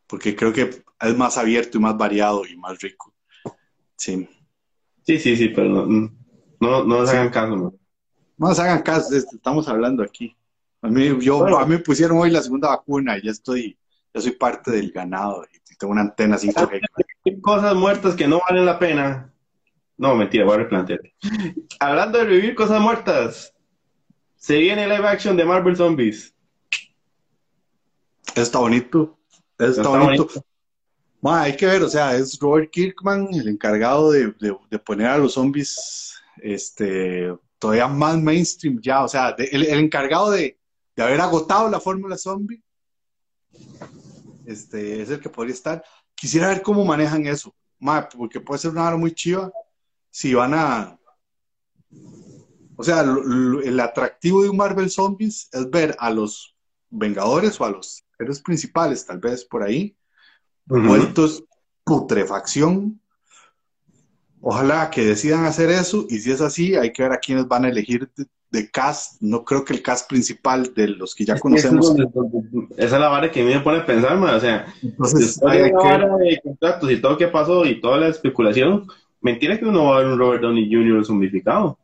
Porque 0.07 0.35
creo 0.35 0.51
que 0.51 0.83
es 0.99 1.17
más 1.17 1.37
abierto 1.37 1.77
y 1.77 1.81
más 1.81 1.97
variado 1.97 2.45
y 2.45 2.57
más 2.57 2.79
rico. 2.79 3.13
Sí. 3.95 4.27
Sí, 5.05 5.19
sí, 5.19 5.35
sí, 5.35 5.49
pero 5.49 5.69
no, 5.69 6.09
no, 6.59 6.83
nos 6.83 7.09
hagan 7.09 7.29
caso, 7.29 7.55
¿no? 7.55 7.73
No 8.37 8.47
nos 8.49 8.59
hagan 8.59 8.81
caso, 8.81 9.15
estamos 9.15 9.67
hablando 9.67 10.03
aquí. 10.03 10.35
A 10.81 10.87
mí, 10.87 11.17
yo, 11.21 11.57
a 11.57 11.65
mí 11.65 11.75
me 11.75 11.79
pusieron 11.79 12.17
hoy 12.17 12.29
la 12.29 12.41
segunda 12.41 12.69
vacuna 12.69 13.17
y 13.17 13.23
ya 13.23 13.31
estoy, 13.31 13.77
ya 14.13 14.21
soy 14.21 14.31
parte 14.31 14.71
del 14.71 14.91
ganado 14.91 15.45
y 15.53 15.57
tengo 15.83 15.91
una 15.91 16.01
antena 16.01 16.35
así. 16.35 16.49
Cosas 17.41 17.75
muertas 17.75 18.15
que 18.15 18.25
no 18.25 18.41
valen 18.47 18.65
la 18.65 18.79
pena. 18.79 19.33
No, 19.97 20.15
mentira, 20.15 20.45
voy 20.45 20.55
a 20.55 20.57
replantear. 20.59 21.01
Hablando 21.79 22.19
de 22.19 22.23
revivir 22.23 22.55
cosas 22.55 22.79
muertas, 22.79 23.53
se 24.37 24.57
viene 24.59 24.87
live 24.87 25.05
action 25.05 25.35
de 25.35 25.43
Marvel 25.43 25.75
Zombies. 25.75 26.33
Está 28.33 28.59
bonito. 28.59 29.19
Está, 29.59 29.89
bonito. 29.89 30.29
hay 31.23 31.55
que 31.57 31.65
ver, 31.65 31.83
o 31.83 31.89
sea, 31.89 32.15
es 32.15 32.39
Robert 32.39 32.71
Kirkman 32.71 33.27
el 33.33 33.49
encargado 33.49 34.11
de, 34.11 34.33
poner 34.85 35.07
a 35.07 35.17
los 35.17 35.33
zombies 35.33 36.15
este, 36.37 37.35
todavía 37.59 37.87
más 37.87 38.17
mainstream 38.21 38.79
ya, 38.81 39.03
o 39.03 39.07
sea, 39.07 39.35
el, 39.37 39.65
encargado 39.65 40.31
de, 40.31 40.57
haber 40.97 41.21
agotado 41.21 41.69
la 41.69 41.79
fórmula 41.79 42.17
zombie, 42.17 42.61
este, 44.45 45.01
es 45.01 45.09
el 45.09 45.19
que 45.19 45.29
podría 45.29 45.53
estar. 45.53 45.83
Quisiera 46.15 46.47
ver 46.49 46.61
cómo 46.61 46.85
manejan 46.85 47.25
eso, 47.25 47.53
porque 48.15 48.39
puede 48.39 48.59
ser 48.59 48.71
una 48.71 48.87
hora 48.87 48.97
muy 48.97 49.13
chiva 49.13 49.51
si 50.09 50.33
van 50.33 50.53
a... 50.53 50.99
O 52.75 52.83
sea, 52.83 53.01
el 53.01 53.79
atractivo 53.79 54.41
de 54.41 54.49
un 54.49 54.57
Marvel 54.57 54.89
Zombies 54.89 55.47
es 55.51 55.69
ver 55.69 55.95
a 55.99 56.09
los 56.09 56.55
Vengadores 56.89 57.59
o 57.59 57.65
a 57.65 57.71
los 57.71 58.03
héroes 58.19 58.39
principales, 58.39 59.05
tal 59.05 59.19
vez 59.19 59.43
por 59.45 59.63
ahí, 59.63 59.97
muertos, 60.65 61.43
putrefacción. 61.83 63.01
Ojalá 64.45 64.89
que 64.89 65.05
decidan 65.05 65.45
hacer 65.45 65.69
eso 65.69 66.05
y 66.09 66.19
si 66.19 66.29
es 66.29 66.41
así, 66.41 66.75
hay 66.75 66.91
que 66.91 67.01
ver 67.01 67.13
a 67.13 67.17
quiénes 67.17 67.47
van 67.47 67.63
a 67.63 67.69
elegir 67.69 68.09
de, 68.51 68.69
cast. 68.69 69.21
No 69.21 69.45
creo 69.45 69.63
que 69.63 69.71
el 69.71 69.81
cast 69.81 70.09
principal 70.09 70.73
de 70.73 70.89
los 70.89 71.15
que 71.15 71.23
ya 71.23 71.39
conocemos. 71.39 71.95
esa 72.75 72.95
es 72.95 73.01
la 73.01 73.07
vara 73.07 73.31
que 73.31 73.41
a 73.41 73.45
mí 73.45 73.53
me 73.53 73.61
pone 73.61 73.77
a 73.77 73.85
pensar, 73.85 74.17
O 74.17 74.39
sea, 74.41 74.65
Entonces, 74.81 75.41
hay 75.43 75.71
la 75.71 75.77
vara 75.77 76.17
de 76.17 76.41
contratos 76.43 76.91
y 76.91 76.99
todo 76.99 77.13
lo 77.13 77.17
que 77.17 77.29
pasó 77.29 77.65
y 77.65 77.79
toda 77.79 77.97
la 77.97 78.09
especulación, 78.09 78.85
mentira 79.21 79.57
que 79.57 79.63
uno 79.63 79.85
va 79.85 79.95
a 79.95 79.99
ver 79.99 80.07
un 80.07 80.19
Robert 80.19 80.41
Downey 80.41 80.69
Jr. 80.69 81.05
zombificado. 81.05 81.79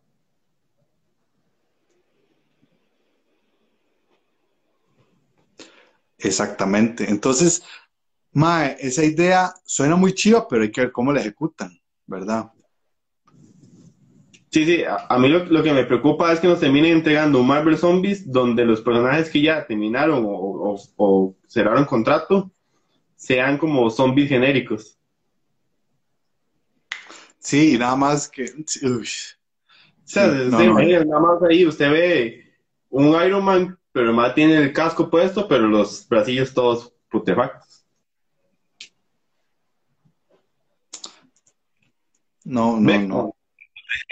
Exactamente. 6.18 7.10
Entonces, 7.10 7.64
Mae, 8.34 8.76
esa 8.82 9.06
idea 9.06 9.54
suena 9.64 9.96
muy 9.96 10.14
chiva, 10.14 10.46
pero 10.46 10.64
hay 10.64 10.72
que 10.72 10.82
ver 10.82 10.92
cómo 10.92 11.14
la 11.14 11.22
ejecutan, 11.22 11.79
¿verdad? 12.10 12.52
Sí, 14.52 14.66
sí, 14.66 14.84
a, 14.84 15.18
mí 15.20 15.30
lo, 15.30 15.64
que 15.64 15.74
me 15.74 15.84
preocupa 15.84 16.34
es 16.34 16.40
que 16.40 16.48
nos 16.48 16.60
terminen 16.60 16.94
entregando 16.94 17.40
un 17.40 17.48
Marvel 17.48 17.78
Zombies 17.78 18.30
donde 18.32 18.66
los 18.66 18.82
personajes 18.82 19.30
que 19.30 19.42
ya 19.42 19.66
terminaron 19.68 20.24
o, 20.26 21.36
cerraron 21.48 21.86
contrato 21.86 22.52
sean 23.16 23.60
como 23.60 23.90
zombies 23.92 24.30
genéricos. 24.30 24.98
Sí, 27.38 27.78
nada 27.78 27.96
más 27.96 28.28
que... 28.28 28.46
o 28.46 29.04
sea, 30.04 30.28
nada 30.28 31.20
más 31.20 31.44
ahí 31.48 31.66
usted 31.66 31.92
ve 31.92 32.54
un 32.90 33.10
Iron 33.24 33.46
Man, 33.46 33.78
pero 33.92 34.14
más 34.14 34.34
tiene 34.34 34.58
el 34.58 34.74
casco 34.74 35.12
puesto, 35.12 35.48
pero 35.48 35.68
los 35.68 36.08
bracillos 36.08 36.54
todos 36.54 36.92
putefactos. 37.12 37.69
No, 42.46 42.80
no, 42.80 43.00
no. 43.02 43.36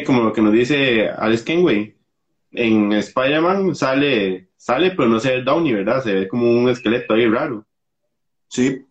Como 0.06 0.24
lo 0.24 0.34
que 0.34 0.42
nos 0.42 0.54
dice 0.54 1.10
Alex 1.10 1.44
Kenway. 1.44 1.96
En 2.52 2.94
Spider-Man 2.94 3.76
sale, 3.76 4.50
sale, 4.56 4.92
pero 4.92 5.08
no 5.08 5.20
se 5.20 5.36
ve 5.36 5.44
Downey, 5.44 5.74
¿verdad? 5.74 6.04
Se 6.04 6.14
ve 6.14 6.28
como 6.28 6.50
un 6.50 6.70
esqueleto 6.70 7.14
ahí 7.14 7.28
raro. 7.28 7.66
Sí. 8.48 8.86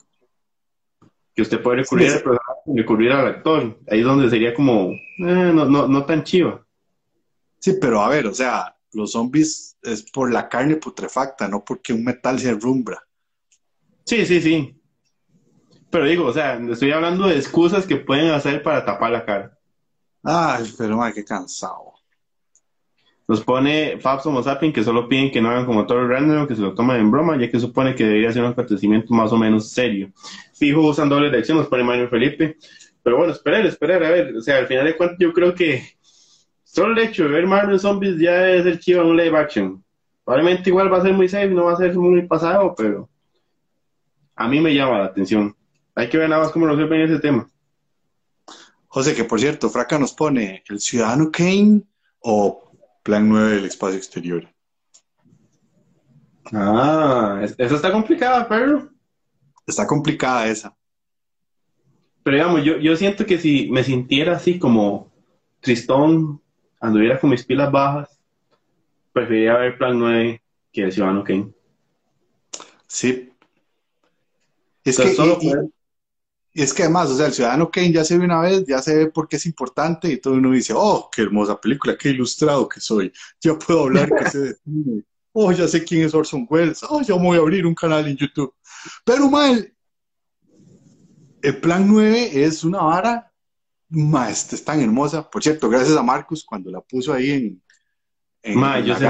Que 1.34 1.43
usted 1.43 1.61
puede 1.61 1.78
recurrir, 1.78 2.22
recurrir 2.66 3.12
al 3.12 3.26
actor. 3.26 3.78
Ahí 3.91 4.01
es 4.01 4.05
donde 4.05 4.30
sería 4.30 4.55
como, 4.55 4.93
eh, 4.93 5.01
no, 5.18 5.64
no, 5.64 5.89
no 5.89 6.05
tan 6.05 6.22
chivo. 6.22 6.64
Sí, 7.59 7.74
pero 7.80 8.01
a 8.01 8.09
ver, 8.09 8.26
o 8.26 8.34
sea, 8.34 8.76
los 8.93 9.12
zombies 9.12 9.76
es 9.82 10.03
por 10.11 10.32
la 10.32 10.49
carne 10.49 10.76
putrefacta, 10.76 11.49
no 11.49 11.64
porque 11.64 11.93
un 11.93 12.05
metal 12.05 12.39
se 12.39 12.53
rumbra. 12.55 13.03
Sí, 14.05 14.24
sí, 14.24 14.41
sí. 14.41 14.76
Pero 15.91 16.05
digo, 16.05 16.26
o 16.26 16.32
sea, 16.32 16.61
estoy 16.70 16.93
hablando 16.93 17.26
de 17.26 17.37
excusas 17.37 17.87
que 17.87 17.97
pueden 17.97 18.30
hacer 18.30 18.62
para 18.62 18.84
tapar 18.84 19.11
la 19.11 19.24
cara. 19.24 19.57
Ay, 20.22 20.64
pero 20.76 21.03
ay, 21.03 21.12
qué 21.12 21.24
cansado. 21.24 21.95
Nos 23.28 23.43
pone 23.43 23.99
Fabs 24.01 24.24
Homo 24.26 24.43
Sapien 24.43 24.72
que 24.72 24.84
solo 24.84 25.09
piden 25.09 25.32
que 25.32 25.41
no 25.41 25.51
hagan 25.51 25.66
como 25.66 25.84
todo 25.84 26.01
el 26.01 26.09
random, 26.09 26.47
que 26.47 26.55
se 26.55 26.62
lo 26.62 26.74
tomen 26.74 26.97
en 26.97 27.11
broma, 27.11 27.37
ya 27.37 27.51
que 27.51 27.59
supone 27.59 27.95
que 27.95 28.05
debería 28.05 28.32
ser 28.32 28.43
un 28.43 28.51
acontecimiento 28.51 29.12
más 29.12 29.32
o 29.32 29.37
menos 29.37 29.70
serio. 29.70 30.12
Fijo 30.55 30.80
usan 30.82 31.09
doble 31.09 31.30
dirección, 31.30 31.59
nos 31.59 31.66
pone 31.66 31.82
Manuel 31.82 32.09
Felipe. 32.09 32.57
Pero 33.03 33.18
bueno, 33.18 33.32
esperar, 33.32 33.66
esperar, 33.66 34.03
a 34.05 34.11
ver. 34.11 34.37
O 34.37 34.41
sea, 34.41 34.59
al 34.59 34.66
final 34.66 34.84
de 34.84 34.97
cuentas, 34.97 35.18
yo 35.18 35.32
creo 35.32 35.55
que 35.55 35.82
solo 36.62 36.93
el 36.93 37.09
hecho 37.09 37.24
de 37.24 37.30
ver 37.30 37.47
Marvel 37.47 37.80
Zombies 37.80 38.18
ya 38.18 38.49
es 38.49 38.64
el 38.64 38.78
chivo 38.78 39.03
en 39.03 39.09
un 39.09 39.16
live 39.16 39.37
action. 39.37 39.84
Probablemente 40.24 40.70
igual 40.70 40.93
va 40.93 40.99
a 40.99 41.03
ser 41.03 41.12
muy 41.12 41.28
safe, 41.28 41.49
no 41.49 41.64
va 41.64 41.72
a 41.72 41.76
ser 41.76 41.95
muy 41.97 42.26
pasado, 42.26 42.74
pero 42.76 43.09
a 44.34 44.49
mí 44.49 44.61
me 44.61 44.74
llama 44.74 44.99
la 44.99 45.05
atención. 45.07 45.55
Hay 45.97 46.11
que 46.11 46.18
ver 46.18 46.28
nada 46.28 46.42
más 46.42 46.53
cómo 46.53 46.66
resuelven 46.66 47.01
ese 47.01 47.18
tema. 47.18 47.49
José, 48.86 49.14
que 49.14 49.24
por 49.24 49.40
cierto, 49.40 49.70
Fraca 49.70 49.99
nos 49.99 50.12
pone 50.12 50.62
el 50.68 50.78
Ciudadano 50.78 51.30
Kane 51.32 51.82
o 52.20 52.70
Plan 53.03 53.28
9 53.28 53.57
del 53.57 53.64
espacio 53.64 53.97
exterior. 53.97 54.49
Ah, 56.53 57.40
esa 57.42 57.74
está 57.74 57.90
complicada, 57.90 58.47
pero. 58.47 58.90
Está 59.66 59.86
complicada 59.86 60.47
esa. 60.47 60.76
Pero 62.22 62.36
digamos, 62.36 62.64
yo, 62.64 62.76
yo 62.78 62.94
siento 62.97 63.24
que 63.24 63.38
si 63.38 63.70
me 63.70 63.82
sintiera 63.82 64.36
así 64.36 64.59
como 64.59 65.12
tristón, 65.61 66.42
anduviera 66.80 67.18
con 67.18 67.30
mis 67.30 67.44
pilas 67.44 67.72
bajas, 67.72 68.20
preferiría 69.12 69.57
ver 69.57 69.78
Plan 69.78 69.99
9 69.99 70.42
que 70.72 70.82
el 70.82 70.92
Ciudadano 70.92 71.24
Kane. 71.24 71.53
Sí. 72.86 73.32
Es 74.84 74.99
que 74.99 75.12
y 75.12 75.76
es 76.62 76.72
que 76.72 76.84
además, 76.84 77.11
o 77.11 77.16
sea, 77.16 77.26
el 77.26 77.32
Ciudadano 77.32 77.70
Kane 77.70 77.92
ya 77.92 78.04
se 78.04 78.16
ve 78.16 78.24
una 78.24 78.40
vez, 78.40 78.64
ya 78.66 78.80
se 78.80 78.96
ve 78.96 79.07
por 79.11 79.28
qué 79.28 79.36
es 79.36 79.46
importante 79.46 80.11
y 80.11 80.16
todo 80.18 80.34
uno 80.34 80.52
dice, 80.52 80.72
oh, 80.74 81.11
qué 81.14 81.22
hermosa 81.22 81.61
película, 81.61 81.96
qué 81.98 82.11
ilustrado 82.11 82.68
que 82.68 82.80
soy, 82.80 83.12
ya 83.40 83.59
puedo 83.59 83.84
hablar 83.84 84.11
que 84.14 84.30
se 84.30 84.38
define, 84.38 85.02
oh, 85.32 85.52
ya 85.52 85.68
sé 85.68 85.84
quién 85.84 86.02
es 86.02 86.14
Orson 86.14 86.46
Welles, 86.48 86.82
oh, 86.88 87.02
ya 87.02 87.14
voy 87.14 87.36
a 87.36 87.40
abrir 87.40 87.66
un 87.66 87.74
canal 87.74 88.09
en 88.09 88.16
YouTube. 88.16 88.54
Pero 89.04 89.28
mal, 89.28 89.70
el 91.42 91.61
plan 91.61 91.86
9 91.86 92.44
es 92.44 92.64
una 92.64 92.82
vara, 92.82 93.32
más, 93.88 94.52
es 94.52 94.64
tan 94.64 94.80
hermosa. 94.80 95.28
Por 95.30 95.42
cierto, 95.42 95.68
gracias 95.68 95.96
a 95.96 96.02
Marcus 96.02 96.44
cuando 96.44 96.70
la 96.70 96.80
puso 96.80 97.12
ahí 97.12 97.30
en... 97.30 97.62
en 98.42 98.59
ma, 98.59 98.80
yo 98.80 98.96
sé 98.96 99.09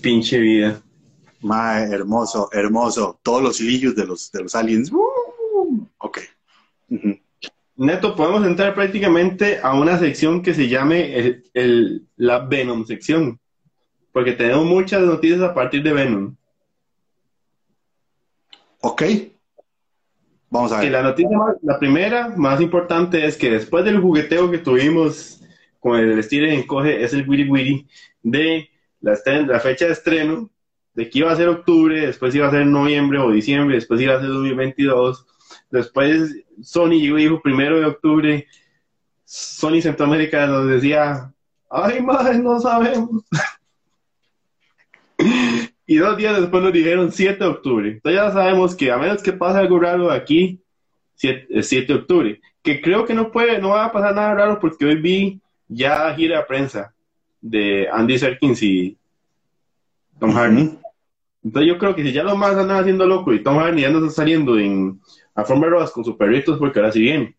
pinche 0.00 0.38
vida. 0.38 0.82
Ma, 1.40 1.80
hermoso, 1.82 2.48
hermoso. 2.52 3.18
Todos 3.22 3.42
los 3.42 3.60
hilillos 3.60 3.94
de 3.96 4.06
los, 4.06 4.30
de 4.30 4.42
los 4.42 4.54
aliens. 4.54 4.92
¡uh! 4.92 5.23
Ok. 6.04 6.18
Neto, 7.76 8.14
podemos 8.14 8.46
entrar 8.46 8.74
prácticamente 8.74 9.58
a 9.62 9.72
una 9.72 9.98
sección 9.98 10.42
que 10.42 10.52
se 10.52 10.68
llame 10.68 11.40
el, 11.54 12.06
la 12.16 12.40
Venom 12.40 12.84
sección, 12.84 13.40
porque 14.12 14.32
tenemos 14.32 14.66
muchas 14.66 15.00
noticias 15.00 15.40
a 15.40 15.54
partir 15.54 15.82
de 15.82 15.94
Venom. 15.94 16.36
Ok. 18.80 19.02
Vamos 20.50 20.72
a 20.72 20.80
ver. 20.80 20.92
la 20.92 21.02
noticia, 21.02 21.38
la 21.62 21.78
primera, 21.78 22.28
más 22.36 22.60
importante, 22.60 23.24
es 23.24 23.38
que 23.38 23.50
después 23.50 23.82
del 23.86 23.98
jugueteo 23.98 24.50
que 24.50 24.58
tuvimos 24.58 25.40
con 25.80 25.98
el 25.98 26.18
estilo 26.18 26.46
en 26.46 26.60
encoge, 26.60 27.02
es 27.02 27.14
el 27.14 27.26
Wiri 27.26 27.48
Wiri 27.48 27.88
de 28.22 28.68
la, 29.00 29.18
la 29.46 29.58
fecha 29.58 29.86
de 29.86 29.92
estreno, 29.92 30.50
de 30.92 31.08
que 31.08 31.20
iba 31.20 31.32
a 31.32 31.36
ser 31.36 31.48
octubre, 31.48 32.06
después 32.06 32.34
iba 32.34 32.46
a 32.46 32.50
ser 32.50 32.66
noviembre 32.66 33.18
o 33.18 33.30
diciembre, 33.30 33.76
después 33.76 34.00
iba 34.02 34.14
a 34.14 34.20
ser 34.20 34.28
2022 34.28 35.26
Después 35.74 36.36
Sony 36.62 37.00
llegó 37.00 37.18
y 37.18 37.24
dijo 37.24 37.42
primero 37.42 37.80
de 37.80 37.86
octubre, 37.86 38.46
Sony 39.24 39.80
Centroamérica 39.82 40.46
nos 40.46 40.68
decía, 40.68 41.32
ay 41.68 42.00
madre, 42.00 42.38
no 42.38 42.60
sabemos. 42.60 43.24
y 45.86 45.96
dos 45.96 46.16
días 46.16 46.40
después 46.40 46.62
nos 46.62 46.72
dijeron 46.72 47.10
7 47.10 47.42
de 47.42 47.50
octubre. 47.50 47.90
Entonces 47.90 48.20
ya 48.20 48.30
sabemos 48.30 48.76
que 48.76 48.92
a 48.92 48.98
menos 48.98 49.20
que 49.20 49.32
pase 49.32 49.58
algo 49.58 49.80
raro 49.80 50.12
aquí, 50.12 50.60
7, 51.16 51.48
de 51.48 51.94
octubre. 51.94 52.40
Que 52.62 52.80
creo 52.80 53.04
que 53.04 53.14
no 53.14 53.32
puede, 53.32 53.58
no 53.58 53.70
va 53.70 53.86
a 53.86 53.92
pasar 53.92 54.14
nada 54.14 54.32
raro 54.32 54.60
porque 54.60 54.86
hoy 54.86 55.00
vi 55.00 55.40
ya 55.66 56.14
gira 56.14 56.38
de 56.38 56.44
prensa 56.44 56.94
de 57.40 57.88
Andy 57.92 58.16
Serkins 58.16 58.62
y 58.62 58.96
Tom 60.20 60.30
Hardy. 60.30 60.78
Entonces 61.42 61.68
yo 61.68 61.78
creo 61.78 61.96
que 61.96 62.04
si 62.04 62.12
ya 62.12 62.22
lo 62.22 62.36
más 62.36 62.54
andan 62.54 62.78
haciendo 62.78 63.06
loco 63.06 63.32
y 63.32 63.42
Tom 63.42 63.58
Hardy 63.58 63.82
ya 63.82 63.90
no 63.90 63.98
está 63.98 64.22
saliendo 64.22 64.56
en 64.56 65.00
a 65.34 65.44
formarlas 65.44 65.90
con 65.90 66.04
sus 66.04 66.16
perritos 66.16 66.58
porque 66.58 66.78
ahora 66.78 66.92
sí 66.92 67.00
viene. 67.00 67.36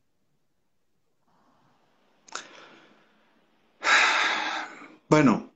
Bueno, 5.08 5.54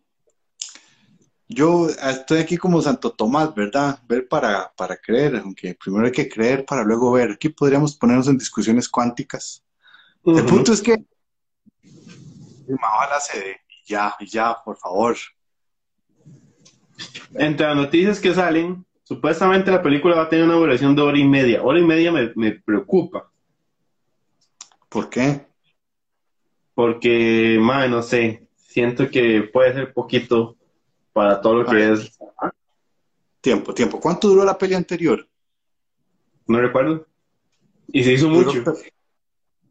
yo 1.51 1.89
estoy 1.89 2.39
aquí 2.39 2.55
como 2.55 2.79
Santo 2.81 3.11
Tomás, 3.11 3.53
¿verdad? 3.55 3.99
Ver 4.07 4.27
para, 4.27 4.71
para 4.77 4.95
creer, 4.95 5.37
aunque 5.37 5.73
primero 5.73 6.05
hay 6.05 6.11
que 6.11 6.29
creer 6.29 6.63
para 6.63 6.83
luego 6.83 7.11
ver. 7.11 7.31
Aquí 7.31 7.49
podríamos 7.49 7.95
ponernos 7.95 8.27
en 8.27 8.37
discusiones 8.37 8.87
cuánticas. 8.87 9.65
El 10.23 10.45
punto 10.45 10.71
es 10.71 10.81
que 10.81 11.03
ojalá 12.71 13.19
se 13.19 13.39
dé. 13.39 13.57
Ya, 13.87 14.15
ya, 14.19 14.55
por 14.63 14.77
favor. 14.77 15.17
Entre 17.33 17.65
las 17.65 17.75
noticias 17.75 18.19
que 18.19 18.35
salen, 18.35 18.85
supuestamente 19.09 19.71
la 19.71 19.81
película 19.81 20.15
va 20.15 20.23
a 20.23 20.29
tener 20.29 20.45
una 20.45 20.53
duración 20.53 20.95
de 20.95 21.01
hora 21.01 21.17
y 21.17 21.27
media. 21.27 21.63
Hora 21.63 21.79
y 21.79 21.83
media 21.83 22.11
me, 22.11 22.31
me 22.35 22.51
preocupa. 22.51 23.27
¿Por 24.87 25.09
qué? 25.09 25.47
Porque, 26.75 27.57
madre, 27.59 27.89
no 27.89 28.03
sé, 28.03 28.47
siento 28.55 29.09
que 29.09 29.49
puede 29.51 29.73
ser 29.73 29.93
poquito 29.93 30.55
para 31.11 31.41
todo 31.41 31.55
lo 31.55 31.65
que 31.65 31.91
es. 31.91 32.19
Tiempo, 33.41 33.73
tiempo. 33.73 33.99
¿Cuánto 33.99 34.27
duró 34.27 34.45
la 34.45 34.55
peli 34.55 34.75
anterior? 34.75 35.27
No 36.45 36.61
recuerdo. 36.61 37.07
Y 37.87 38.03
se 38.03 38.13
hizo 38.13 38.29
mucho. 38.29 38.63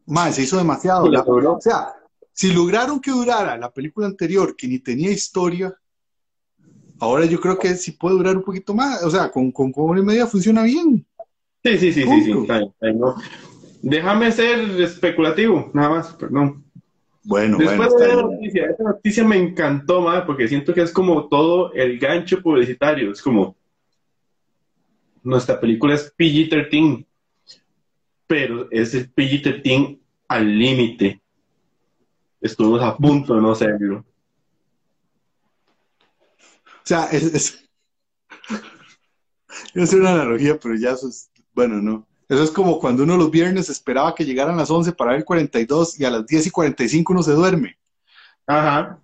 Más, 0.05 0.35
se 0.35 0.41
hizo 0.41 0.57
demasiado. 0.57 1.05
o 1.05 1.61
sea, 1.61 1.93
si 2.33 2.51
lograron 2.51 2.99
que 2.99 3.11
durara 3.11 3.57
la 3.57 3.71
película 3.71 4.05
anterior, 4.05 4.53
que 4.57 4.67
ni 4.67 4.79
tenía 4.79 5.11
historia, 5.11 5.73
ahora 6.99 7.25
yo 7.25 7.39
creo 7.39 7.57
que 7.57 7.75
sí 7.75 7.91
puede 7.91 8.17
durar 8.17 8.37
un 8.37 8.43
poquito 8.43 8.73
más. 8.73 9.03
O 9.03 9.09
sea, 9.09 9.31
con, 9.31 9.51
con, 9.51 9.71
con 9.71 9.85
una 9.85 9.99
y 9.99 10.03
media 10.03 10.27
funciona 10.27 10.63
bien. 10.63 11.05
Sí, 11.63 11.77
sí, 11.77 11.93
sí, 11.93 12.03
sí, 12.03 12.23
sí. 12.23 12.33
Déjame 13.81 14.31
ser 14.31 14.59
especulativo, 14.81 15.71
nada 15.73 15.89
más, 15.89 16.13
perdón. 16.13 16.63
Bueno, 17.23 17.57
Después 17.57 17.95
de 17.97 18.07
la 18.07 18.21
noticia, 18.21 18.65
esa 18.65 18.83
noticia 18.83 19.23
me 19.23 19.37
encantó 19.37 20.01
más 20.01 20.23
porque 20.23 20.47
siento 20.47 20.73
que 20.73 20.81
es 20.81 20.91
como 20.91 21.27
todo 21.27 21.71
el 21.73 21.99
gancho 21.99 22.41
publicitario. 22.41 23.11
Es 23.11 23.21
como 23.21 23.55
nuestra 25.23 25.59
película 25.59 25.95
es 25.95 26.13
PG-13, 26.17 27.05
pero 28.25 28.67
es 28.71 28.93
el 28.93 29.13
PG-13 29.13 29.99
al 30.27 30.57
límite. 30.57 31.21
Estuvimos 32.41 32.81
a 32.81 32.95
punto 32.95 33.35
de 33.35 33.41
no 33.41 33.53
serlo. 33.53 34.05
O 36.89 36.91
sea, 36.91 37.05
es, 37.11 37.23
es... 39.75 39.93
Una 39.93 40.09
analogía, 40.09 40.57
pero 40.59 40.73
ya 40.75 40.93
eso 40.93 41.07
es, 41.07 41.29
bueno, 41.53 41.79
no. 41.79 42.07
Eso 42.27 42.41
es 42.41 42.49
como 42.49 42.79
cuando 42.79 43.03
uno 43.03 43.15
los 43.15 43.29
viernes 43.29 43.69
esperaba 43.69 44.15
que 44.15 44.25
llegaran 44.25 44.57
las 44.57 44.71
11 44.71 44.93
para 44.93 45.11
ver 45.11 45.23
42 45.23 45.99
y 45.99 46.05
a 46.05 46.09
las 46.09 46.25
10 46.25 46.47
y 46.47 46.49
45 46.49 47.13
uno 47.13 47.21
se 47.21 47.33
duerme. 47.33 47.77
Ajá. 48.47 48.99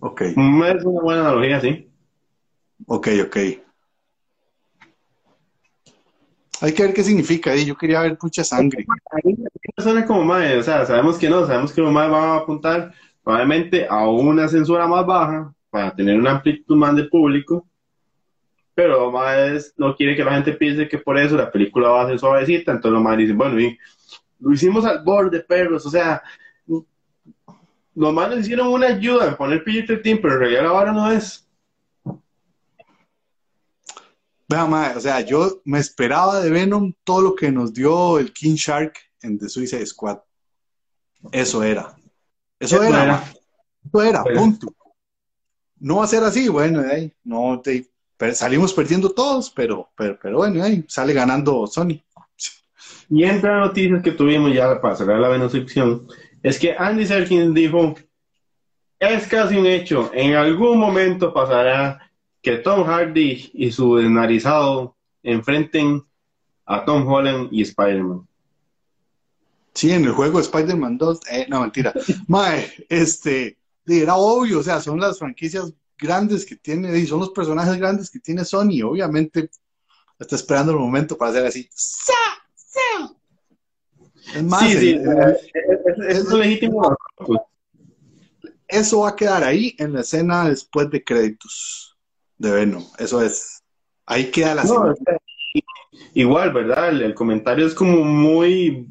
Ok. 0.00 0.20
Es 0.20 0.36
una 0.36 1.00
buena 1.00 1.20
analogía, 1.22 1.62
sí. 1.62 1.90
Ok, 2.88 3.08
ok. 3.24 3.36
Hay 6.60 6.72
que 6.74 6.82
ver 6.82 6.92
qué 6.92 7.04
significa. 7.04 7.54
¿eh? 7.54 7.64
Yo 7.64 7.74
quería 7.74 8.02
ver 8.02 8.18
mucha 8.20 8.44
sangre. 8.44 8.84
Suena 9.78 10.04
como 10.04 10.24
madre, 10.24 10.58
o 10.58 10.62
sea, 10.62 10.84
sabemos 10.84 11.16
que 11.16 11.30
no, 11.30 11.46
sabemos 11.46 11.72
que 11.72 11.80
más 11.80 12.12
va 12.12 12.34
a 12.34 12.36
apuntar 12.40 12.92
probablemente 13.22 13.86
a 13.88 14.06
una 14.10 14.46
censura 14.46 14.86
más 14.86 15.06
baja 15.06 15.54
para 15.74 15.92
tener 15.92 16.16
una 16.16 16.30
amplitud 16.30 16.76
más 16.76 16.94
de 16.94 17.02
público 17.04 17.66
pero 18.74 19.10
más 19.10 19.72
no 19.76 19.96
quiere 19.96 20.14
que 20.14 20.24
la 20.24 20.34
gente 20.34 20.52
piense 20.52 20.88
que 20.88 20.98
por 20.98 21.18
eso 21.18 21.36
la 21.36 21.50
película 21.50 21.88
va 21.88 22.02
a 22.02 22.08
ser 22.08 22.18
suavecita, 22.18 22.72
entonces 22.72 22.92
lo 22.92 23.00
más 23.00 23.16
dicen, 23.16 23.38
bueno, 23.38 23.60
y 23.60 23.78
lo 24.40 24.52
hicimos 24.52 24.84
al 24.84 25.02
borde, 25.04 25.40
perros, 25.40 25.86
o 25.86 25.90
sea, 25.90 26.22
los 26.66 28.12
más 28.12 28.36
hicieron 28.36 28.68
una 28.68 28.88
ayuda 28.88 29.28
en 29.28 29.36
poner 29.36 29.64
PG-13, 29.64 30.18
pero 30.20 30.34
en 30.34 30.40
realidad 30.40 30.66
ahora 30.66 30.92
no 30.92 31.10
es. 31.12 31.48
Vea, 34.48 34.94
o 34.96 35.00
sea, 35.00 35.20
yo 35.20 35.62
me 35.64 35.78
esperaba 35.78 36.40
de 36.40 36.50
Venom 36.50 36.92
todo 37.04 37.22
lo 37.22 37.34
que 37.34 37.52
nos 37.52 37.72
dio 37.72 38.18
el 38.18 38.32
King 38.32 38.56
Shark 38.56 38.94
en 39.22 39.38
The 39.38 39.48
Suicide 39.48 39.86
Squad. 39.86 40.18
Eso 41.30 41.62
era. 41.62 41.96
Eso, 42.58 42.82
era. 42.82 43.22
Eso 43.86 44.02
era, 44.02 44.24
punto. 44.24 44.73
No 45.84 45.96
va 45.96 46.04
a 46.04 46.06
ser 46.06 46.24
así, 46.24 46.48
bueno, 46.48 46.82
no 47.24 47.60
te 47.60 47.86
salimos 48.32 48.72
perdiendo 48.72 49.10
todos, 49.10 49.50
pero, 49.50 49.90
pero, 49.94 50.18
pero 50.18 50.38
bueno, 50.38 50.64
ahí 50.64 50.82
sale 50.88 51.12
ganando 51.12 51.66
Sony. 51.66 52.00
Y 53.10 53.24
entre 53.24 53.50
las 53.50 53.66
noticias 53.66 54.02
que 54.02 54.12
tuvimos 54.12 54.54
ya 54.54 54.80
para 54.80 54.96
cerrar 54.96 55.20
la 55.20 55.28
bendición, 55.28 56.08
es 56.42 56.58
que 56.58 56.74
Andy 56.74 57.04
Serkins 57.04 57.52
dijo, 57.52 57.96
es 58.98 59.26
casi 59.26 59.58
un 59.58 59.66
hecho, 59.66 60.10
en 60.14 60.34
algún 60.36 60.78
momento 60.78 61.34
pasará 61.34 62.10
que 62.40 62.56
Tom 62.56 62.84
Hardy 62.86 63.50
y 63.52 63.70
su 63.70 63.96
desnarizado 63.96 64.96
enfrenten 65.22 66.02
a 66.64 66.86
Tom 66.86 67.06
Holland 67.06 67.48
y 67.50 67.60
Spider-Man. 67.60 68.26
Sí, 69.74 69.92
en 69.92 70.06
el 70.06 70.12
juego 70.12 70.40
Spider-Man 70.40 70.96
2, 70.96 71.20
eh, 71.30 71.46
no, 71.50 71.60
mentira. 71.60 71.92
Mae, 72.26 72.72
este, 72.88 73.58
era 73.86 74.16
obvio, 74.16 74.60
o 74.60 74.62
sea, 74.62 74.80
son 74.80 75.00
las 75.00 75.18
franquicias 75.18 75.72
grandes 75.98 76.44
que 76.44 76.56
tiene, 76.56 76.96
y 76.98 77.06
son 77.06 77.20
los 77.20 77.30
personajes 77.30 77.76
grandes 77.76 78.10
que 78.10 78.20
tiene 78.20 78.44
Sony, 78.44 78.82
obviamente 78.84 79.50
está 80.18 80.36
esperando 80.36 80.72
el 80.72 80.78
momento 80.78 81.16
para 81.16 81.30
hacer 81.30 81.46
así. 81.46 81.68
Es 84.34 84.42
más, 84.42 84.70
sí, 84.70 85.00
es, 86.08 86.24
legítimo. 86.32 86.96
Eso 88.66 89.00
va 89.00 89.10
a 89.10 89.16
quedar 89.16 89.44
ahí 89.44 89.76
en 89.78 89.92
la 89.92 90.00
escena 90.00 90.48
después 90.48 90.90
de 90.90 91.04
créditos 91.04 91.96
de 92.38 92.50
Venom. 92.50 92.84
Eso 92.98 93.22
es. 93.22 93.62
Ahí 94.06 94.30
queda 94.30 94.54
la 94.54 94.64
Igual, 96.14 96.52
¿verdad? 96.52 96.88
El, 96.88 97.14
comentario 97.14 97.66
es 97.66 97.74
como 97.74 98.02
muy 98.04 98.88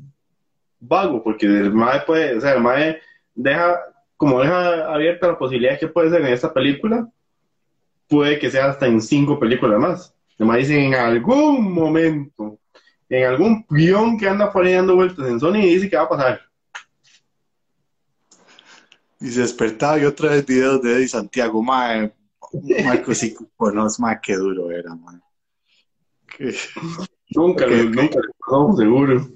vago, 0.79 1.23
porque 1.23 1.45
el 1.45 1.73
MAE 1.73 2.01
puede, 2.01 2.37
o 2.37 2.41
sea, 2.41 2.53
el 2.53 2.61
MAE 2.61 3.01
deja 3.33 3.79
como 4.23 4.39
deja 4.39 4.85
abierta 4.93 5.27
la 5.27 5.37
posibilidad 5.37 5.77
que 5.77 5.89
puede 5.89 6.09
ser 6.09 6.21
en 6.21 6.27
esta 6.27 6.53
película, 6.53 7.09
puede 8.07 8.39
que 8.39 8.49
sea 8.49 8.67
hasta 8.67 8.87
en 8.87 9.01
cinco 9.01 9.37
películas 9.37 9.77
más. 9.81 10.15
Además 10.39 10.59
dicen 10.59 10.79
en 10.79 10.93
algún 10.93 11.73
momento, 11.73 12.57
en 13.09 13.25
algún 13.25 13.65
guion 13.69 14.17
que 14.17 14.29
anda 14.29 14.49
por 14.49 14.65
ahí 14.65 14.75
dando 14.75 14.95
vueltas 14.95 15.27
en 15.27 15.41
Sony 15.41 15.57
y 15.57 15.73
dice 15.73 15.89
que 15.89 15.97
va 15.97 16.03
a 16.03 16.09
pasar. 16.09 16.41
Y 19.19 19.27
se 19.27 19.41
despertaba 19.41 19.99
y 19.99 20.05
otra 20.05 20.29
vez 20.29 20.45
videos 20.45 20.81
de 20.81 20.93
Eddie 20.93 21.07
Santiago, 21.09 21.61
mae, 21.61 22.13
Marco 22.85 23.13
sí 23.13 23.35
conoce, 23.57 24.01
más 24.01 24.21
que 24.21 24.37
duro 24.37 24.71
era, 24.71 24.95
mae. 24.95 25.19
Nunca, 27.35 27.67
lo, 27.67 27.75
nunca 27.83 28.19
lo 28.47 28.77
seguro. 28.77 29.27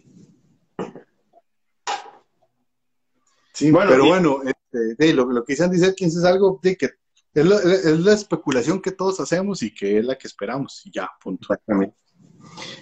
Sí, 3.51 3.69
bueno, 3.69 3.89
pero 3.89 4.05
bueno, 4.05 4.39
este, 4.71 5.13
lo, 5.13 5.25
lo, 5.31 5.43
que 5.43 5.53
dice 5.53 5.93
quién 5.95 6.09
es 6.09 6.23
algo 6.23 6.59
de 6.61 6.75
que 6.75 6.89
es 7.33 7.99
la, 7.99 8.13
especulación 8.13 8.81
que 8.81 8.91
todos 8.91 9.19
hacemos 9.19 9.61
y 9.61 9.73
que 9.73 9.99
es 9.99 10.05
la 10.05 10.17
que 10.17 10.27
esperamos, 10.27 10.83
y 10.85 10.91
ya, 10.91 11.09
punto. 11.21 11.47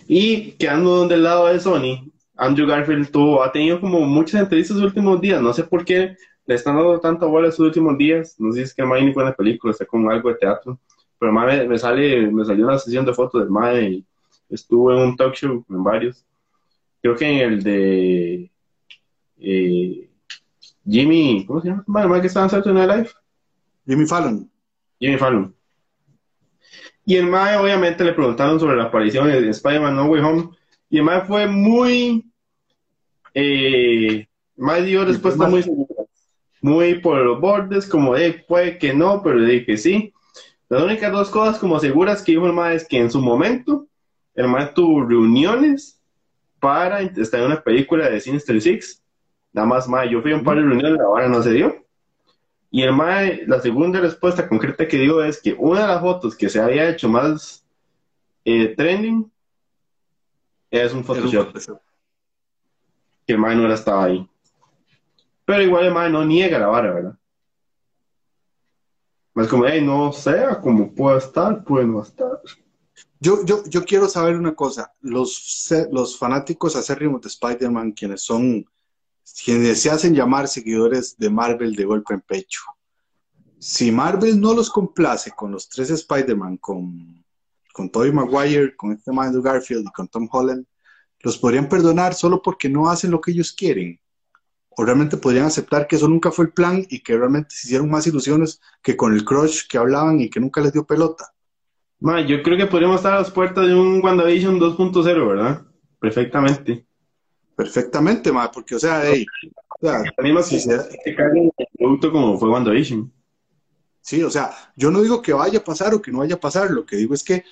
Y 0.08 0.54
quedando 0.54 1.08
del 1.08 1.24
lado 1.24 1.48
de 1.48 1.60
Sony, 1.60 2.10
Andrew 2.38 2.68
Garfield 2.68 3.12
tuvo, 3.12 3.44
ha 3.44 3.52
tenido 3.52 3.82
como 3.82 4.00
muchas 4.02 4.42
entrevistas 4.42 4.78
los 4.78 4.86
últimos 4.88 5.20
días, 5.20 5.42
no 5.42 5.52
sé 5.54 5.64
por 5.64 5.84
qué 5.84 6.16
le 6.46 6.56
están 6.56 6.76
dando 6.76 7.00
tanta 7.00 7.26
bola 7.26 7.50
estos 7.50 7.66
últimos 7.66 7.98
días, 7.98 8.36
no 8.38 8.52
sé 8.52 8.60
si 8.60 8.64
es 8.64 8.74
que 8.74 8.84
el 8.84 9.06
ni 9.06 9.14
con 9.14 9.26
la 9.26 9.36
película, 9.36 9.72
está 9.72 9.86
como 9.86 10.10
algo 10.10 10.30
de 10.30 10.36
teatro, 10.36 10.80
pero 11.20 11.50
el 11.50 11.68
me, 11.68 11.78
sale, 11.78 12.32
me 12.32 12.46
salió 12.46 12.66
una 12.66 12.78
sesión 12.78 13.06
de 13.06 13.14
fotos 13.14 13.42
del 13.42 13.50
Mae 13.50 13.90
y 13.90 14.06
estuvo 14.50 14.92
en 14.94 15.00
un 15.00 15.16
talk 15.16 15.34
show, 15.34 15.66
en 15.70 15.84
varios, 15.84 16.26
creo 17.02 17.16
que 17.16 17.26
en 17.26 17.40
el 17.40 17.64
de 17.64 18.52
eh, 19.38 20.05
Jimmy, 20.88 21.46
¿cómo 21.48 21.62
se 21.62 21.70
llama? 21.70 22.16
¿El 22.16 22.22
que 22.22 22.28
estaba 22.28 22.46
en 22.46 22.50
Saturday 22.52 22.88
Night 22.88 22.98
Live? 22.98 23.10
Jimmy 23.88 24.06
Fallon. 24.06 24.52
Jimmy 25.00 25.18
Fallon. 25.18 25.56
Y 27.06 27.16
el 27.16 27.28
Mae, 27.28 27.58
obviamente, 27.58 28.04
le 28.04 28.14
preguntaron 28.14 28.60
sobre 28.60 28.78
la 28.78 28.86
aparición 28.86 29.28
de 29.28 29.50
Spider-Man 29.50 29.96
No 29.96 30.06
Way 30.06 30.22
Home. 30.22 30.50
Y 30.90 30.98
el 30.98 31.04
Mae 31.04 31.22
fue 31.22 31.48
muy. 31.48 32.32
Eh, 33.34 34.28
Mae 34.56 34.84
dio 34.84 35.06
respuesta 35.06 35.48
muy 35.48 35.64
Muy 36.62 37.00
por 37.00 37.20
los 37.20 37.40
bordes, 37.40 37.88
como 37.88 38.16
de 38.16 38.46
puede 38.48 38.78
que 38.78 38.94
no, 38.94 39.22
pero 39.24 39.36
le 39.36 39.54
dije 39.54 39.66
que 39.66 39.78
sí. 39.78 40.14
Las 40.68 40.82
únicas 40.82 41.12
dos 41.12 41.30
cosas 41.30 41.60
como 41.60 41.80
seguras 41.80 42.24
que 42.24 42.32
dijo 42.32 42.48
el 42.48 42.54
Mae 42.54 42.76
es 42.76 42.88
que 42.88 42.98
en 42.98 43.12
su 43.12 43.22
momento 43.22 43.88
el 44.34 44.48
Mae 44.48 44.68
tuvo 44.74 45.06
reuniones 45.06 46.02
para 46.60 47.02
estar 47.02 47.40
en 47.40 47.48
una 47.48 47.62
película 47.62 48.10
de 48.10 48.20
Sinister 48.20 48.60
Six 48.60 49.05
Nada 49.56 49.68
más, 49.68 49.88
mae, 49.88 50.10
yo 50.10 50.22
fui 50.22 50.34
a 50.34 50.36
un 50.36 50.44
par 50.44 50.58
de 50.58 50.64
reuniones, 50.64 51.00
ahora 51.00 51.30
no 51.30 51.42
se 51.42 51.52
dio. 51.52 51.86
Y 52.70 52.82
el 52.82 52.92
mae, 52.92 53.46
la 53.48 53.62
segunda 53.62 54.02
respuesta 54.02 54.50
concreta 54.50 54.86
que 54.86 54.98
digo 54.98 55.24
es 55.24 55.42
que 55.42 55.54
una 55.58 55.80
de 55.80 55.88
las 55.88 56.02
fotos 56.02 56.36
que 56.36 56.50
se 56.50 56.60
había 56.60 56.90
hecho 56.90 57.08
más 57.08 57.66
eh, 58.44 58.76
trending 58.76 59.32
es 60.70 60.94
un 60.94 61.06
Photoshop. 61.06 61.58
Que 63.26 63.32
el 63.32 63.38
mae 63.38 63.56
no 63.56 63.64
era 63.64 63.76
estaba 63.76 64.04
ahí. 64.04 64.30
Pero 65.46 65.62
igual 65.62 65.86
el 65.86 65.94
mae 65.94 66.10
no 66.10 66.26
niega 66.26 66.60
la 66.60 66.68
vara, 66.68 66.94
¿verdad? 66.94 67.18
Es 69.36 69.48
como, 69.48 69.66
hey, 69.66 69.82
no 69.82 70.12
sea 70.12 70.60
como 70.60 70.94
pueda 70.94 71.20
estar, 71.20 71.64
puede 71.64 71.88
no 71.88 72.02
estar. 72.02 72.42
Yo, 73.22 73.46
yo, 73.46 73.64
yo 73.70 73.86
quiero 73.86 74.10
saber 74.10 74.36
una 74.36 74.54
cosa. 74.54 74.94
Los, 75.00 75.70
los 75.94 76.20
fanáticos 76.20 76.76
acérrimos 76.76 77.22
de 77.22 77.30
Spider-Man, 77.30 77.94
quienes 77.94 78.22
son, 78.22 78.66
quienes 79.44 79.82
se 79.82 79.90
hacen 79.90 80.14
llamar 80.14 80.48
seguidores 80.48 81.18
de 81.18 81.30
Marvel 81.30 81.76
de 81.76 81.86
golpe 81.86 82.14
en 82.14 82.22
pecho. 82.22 82.62
Si 83.60 83.92
Marvel 83.92 84.40
no 84.40 84.54
los 84.54 84.70
complace 84.70 85.32
con 85.32 85.52
los 85.52 85.68
tres 85.70 85.90
Spider-Man, 85.90 86.58
con, 86.58 87.24
con 87.74 87.90
Tobey 87.90 88.12
Maguire, 88.12 88.76
con 88.76 88.92
este 88.92 89.12
Andrew 89.12 89.42
Garfield 89.42 89.88
y 89.88 89.92
con 89.92 90.08
Tom 90.08 90.28
Holland, 90.32 90.66
los 91.22 91.38
podrían 91.38 91.68
perdonar 91.68 92.14
solo 92.14 92.42
porque 92.42 92.70
no 92.70 92.90
hacen 92.90 93.12
lo 93.12 93.20
que 93.20 93.32
ellos 93.32 93.52
quieren 93.54 94.00
o 94.78 94.84
realmente 94.84 95.18
podrían 95.18 95.46
aceptar 95.46 95.88
que 95.88 95.96
eso 95.96 96.08
nunca 96.08 96.32
fue 96.32 96.46
el 96.46 96.52
plan 96.52 96.86
y 96.90 97.00
que 97.00 97.18
realmente 97.18 97.56
se 97.56 97.68
hicieron 97.68 97.90
más 97.90 98.06
ilusiones 98.08 98.62
que 98.82 98.98
con 98.98 99.14
el 99.14 99.24
crush 99.24 99.68
que 99.68 99.78
hablaban 99.78 100.20
y 100.20 100.30
que 100.30 100.40
nunca 100.40 100.62
les 100.62 100.74
dio 100.74 100.86
pelota. 100.86 101.26
Ma, 102.00 102.22
yo 102.22 102.44
creo 102.44 102.58
que 102.58 102.66
podríamos 102.66 102.98
estar 102.98 103.14
a 103.14 103.20
las 103.20 103.32
puertas 103.32 103.66
de 103.68 103.74
un 103.74 104.04
WandaVision 104.04 104.60
2.0, 104.60 105.28
¿verdad? 105.28 105.62
Perfectamente. 106.00 106.85
Perfectamente, 107.56 108.32
ma, 108.32 108.52
porque, 108.52 108.76
o 108.76 108.80
sea, 108.80 109.02
hey, 109.06 109.26
o 109.82 109.86
sea, 109.86 110.04
el 111.06 111.68
producto 111.78 112.12
como 112.12 112.38
fue 112.38 112.50
WandaVision. 112.50 113.12
Sí, 114.02 114.22
o 114.22 114.30
sea, 114.30 114.52
yo 114.76 114.92
no 114.92 115.02
digo 115.02 115.22
que 115.22 115.34
vaya 115.34 115.60
a 115.60 115.64
pasar 115.64 115.94
o 115.94 116.02
que 116.02 116.12
no 116.12 116.20
vaya 116.20 116.36
a 116.36 116.40
pasar, 116.40 116.70
lo 116.70 116.86
que 116.86 116.98
digo 116.98 117.14
es 117.14 117.24
que 117.24 117.44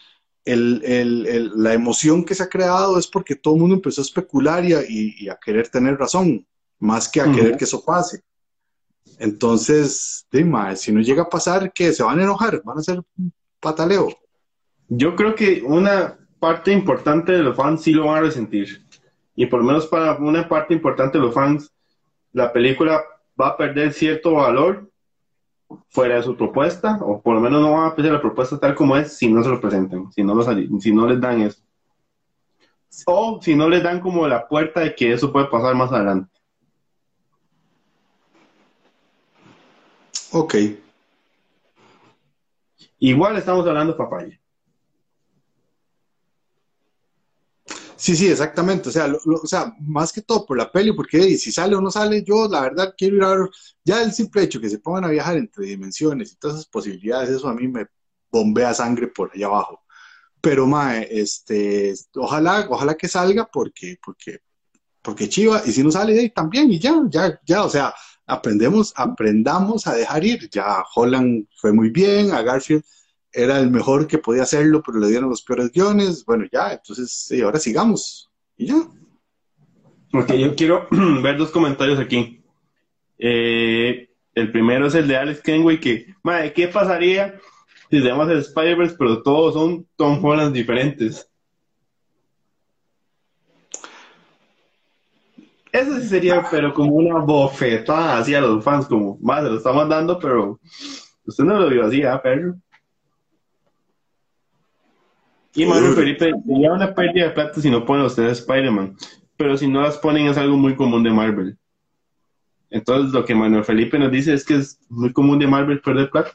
el, 0.45 0.81
el, 0.83 1.25
el, 1.25 1.51
la 1.55 1.73
emoción 1.73 2.25
que 2.25 2.35
se 2.35 2.43
ha 2.43 2.49
creado 2.49 2.99
es 2.99 3.07
porque 3.07 3.35
todo 3.35 3.55
el 3.55 3.61
mundo 3.61 3.75
empezó 3.75 4.01
a 4.01 4.03
especular 4.03 4.63
y 4.65 5.15
y 5.17 5.29
a 5.29 5.37
querer 5.37 5.69
tener 5.69 5.97
razón 5.97 6.45
más 6.79 7.07
que 7.07 7.21
a 7.21 7.31
querer 7.31 7.55
que 7.55 7.63
eso 7.63 7.83
pase. 7.83 8.21
Entonces, 9.19 10.27
si 10.75 10.91
no 10.91 11.01
llega 11.01 11.23
a 11.23 11.29
pasar, 11.29 11.71
¿qué? 11.73 11.93
¿Se 11.93 12.03
van 12.03 12.19
a 12.19 12.23
enojar? 12.23 12.61
¿Van 12.63 12.77
a 12.77 12.81
hacer 12.81 13.01
pataleo? 13.59 14.09
Yo 14.89 15.15
creo 15.15 15.33
que 15.33 15.63
una 15.65 16.19
parte 16.39 16.71
importante 16.73 17.31
de 17.31 17.43
los 17.43 17.55
fans 17.55 17.81
sí 17.81 17.93
lo 17.93 18.07
van 18.07 18.17
a 18.17 18.21
resentir. 18.27 18.85
Y 19.35 19.45
por 19.47 19.59
lo 19.59 19.65
menos 19.65 19.87
para 19.87 20.15
una 20.17 20.47
parte 20.47 20.73
importante 20.73 21.17
de 21.17 21.23
los 21.23 21.33
fans, 21.33 21.73
la 22.31 22.51
película 22.51 23.03
va 23.39 23.49
a 23.49 23.57
perder 23.57 23.93
cierto 23.93 24.33
valor 24.33 24.89
fuera 25.89 26.17
de 26.17 26.23
su 26.23 26.35
propuesta, 26.35 26.99
o 27.01 27.21
por 27.21 27.35
lo 27.35 27.41
menos 27.41 27.61
no 27.61 27.73
van 27.73 27.91
a 27.91 27.95
perder 27.95 28.13
la 28.13 28.21
propuesta 28.21 28.59
tal 28.59 28.75
como 28.75 28.95
es 28.95 29.17
si 29.17 29.31
no 29.31 29.43
se 29.43 29.49
lo 29.49 29.59
presentan, 29.59 30.11
si 30.11 30.23
no, 30.23 30.39
si 30.79 30.93
no 30.93 31.07
les 31.07 31.19
dan 31.19 31.41
eso. 31.41 31.63
O 33.07 33.39
si 33.41 33.55
no 33.55 33.67
les 33.69 33.81
dan 33.81 33.99
como 33.99 34.27
la 34.27 34.47
puerta 34.47 34.81
de 34.81 34.93
que 34.93 35.13
eso 35.13 35.31
puede 35.31 35.47
pasar 35.47 35.73
más 35.73 35.91
adelante. 35.91 36.31
Ok. 40.31 40.55
Igual 42.99 43.37
estamos 43.37 43.67
hablando 43.67 43.97
papaya. 43.97 44.39
Sí, 48.03 48.17
sí, 48.17 48.27
exactamente. 48.27 48.89
O 48.89 48.91
sea, 48.91 49.07
sea, 49.45 49.73
más 49.79 50.11
que 50.11 50.21
todo 50.21 50.45
por 50.45 50.57
la 50.57 50.69
peli, 50.69 50.91
porque 50.91 51.37
si 51.37 51.53
sale 51.53 51.73
o 51.73 51.79
no 51.79 51.89
sale, 51.89 52.21
yo 52.21 52.49
la 52.49 52.59
verdad 52.59 52.93
quiero 52.97 53.15
ir 53.15 53.23
a 53.23 53.29
ver, 53.29 53.49
ya 53.85 54.03
el 54.03 54.11
simple 54.11 54.43
hecho 54.43 54.59
que 54.59 54.69
se 54.69 54.79
pongan 54.79 55.05
a 55.05 55.09
viajar 55.09 55.37
entre 55.37 55.67
dimensiones 55.67 56.33
y 56.33 56.35
todas 56.35 56.57
esas 56.57 56.67
posibilidades, 56.69 57.29
eso 57.29 57.47
a 57.47 57.53
mí 57.53 57.65
me 57.69 57.87
bombea 58.29 58.73
sangre 58.73 59.07
por 59.07 59.31
allá 59.33 59.45
abajo. 59.47 59.81
Pero, 60.41 60.67
mae, 60.67 61.07
este, 61.11 61.93
ojalá, 62.15 62.67
ojalá 62.69 62.95
que 62.95 63.07
salga 63.07 63.45
porque, 63.49 63.97
porque, 64.05 64.39
porque 65.01 65.29
chiva, 65.29 65.61
y 65.65 65.71
si 65.71 65.81
no 65.83 65.89
sale, 65.91 66.29
también, 66.31 66.71
y 66.71 66.79
ya, 66.79 67.01
ya, 67.09 67.39
ya, 67.45 67.63
o 67.63 67.69
sea, 67.69 67.93
aprendemos, 68.27 68.93
aprendamos 68.97 69.87
a 69.87 69.95
dejar 69.95 70.25
ir. 70.25 70.49
Ya 70.49 70.83
Holland 70.95 71.47
fue 71.55 71.71
muy 71.71 71.89
bien, 71.89 72.33
a 72.33 72.41
Garfield 72.41 72.83
era 73.33 73.59
el 73.59 73.71
mejor 73.71 74.07
que 74.07 74.19
podía 74.19 74.43
hacerlo, 74.43 74.81
pero 74.85 74.99
le 74.99 75.07
dieron 75.07 75.29
los 75.29 75.41
peores 75.41 75.71
guiones. 75.71 76.23
Bueno, 76.23 76.45
ya, 76.51 76.73
entonces, 76.73 77.33
ahora 77.43 77.59
sigamos. 77.59 78.31
Y 78.55 78.67
ya. 78.67 78.75
Ok, 80.13 80.33
yo 80.33 80.55
quiero 80.55 80.87
ver 81.23 81.37
dos 81.37 81.49
comentarios 81.49 81.99
aquí. 81.99 82.43
Eh, 83.17 84.09
el 84.35 84.51
primero 84.51 84.87
es 84.87 84.95
el 84.95 85.07
de 85.07 85.17
Alex 85.17 85.41
Kenway, 85.41 85.79
que, 85.79 86.13
madre, 86.21 86.53
¿qué 86.53 86.67
pasaría 86.67 87.39
si 87.89 88.01
tenemos 88.01 88.29
el 88.29 88.39
Spider-Verse, 88.39 88.95
pero 88.97 89.23
todos 89.23 89.55
son 89.55 89.87
Tom 89.95 90.23
Holland 90.23 90.53
diferentes? 90.53 91.27
Eso 95.71 95.99
sí 95.99 96.07
sería, 96.07 96.45
pero 96.51 96.71
como 96.71 96.93
una 96.93 97.17
bofetada 97.17 98.19
hacia 98.19 98.41
los 98.41 98.63
fans, 98.63 98.85
como, 98.85 99.17
más 99.21 99.43
se 99.43 99.49
lo 99.49 99.57
estamos 99.57 99.89
dando, 99.89 100.19
pero 100.19 100.59
usted 101.25 101.43
no 101.43 101.59
lo 101.59 101.69
vio 101.69 101.85
así, 101.85 102.03
¿ah, 102.03 102.21
perro? 102.21 102.55
Y 105.55 105.65
Mario 105.65 105.93
Felipe, 105.93 106.31
sería 106.47 106.73
una 106.73 106.93
pérdida 106.95 107.25
de 107.25 107.31
plata 107.31 107.61
si 107.61 107.69
no 107.69 107.85
ponen 107.85 108.05
ustedes 108.05 108.39
Spider-Man, 108.39 108.97
pero 109.37 109.55
si 109.55 109.67
no 109.67 109.81
las 109.81 109.97
ponen 109.97 110.27
es 110.27 110.37
algo 110.37 110.57
muy 110.57 110.75
común 110.75 111.03
de 111.03 111.11
Marvel. 111.11 111.57
Entonces, 112.71 113.13
lo 113.13 113.23
que 113.23 113.35
Manuel 113.35 113.63
Felipe 113.63 113.99
nos 113.99 114.11
dice 114.11 114.33
es 114.33 114.43
que 114.43 114.55
es 114.55 114.79
muy 114.89 115.13
común 115.13 115.37
de 115.37 115.45
Marvel 115.45 115.79
perder 115.79 116.09
plata. 116.09 116.31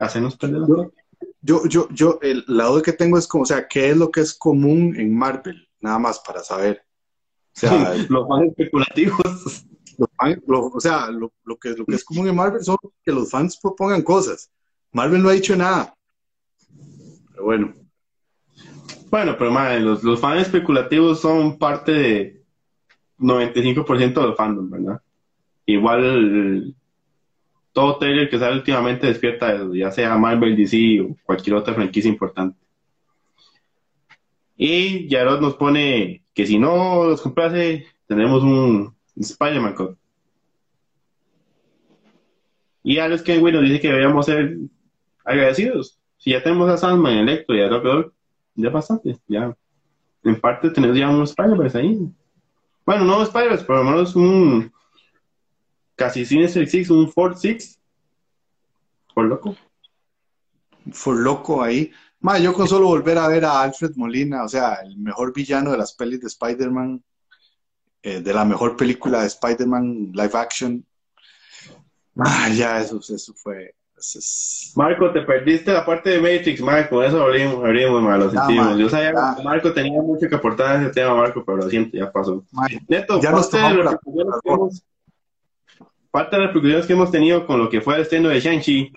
Hacernos 0.00 0.36
perder 0.36 0.60
la 0.60 0.66
plata. 0.66 0.90
Yo, 1.40 1.64
yo, 1.68 1.88
yo, 1.90 2.18
el 2.22 2.44
lado 2.48 2.82
que 2.82 2.92
tengo 2.92 3.16
es 3.16 3.28
como, 3.28 3.44
o 3.44 3.46
sea, 3.46 3.68
¿qué 3.68 3.90
es 3.90 3.96
lo 3.96 4.10
que 4.10 4.20
es 4.20 4.34
común 4.34 4.96
en 4.98 5.16
Marvel? 5.16 5.68
Nada 5.80 6.00
más 6.00 6.18
para 6.18 6.42
saber. 6.42 6.82
O 7.54 7.60
sea, 7.60 7.94
los 8.08 8.26
fans 8.26 8.48
especulativos. 8.48 9.64
o 9.96 10.80
sea, 10.80 11.08
lo, 11.12 11.30
que, 11.60 11.70
lo 11.70 11.86
que 11.86 11.94
es 11.94 12.04
común 12.04 12.26
en 12.26 12.34
Marvel 12.34 12.64
son 12.64 12.76
que 13.04 13.12
los 13.12 13.30
fans 13.30 13.56
propongan 13.62 14.02
cosas. 14.02 14.50
Marvel 14.90 15.22
no 15.22 15.28
ha 15.28 15.34
dicho 15.34 15.54
nada. 15.54 15.95
Pero 17.36 17.44
bueno. 17.44 17.74
Bueno, 19.10 19.36
pero 19.38 19.50
madre, 19.50 19.80
los, 19.80 20.02
los 20.02 20.18
fans 20.18 20.42
especulativos 20.42 21.20
son 21.20 21.58
parte 21.58 21.92
de 21.92 22.42
95% 23.18 24.14
de 24.14 24.26
los 24.26 24.36
fandom, 24.36 24.70
¿verdad? 24.70 25.02
Igual 25.66 26.74
todo 27.72 27.98
trailer 27.98 28.30
que 28.30 28.38
sale 28.38 28.56
últimamente 28.56 29.06
despierta 29.06 29.54
eso, 29.54 29.74
ya 29.74 29.90
sea 29.90 30.16
Marvel, 30.16 30.56
DC 30.56 31.02
o 31.02 31.16
cualquier 31.24 31.56
otra 31.56 31.74
franquicia 31.74 32.08
importante. 32.08 32.58
Y 34.56 35.06
Jarod 35.10 35.42
nos 35.42 35.56
pone 35.56 36.24
que 36.32 36.46
si 36.46 36.58
no 36.58 37.04
los 37.04 37.20
comprase, 37.20 37.84
tenemos 38.06 38.42
un 38.42 38.96
Spider-Man 39.14 39.74
Code. 39.74 39.96
Y 42.82 42.98
Alex 42.98 43.22
Kenway 43.22 43.52
nos 43.52 43.62
dice 43.64 43.80
que 43.80 43.88
deberíamos 43.88 44.24
ser 44.24 44.56
agradecidos. 45.24 45.98
Si 46.18 46.30
ya 46.30 46.42
tenemos 46.42 46.70
a 46.70 46.76
Sandman, 46.76 47.18
Electro 47.18 47.54
y 47.56 47.62
a 47.62 47.68
Rock 47.68 48.12
ya 48.54 48.70
bastante. 48.70 49.18
Ya, 49.28 49.54
en 50.24 50.40
parte 50.40 50.70
tenemos 50.70 50.96
ya 50.96 51.08
un 51.08 51.22
Spider-Man 51.22 51.70
ahí. 51.74 51.98
Bueno, 52.84 53.04
no 53.04 53.22
Spider-Man, 53.22 53.64
pero 53.66 53.84
lo 53.84 53.90
menos 53.90 54.16
un 54.16 54.72
casi 55.94 56.24
Sinister 56.24 56.66
Six, 56.68 56.90
un 56.90 57.10
Ford 57.10 57.36
Six. 57.36 57.80
Por 59.14 59.26
loco. 59.26 59.56
Por 61.04 61.16
loco 61.16 61.62
ahí 61.62 61.92
yo 62.40 62.52
con 62.52 62.66
solo 62.66 62.86
volver 62.86 63.18
a 63.18 63.28
ver 63.28 63.44
a 63.44 63.62
Alfred 63.62 63.92
Molina, 63.94 64.44
o 64.44 64.48
sea, 64.48 64.74
el 64.84 64.98
mejor 64.98 65.32
villano 65.32 65.70
de 65.70 65.78
las 65.78 65.94
pelis 65.94 66.20
de 66.20 66.26
Spider-Man, 66.26 67.02
eh, 68.02 68.20
de 68.20 68.34
la 68.34 68.44
mejor 68.44 68.76
película 68.76 69.20
de 69.20 69.28
Spider-Man 69.28 70.12
live 70.12 70.34
action. 70.34 70.84
ya, 72.56 72.80
eso, 72.80 72.98
eso 72.98 73.32
fue. 73.34 73.74
Marco, 74.74 75.10
te 75.10 75.22
perdiste 75.22 75.72
la 75.72 75.84
parte 75.84 76.10
de 76.10 76.20
Matrix, 76.20 76.60
Marco, 76.60 77.02
eso 77.02 77.22
abrimos, 77.22 77.64
abrimos 77.64 78.02
malo 78.02 78.30
sentimos. 78.30 78.76
Yo 78.76 78.90
sabía 78.90 79.12
que 79.36 79.42
Marco 79.42 79.72
tenía 79.72 80.02
mucho 80.02 80.28
que 80.28 80.34
aportar 80.34 80.76
a 80.76 80.82
ese 80.82 80.92
tema, 80.92 81.14
Marco, 81.14 81.42
pero 81.44 81.58
lo 81.58 81.70
siento, 81.70 81.96
ya 81.96 82.12
pasó. 82.12 82.44
Neto, 82.88 83.20
ya 83.20 83.32
parte, 83.32 83.56
de 83.56 83.84
las 83.84 83.96
parte 86.10 86.36
de 86.36 86.42
las 86.42 86.50
preocupaciones 86.50 86.86
que 86.86 86.92
hemos 86.92 87.10
tenido 87.10 87.46
con 87.46 87.58
lo 87.58 87.70
que 87.70 87.80
fue 87.80 87.96
el 87.96 88.02
estreno 88.02 88.28
de 88.28 88.40
Shang-Chi 88.40 88.92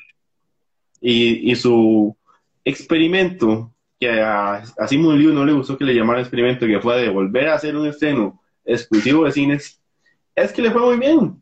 y, 1.01 1.51
y 1.51 1.55
su 1.55 2.15
experimento 2.65 3.71
que 3.99 4.21
a, 4.21 4.63
a 4.77 4.87
Simon 4.87 5.17
Liu 5.17 5.33
no 5.33 5.45
le 5.45 5.53
gustó 5.53 5.77
que 5.77 5.85
le 5.85 5.93
llamara 5.93 6.21
experimento, 6.21 6.65
que 6.65 6.79
fue 6.79 7.01
de 7.01 7.09
volver 7.09 7.49
a 7.49 7.55
hacer 7.55 7.75
un 7.75 7.87
estreno 7.87 8.41
exclusivo 8.65 9.25
de 9.25 9.31
cines, 9.31 9.81
es 10.35 10.51
que 10.51 10.61
le 10.61 10.71
fue 10.71 10.81
muy 10.81 10.97
bien. 10.97 11.41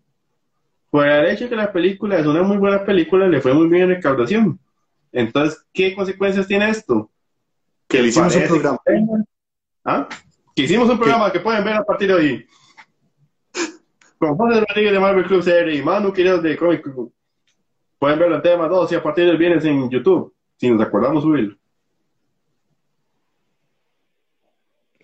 Por 0.90 1.08
el 1.08 1.28
hecho 1.28 1.46
de 1.46 1.50
que 1.50 1.56
la 1.56 1.72
película 1.72 2.18
es 2.18 2.26
una 2.26 2.44
muy 2.44 2.58
buena 2.58 2.84
película, 2.84 3.28
le 3.28 3.42
fue 3.42 3.54
muy 3.54 3.68
bien 3.68 3.84
en 3.84 3.96
recaudación. 3.96 4.60
Entonces, 5.12 5.66
¿qué 5.74 5.96
consecuencias 5.96 6.48
tiene 6.48 6.70
esto? 6.70 7.10
Que 7.88 8.02
le 8.02 8.08
hicimos 8.10 8.36
un 8.36 8.44
programa. 8.44 8.80
¿Ah? 9.84 10.08
Que 10.56 10.64
hicimos 10.64 10.90
un 10.90 10.98
programa 10.98 11.32
que 11.32 11.40
pueden 11.40 11.64
ver 11.64 11.76
a 11.76 11.84
partir 11.84 12.08
de 12.08 12.14
hoy. 12.14 12.48
Con 14.18 14.36
José 14.36 14.60
Rodríguez 14.62 14.92
de 14.92 15.00
Marvel 15.00 15.26
Club 15.26 15.44
Series 15.44 15.80
y 15.80 15.84
Manu 15.84 16.12
Quiroz 16.12 16.42
de 16.42 16.58
Comic 16.58 16.82
Club. 16.82 17.14
Pueden 18.00 18.20
verlo 18.20 18.36
en 18.36 18.42
tema 18.42 18.68
2 18.68 18.92
y 18.92 18.96
a 18.96 19.04
partir 19.04 19.26
del 19.26 19.38
viernes 19.38 19.66
en 19.66 19.90
YouTube 19.90 20.34
si 20.58 20.70
nos 20.70 20.82
acordamos 20.82 21.24
subirlo. 21.24 21.56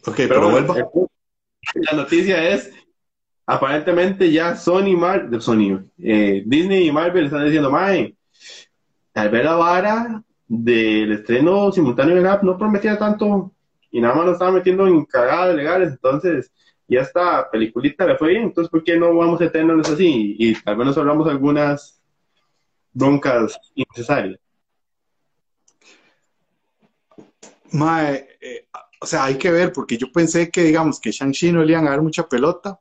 Ok, 0.06 0.16
pero, 0.16 0.50
vuelva. 0.50 0.76
La 1.76 1.94
noticia 1.94 2.50
es, 2.50 2.72
aparentemente 3.46 4.32
ya 4.32 4.56
Sony, 4.56 4.96
Mar 4.98 5.30
Sony 5.42 5.80
eh, 6.00 6.44
Disney 6.46 6.88
y 6.88 6.92
Marvel 6.92 7.26
están 7.26 7.46
diciendo, 7.46 7.72
mae, 7.72 8.16
tal 9.12 9.30
vez 9.30 9.44
la 9.44 9.56
vara 9.56 10.24
del 10.48 11.12
estreno 11.14 11.72
simultáneo 11.72 12.22
de 12.22 12.30
app 12.30 12.44
no 12.44 12.58
prometía 12.58 12.98
tanto 12.98 13.52
y 13.92 14.02
nada 14.02 14.16
más 14.16 14.26
lo 14.26 14.32
estaba 14.34 14.52
metiendo 14.52 14.88
en 14.88 15.06
cagadas 15.06 15.56
legales, 15.56 15.92
entonces 15.92 16.52
ya 16.88 17.02
esta 17.02 17.50
peliculita 17.50 18.06
le 18.06 18.18
fue 18.18 18.30
bien, 18.30 18.44
entonces 18.44 18.70
¿por 18.70 18.84
qué 18.84 18.98
no 18.98 19.16
vamos 19.16 19.42
a 19.42 19.52
tenernos 19.52 19.90
así? 19.90 20.36
Y, 20.38 20.56
tal 20.56 20.78
vez 20.78 20.88
nos 20.88 20.98
hablamos 20.98 21.28
algunas 21.28 22.02
broncas 22.92 23.58
innecesarias. 23.76 24.40
Mae, 27.72 28.28
eh, 28.40 28.68
o 29.02 29.06
sea, 29.06 29.26
hay 29.26 29.38
que 29.38 29.52
ver, 29.52 29.74
porque 29.74 29.98
yo 29.98 30.12
pensé 30.12 30.50
que, 30.50 30.64
digamos, 30.64 31.00
que 31.00 31.12
Shang-Chi 31.12 31.52
no 31.52 31.64
le 31.64 31.74
iban 31.74 31.88
a 31.88 31.92
dar 31.92 32.02
mucha 32.02 32.24
pelota. 32.24 32.80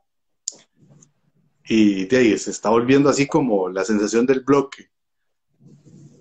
Y 1.65 2.05
de 2.05 2.17
ahí 2.17 2.37
se 2.37 2.51
está 2.51 2.69
volviendo 2.69 3.09
así 3.09 3.25
como 3.27 3.69
la 3.69 3.85
sensación 3.85 4.25
del 4.25 4.41
bloque. 4.41 4.89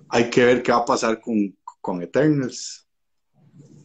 Hay 0.09 0.31
que 0.31 0.45
ver 0.45 0.63
qué 0.63 0.73
va 0.73 0.79
a 0.79 0.85
pasar 0.85 1.21
con, 1.21 1.57
con 1.81 2.03
Eternals. 2.03 2.87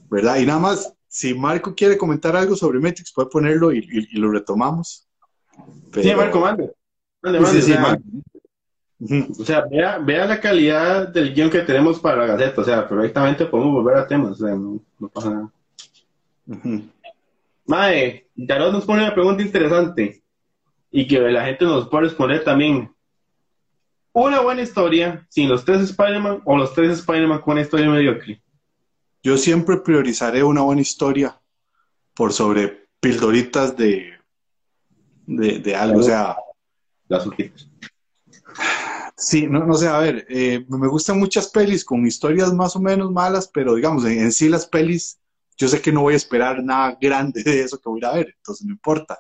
¿Verdad? 0.09 0.37
Y 0.37 0.45
nada 0.45 0.59
más, 0.59 0.93
si 1.07 1.33
Marco 1.33 1.73
quiere 1.73 1.97
comentar 1.97 2.35
algo 2.35 2.55
sobre 2.55 2.79
Matrix, 2.79 3.11
puede 3.11 3.29
ponerlo 3.29 3.73
y, 3.73 3.81
lo 4.17 4.31
retomamos. 4.31 5.07
Sí, 5.93 6.13
Marco, 6.15 6.39
mande. 6.39 6.71
o 9.39 9.43
sea, 9.43 9.65
vea, 9.65 10.25
la 10.25 10.39
calidad 10.39 11.07
del 11.09 11.33
guion 11.33 11.49
que 11.49 11.61
tenemos 11.61 11.99
para 11.99 12.17
la 12.17 12.35
Gaceta. 12.35 12.61
O 12.61 12.63
sea, 12.63 12.87
perfectamente 12.87 13.45
podemos 13.45 13.73
volver 13.73 13.97
a 13.97 14.07
temas. 14.07 14.39
O 14.39 14.45
sea, 14.45 14.55
no, 14.55 14.79
pasa 15.09 15.29
nada. 15.31 15.51
Mae, 17.65 18.27
Darot 18.35 18.71
nos 18.71 18.85
pone 18.85 19.03
una 19.03 19.13
pregunta 19.13 19.43
interesante 19.43 20.23
y 20.97 21.07
que 21.07 21.19
la 21.19 21.45
gente 21.45 21.63
nos 21.63 21.87
puede 21.89 22.05
responder 22.05 22.43
también. 22.43 22.91
Una 24.13 24.41
buena 24.41 24.63
historia 24.63 25.27
sin 25.29 25.47
los 25.47 25.63
tres 25.63 25.81
Spider-Man 25.81 26.41
o 26.43 26.57
los 26.57 26.73
tres 26.73 26.97
Spider-Man 26.97 27.41
con 27.41 27.51
una 27.51 27.61
historia 27.61 27.87
mediocre. 27.87 28.41
Yo 29.21 29.37
siempre 29.37 29.77
priorizaré 29.77 30.43
una 30.43 30.61
buena 30.61 30.81
historia 30.81 31.39
por 32.15 32.33
sobre 32.33 32.87
pildoritas 32.99 33.77
de, 33.77 34.11
de, 35.27 35.75
algo, 35.75 35.99
o 35.99 36.03
sea... 36.03 36.35
Las 37.07 37.29
Sí, 39.15 39.45
no, 39.45 39.67
no 39.67 39.75
sé, 39.75 39.87
a 39.87 39.99
ver, 39.99 40.25
eh, 40.29 40.65
me 40.67 40.87
gustan 40.87 41.19
muchas 41.19 41.51
pelis 41.51 41.85
con 41.85 42.07
historias 42.07 42.51
más 42.53 42.75
o 42.75 42.79
menos 42.79 43.11
malas, 43.11 43.47
pero 43.47 43.75
digamos, 43.75 44.03
en, 44.05 44.31
sí 44.31 44.49
las 44.49 44.65
pelis, 44.65 45.19
yo 45.57 45.67
sé 45.67 45.79
que 45.79 45.91
no 45.91 46.01
voy 46.01 46.15
a 46.15 46.17
esperar 46.17 46.63
nada 46.63 46.97
grande 46.99 47.43
de 47.43 47.61
eso 47.61 47.79
que 47.79 47.87
voy 47.87 48.03
a 48.03 48.13
ver, 48.13 48.33
entonces 48.35 48.65
no 48.65 48.73
importa. 48.73 49.19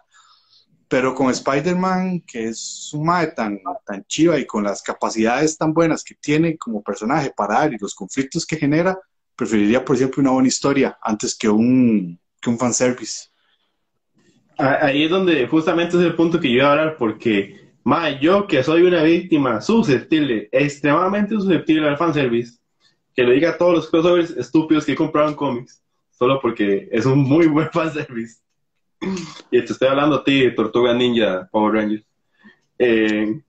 Pero 0.87 1.13
con 1.13 1.29
Spider-Man, 1.29 2.21
que 2.21 2.45
es 2.45 2.91
un 2.93 3.05
mae 3.05 3.27
tan, 3.27 3.59
tan 3.85 4.05
chiva 4.05 4.39
y 4.39 4.45
con 4.45 4.63
las 4.63 4.81
capacidades 4.81 5.57
tan 5.57 5.73
buenas 5.73 6.03
que 6.03 6.15
tiene 6.15 6.57
como 6.57 6.81
personaje 6.81 7.33
para 7.35 7.55
dar 7.55 7.73
y 7.73 7.77
los 7.77 7.93
conflictos 7.93 8.45
que 8.45 8.55
genera, 8.55 8.97
preferiría, 9.35 9.83
por 9.83 9.95
ejemplo, 9.95 10.21
una 10.21 10.31
buena 10.31 10.47
historia 10.47 10.97
antes 11.01 11.35
que 11.35 11.49
un, 11.49 12.19
que 12.41 12.49
un 12.49 12.57
fanservice. 12.57 13.29
Ahí 14.57 15.03
es 15.03 15.09
donde 15.11 15.47
justamente 15.47 15.97
es 15.97 16.03
el 16.03 16.15
punto 16.15 16.39
que 16.39 16.49
yo 16.49 16.55
iba 16.55 16.67
a 16.67 16.71
hablar, 16.71 16.97
porque 16.97 17.67
más 17.83 18.19
yo 18.19 18.47
que 18.47 18.63
soy 18.63 18.81
una 18.81 19.03
víctima 19.03 19.61
susceptible, 19.61 20.49
extremadamente 20.51 21.35
susceptible 21.35 21.87
al 21.87 21.97
fanservice, 21.97 22.57
que 23.15 23.23
lo 23.23 23.31
diga 23.31 23.51
a 23.51 23.57
todos 23.57 23.75
los 23.75 23.89
crossovers 23.89 24.31
estúpidos 24.31 24.85
que 24.85 24.95
compraron 24.95 25.35
cómics, 25.35 25.83
solo 26.11 26.39
porque 26.41 26.89
es 26.91 27.05
un 27.05 27.19
muy 27.19 27.47
buen 27.47 27.69
fanservice. 27.71 28.41
Y 29.51 29.63
te 29.63 29.71
estoy 29.71 29.87
hablando 29.87 30.17
a 30.17 30.23
ti 30.23 30.53
Tortuga 30.55 30.93
Ninja, 30.93 31.47
Power 31.51 31.73
Rangers. 31.73 32.05
Eh, 32.79 33.41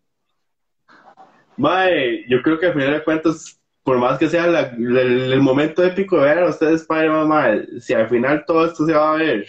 yo 2.28 2.42
creo 2.42 2.58
que 2.58 2.66
al 2.66 2.72
final 2.72 2.92
de 2.92 3.04
cuentas 3.04 3.58
por 3.88 3.96
más 3.96 4.18
que 4.18 4.28
sea 4.28 4.44
el, 4.44 5.40
momento 5.40 5.82
épico 5.82 6.18
de 6.18 6.24
ver 6.26 6.38
a 6.40 6.50
ustedes 6.50 6.82
Spider-Man, 6.82 7.80
si 7.80 7.94
al 7.94 8.06
final 8.06 8.44
todo 8.46 8.66
esto 8.66 8.84
se 8.84 8.92
va 8.92 9.14
a 9.14 9.16
ver 9.16 9.46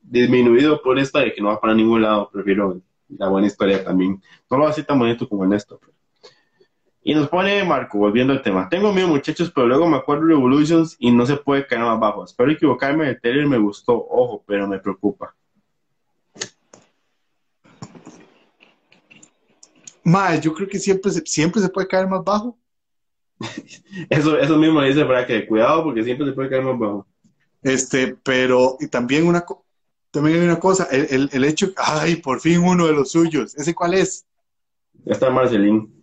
disminuido 0.00 0.80
por 0.80 0.98
esta 0.98 1.20
de 1.20 1.34
que 1.34 1.42
no 1.42 1.48
va 1.48 1.60
para 1.60 1.74
ningún 1.74 2.00
lado, 2.00 2.30
prefiero 2.32 2.80
la 3.08 3.28
buena 3.28 3.46
historia 3.46 3.84
también. 3.84 4.22
No 4.50 4.56
lo 4.56 4.64
va 4.64 4.70
a 4.70 4.72
ser 4.72 4.86
tan 4.86 4.98
bonito 4.98 5.28
como 5.28 5.44
en 5.44 5.52
esto. 5.52 5.78
Y 7.04 7.14
nos 7.14 7.28
pone 7.28 7.64
Marco, 7.64 7.98
volviendo 7.98 8.32
al 8.32 8.42
tema. 8.42 8.68
Tengo 8.68 8.92
miedo, 8.92 9.08
muchachos, 9.08 9.50
pero 9.52 9.66
luego 9.66 9.88
me 9.88 9.96
acuerdo 9.96 10.26
de 10.26 10.34
Revolutions 10.34 10.96
y 11.00 11.10
no 11.10 11.26
se 11.26 11.36
puede 11.36 11.66
caer 11.66 11.82
más 11.82 11.98
bajo. 11.98 12.24
Espero 12.24 12.50
equivocarme, 12.52 13.08
el 13.08 13.20
trailer 13.20 13.46
me 13.46 13.58
gustó, 13.58 13.94
ojo, 13.94 14.44
pero 14.46 14.68
me 14.68 14.78
preocupa. 14.78 15.34
Mae, 20.04 20.40
yo 20.40 20.54
creo 20.54 20.68
que 20.68 20.78
siempre, 20.78 21.10
siempre 21.10 21.60
se 21.60 21.68
puede 21.68 21.88
caer 21.88 22.06
más 22.06 22.22
bajo. 22.22 22.56
eso, 24.08 24.38
eso 24.38 24.56
mismo 24.56 24.80
dice 24.82 25.04
para 25.04 25.26
que 25.26 25.46
cuidado 25.46 25.82
porque 25.82 26.04
siempre 26.04 26.26
se 26.26 26.32
puede 26.32 26.50
caer 26.50 26.62
más 26.62 26.78
bajo. 26.78 27.06
Este, 27.62 28.16
pero 28.22 28.76
y 28.78 28.86
también 28.88 29.26
una 29.26 29.44
también 30.12 30.40
hay 30.40 30.44
una 30.44 30.60
cosa, 30.60 30.84
el, 30.90 31.30
el, 31.32 31.44
hecho, 31.44 31.72
ay, 31.76 32.16
por 32.16 32.38
fin 32.40 32.58
uno 32.58 32.86
de 32.86 32.92
los 32.92 33.12
suyos, 33.12 33.56
¿ese 33.56 33.74
cuál 33.74 33.94
es? 33.94 34.26
Ya 35.04 35.14
está 35.14 35.30
Marcelín. 35.30 36.01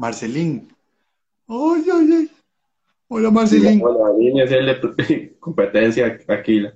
Marcelín. 0.00 0.74
Ay, 1.46 1.84
ay, 1.92 2.08
ay. 2.10 2.30
Hola, 3.08 3.30
Marcelín. 3.30 3.82
Hola, 3.84 4.16
viene 4.18 4.40
a 4.40 4.44
hacerle 4.46 5.36
competencia 5.38 6.18
Aquila. 6.26 6.72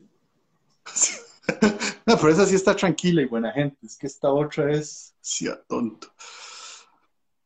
no, 2.07 2.19
pero 2.19 2.29
esa 2.29 2.45
sí 2.45 2.55
está 2.55 2.77
tranquila 2.77 3.23
y 3.23 3.25
buena 3.25 3.51
gente. 3.51 3.79
Es 3.87 3.97
que 3.97 4.09
esta 4.09 4.31
otra 4.31 4.71
es, 4.71 5.15
sí, 5.23 5.49
tonto. 5.67 6.09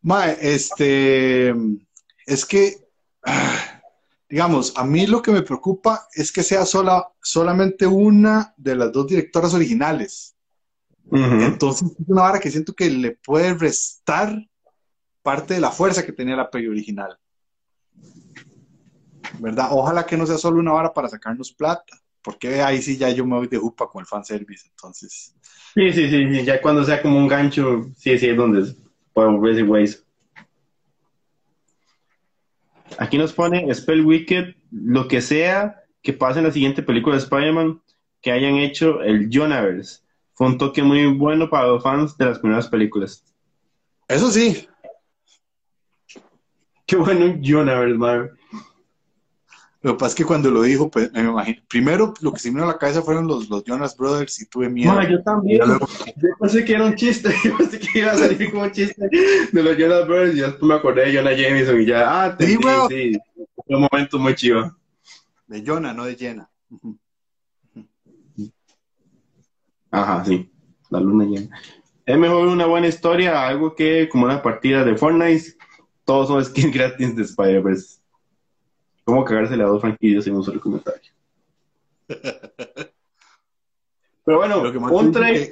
Mae, 0.03 0.37
este, 0.41 1.55
es 2.27 2.45
que, 2.45 2.75
digamos, 4.29 4.77
a 4.77 4.83
mí 4.83 5.07
lo 5.07 5.23
que 5.23 5.31
me 5.31 5.43
preocupa 5.43 6.09
es 6.13 6.33
que 6.33 6.43
sea 6.43 6.67
sola, 6.67 7.07
solamente 7.23 7.87
una 7.87 8.53
de 8.57 8.75
las 8.75 8.91
dos 8.91 9.07
directoras 9.07 9.55
originales. 9.55 10.35
Entonces, 11.13 11.93
es 11.93 12.09
una 12.09 12.23
vara 12.23 12.41
que 12.41 12.51
siento 12.51 12.75
que 12.75 12.91
le 12.91 13.13
puede 13.13 13.55
restar 13.55 14.48
parte 15.29 15.53
de 15.53 15.61
la 15.61 15.71
fuerza 15.71 16.07
que 16.07 16.13
tenía 16.13 16.35
la 16.37 16.49
peli 16.49 16.69
original. 16.69 17.19
¿Verdad? 19.39 19.69
Ojalá 19.73 20.07
que 20.07 20.17
no 20.17 20.27
sea 20.27 20.39
solo 20.39 20.59
una 20.59 20.73
vara 20.73 20.95
para 20.95 21.11
sacarnos 21.11 21.53
plata, 21.53 21.99
porque 22.23 22.63
ahí 22.63 22.81
sí 22.81 22.97
ya 22.97 23.11
yo 23.11 23.27
me 23.27 23.37
voy 23.37 23.47
de 23.47 23.59
jupa 23.59 23.87
con 23.91 24.01
el 24.01 24.07
fanservice, 24.07 24.69
entonces. 24.71 25.37
Sí, 25.75 25.93
sí, 25.93 26.09
sí, 26.09 26.45
ya 26.47 26.63
cuando 26.63 26.83
sea 26.83 27.03
como 27.03 27.19
un 27.19 27.29
gancho, 27.29 27.91
sí, 27.95 28.19
sí, 28.19 28.27
es 28.27 28.37
donde 28.39 28.75
podemos 29.13 29.43
ver 29.43 29.83
ese 29.83 30.03
Aquí 32.97 33.19
nos 33.19 33.35
pone 33.35 33.75
Spell 33.75 34.07
Wicked, 34.07 34.55
lo 34.71 35.09
que 35.09 35.21
sea 35.21 35.85
que 36.03 36.15
pase 36.15 36.39
en 36.39 36.47
la 36.47 36.53
siguiente 36.53 36.83
película 36.83 37.17
de 37.17 37.23
Spider-Man, 37.23 37.83
que 38.23 38.33
hayan 38.33 38.55
hecho 38.55 39.03
el 39.03 39.29
Jonaverse. 39.31 40.01
Fue 40.33 40.47
un 40.47 40.57
toque 40.57 40.83
muy 40.83 41.07
bueno 41.07 41.51
para 41.51 41.67
los 41.67 41.83
fans 41.83 42.17
de 42.17 42.25
las 42.25 42.39
primeras 42.39 42.67
películas. 42.69 43.23
Eso 44.09 44.31
sí. 44.31 44.67
Qué 46.89 46.97
bueno 46.97 47.27
un 47.27 47.43
Jonaverse, 47.43 47.99
man. 47.99 48.31
Lo 49.83 49.93
que 49.93 49.99
pasa 49.99 50.09
es 50.09 50.15
que 50.15 50.25
cuando 50.25 50.51
lo 50.51 50.63
dijo, 50.63 50.91
pues, 50.91 51.13
me 51.13 51.21
imagino. 51.21 51.61
Primero, 51.69 52.15
lo 52.23 52.33
que 52.33 52.41
se 52.41 52.49
me 52.49 52.55
vino 52.55 52.65
a 52.65 52.73
la 52.73 52.79
cabeza 52.79 53.03
fueron 53.03 53.27
los, 53.27 53.51
los 53.51 53.63
Jonas 53.63 53.95
Brothers 53.95 54.41
y 54.41 54.47
tuve 54.47 54.71
miedo. 54.71 54.99
yo 55.03 55.23
también. 55.23 55.61
Yo 55.61 56.29
pensé 56.41 56.65
que 56.65 56.73
era 56.73 56.87
un 56.87 56.95
chiste. 56.97 57.29
Yo 57.45 57.59
pensé 57.59 57.79
que 57.79 57.99
iba 57.99 58.13
a 58.13 58.17
salir 58.17 58.51
como 58.51 58.63
un 58.63 58.73
chiste 58.73 59.07
de 59.53 59.63
los 59.63 59.77
Jonas 59.77 60.09
Brothers 60.09 60.35
y 60.35 60.41
después 60.41 60.63
me 60.63 60.75
acordé 60.77 61.05
de 61.05 61.19
Jonah 61.19 61.37
Jameson 61.37 61.83
y 61.83 61.85
ya. 61.85 62.25
Ah, 62.25 62.37
sí, 62.41 62.47
sí, 62.47 62.59
sí. 62.89 63.19
Fue 63.67 63.77
un 63.77 63.89
momento 63.93 64.19
muy 64.19 64.35
chivo. 64.35 64.75
De 65.47 65.63
Jonah, 65.65 65.93
no 65.93 66.07
de 66.07 66.17
Jenna. 66.17 66.51
Ajá, 69.91 70.25
sí. 70.25 70.51
La 70.89 71.01
luna 71.01 71.27
llena. 71.27 71.55
Es 72.07 72.17
mejor 72.17 72.49
una 72.49 72.65
buena 72.65 72.89
historia, 72.89 73.47
algo 73.47 73.75
que 73.75 74.09
como 74.09 74.25
una 74.25 74.43
partida 74.43 74.85
de 74.85 74.97
Fortnite. 74.97 75.59
Todos 76.09 76.29
son 76.29 76.43
skins 76.43 76.73
gratis 76.75 77.15
de 77.15 77.23
Spider-Verse. 77.23 77.99
¿Cómo 79.05 79.23
cagarse 79.27 79.53
a 79.53 79.67
dos 79.67 79.83
franquicias 79.83 80.27
en 80.27 80.37
un 80.37 80.43
solo 80.43 80.59
comentario? 80.59 81.13
Pero 84.25 84.39
bueno, 84.39 84.63
un 84.91 85.13
trailer 85.13 85.51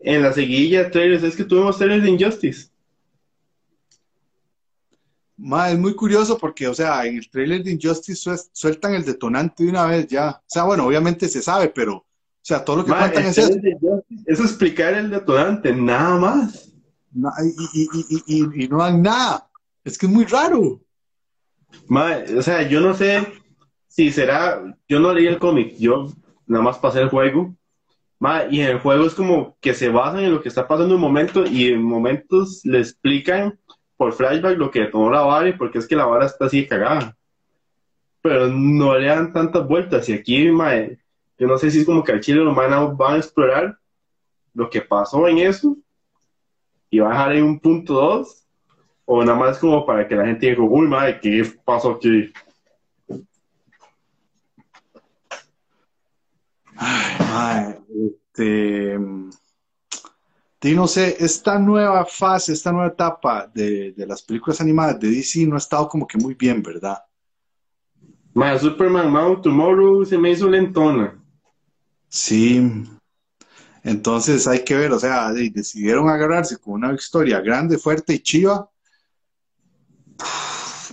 en 0.00 0.22
la 0.22 0.34
seguilla 0.34 0.84
de 0.84 0.90
trailers 0.90 1.22
es 1.22 1.36
que 1.36 1.44
tuvimos 1.44 1.78
trailers 1.78 2.02
de 2.02 2.10
Injustice. 2.10 2.68
Ma, 5.38 5.70
es 5.70 5.78
muy 5.78 5.94
curioso 5.94 6.36
porque, 6.36 6.68
o 6.68 6.74
sea, 6.74 7.06
en 7.06 7.16
el 7.16 7.30
trailer 7.30 7.62
de 7.62 7.70
Injustice 7.70 8.30
sueltan 8.52 8.92
el 8.94 9.06
detonante 9.06 9.64
de 9.64 9.70
una 9.70 9.86
vez 9.86 10.06
ya. 10.06 10.32
O 10.32 10.44
sea, 10.46 10.64
bueno, 10.64 10.86
obviamente 10.86 11.28
se 11.28 11.40
sabe, 11.40 11.68
pero, 11.68 11.96
o 11.96 12.06
sea, 12.42 12.62
todo 12.62 12.76
lo 12.76 12.84
que 12.84 12.92
cuentan 12.92 13.24
es 13.24 13.38
eso. 13.38 13.58
Es 14.26 14.38
explicar 14.38 14.92
el 14.92 15.08
detonante, 15.08 15.74
nada 15.74 16.18
más. 16.18 16.69
Y, 17.12 18.68
no 18.68 18.78
dan 18.78 19.02
nada. 19.02 19.50
Es 19.84 19.98
que 19.98 20.06
es 20.06 20.12
muy 20.12 20.24
raro 20.24 20.80
o 22.36 22.42
sea, 22.42 22.62
yo 22.68 22.80
no 22.80 22.94
sé 22.94 23.26
si 23.88 24.10
será, 24.10 24.62
yo 24.88 25.00
no 25.00 25.12
leí 25.12 25.26
el 25.26 25.38
cómic, 25.38 25.76
yo 25.78 26.08
nada 26.46 26.64
más 26.64 26.78
pasé 26.78 27.00
el 27.00 27.08
juego, 27.08 27.54
y 28.50 28.60
en 28.60 28.68
el 28.68 28.78
juego 28.80 29.06
es 29.06 29.14
como 29.14 29.56
que 29.60 29.72
se 29.74 29.88
basan 29.88 30.24
en 30.24 30.32
lo 30.32 30.42
que 30.42 30.48
está 30.48 30.68
pasando 30.68 30.94
en 30.94 30.96
un 30.96 31.00
momento 31.00 31.46
y 31.46 31.68
en 31.68 31.82
momentos 31.82 32.60
le 32.64 32.78
explican 32.78 33.58
por 33.96 34.12
flashback 34.12 34.58
lo 34.58 34.70
que 34.70 34.86
tomó 34.86 35.10
la 35.10 35.22
vara 35.22 35.48
y 35.48 35.54
porque 35.54 35.78
es 35.78 35.86
que 35.86 35.96
la 35.96 36.04
vara 36.04 36.26
está 36.26 36.46
así 36.46 36.66
cagada. 36.66 37.16
Pero 38.22 38.48
no 38.48 38.98
le 38.98 39.06
dan 39.06 39.32
tantas 39.32 39.66
vueltas. 39.66 40.06
Y 40.10 40.12
aquí, 40.12 40.50
mae, 40.50 40.98
yo 41.38 41.46
no 41.46 41.56
sé 41.56 41.70
si 41.70 41.80
es 41.80 41.86
como 41.86 42.04
que 42.04 42.12
al 42.12 42.20
chile 42.20 42.44
los 42.44 42.56
a, 42.56 42.80
van 42.84 43.14
a 43.14 43.16
explorar 43.16 43.78
lo 44.52 44.68
que 44.68 44.82
pasó 44.82 45.26
en 45.26 45.38
eso 45.38 45.78
y 46.90 46.98
dejar 46.98 47.30
ahí 47.30 47.40
un 47.40 47.60
punto 47.60 47.94
dos 47.94 48.46
o 49.04 49.24
nada 49.24 49.38
más 49.38 49.58
como 49.58 49.84
para 49.84 50.06
que 50.06 50.14
la 50.14 50.26
gente 50.26 50.46
diga, 50.46 50.62
uy, 50.62 50.86
madre, 50.86 51.18
¿qué 51.20 51.44
pasó 51.64 51.92
aquí? 51.92 52.32
Ay, 56.76 57.74
este, 58.06 58.98
y 60.62 60.74
no 60.74 60.86
sé, 60.86 61.16
esta 61.18 61.58
nueva 61.58 62.04
fase, 62.06 62.52
esta 62.52 62.70
nueva 62.70 62.88
etapa 62.88 63.50
de, 63.52 63.92
de, 63.92 64.06
las 64.06 64.22
películas 64.22 64.60
animadas 64.60 65.00
de 65.00 65.10
DC 65.10 65.46
no 65.46 65.56
ha 65.56 65.58
estado 65.58 65.88
como 65.88 66.06
que 66.06 66.18
muy 66.18 66.34
bien, 66.34 66.62
¿verdad? 66.62 66.98
Madre, 68.32 68.60
Superman 68.60 69.10
Mount 69.10 69.42
Tomorrow 69.42 70.04
se 70.04 70.18
me 70.18 70.30
hizo 70.30 70.48
lentona. 70.48 71.20
Sí, 72.08 72.84
entonces 73.82 74.46
hay 74.46 74.64
que 74.64 74.76
ver, 74.76 74.92
o 74.92 74.98
sea, 74.98 75.32
decidieron 75.32 76.08
agarrarse 76.08 76.58
con 76.58 76.74
una 76.74 76.92
historia 76.94 77.40
grande, 77.40 77.78
fuerte 77.78 78.14
y 78.14 78.20
chiva, 78.20 78.70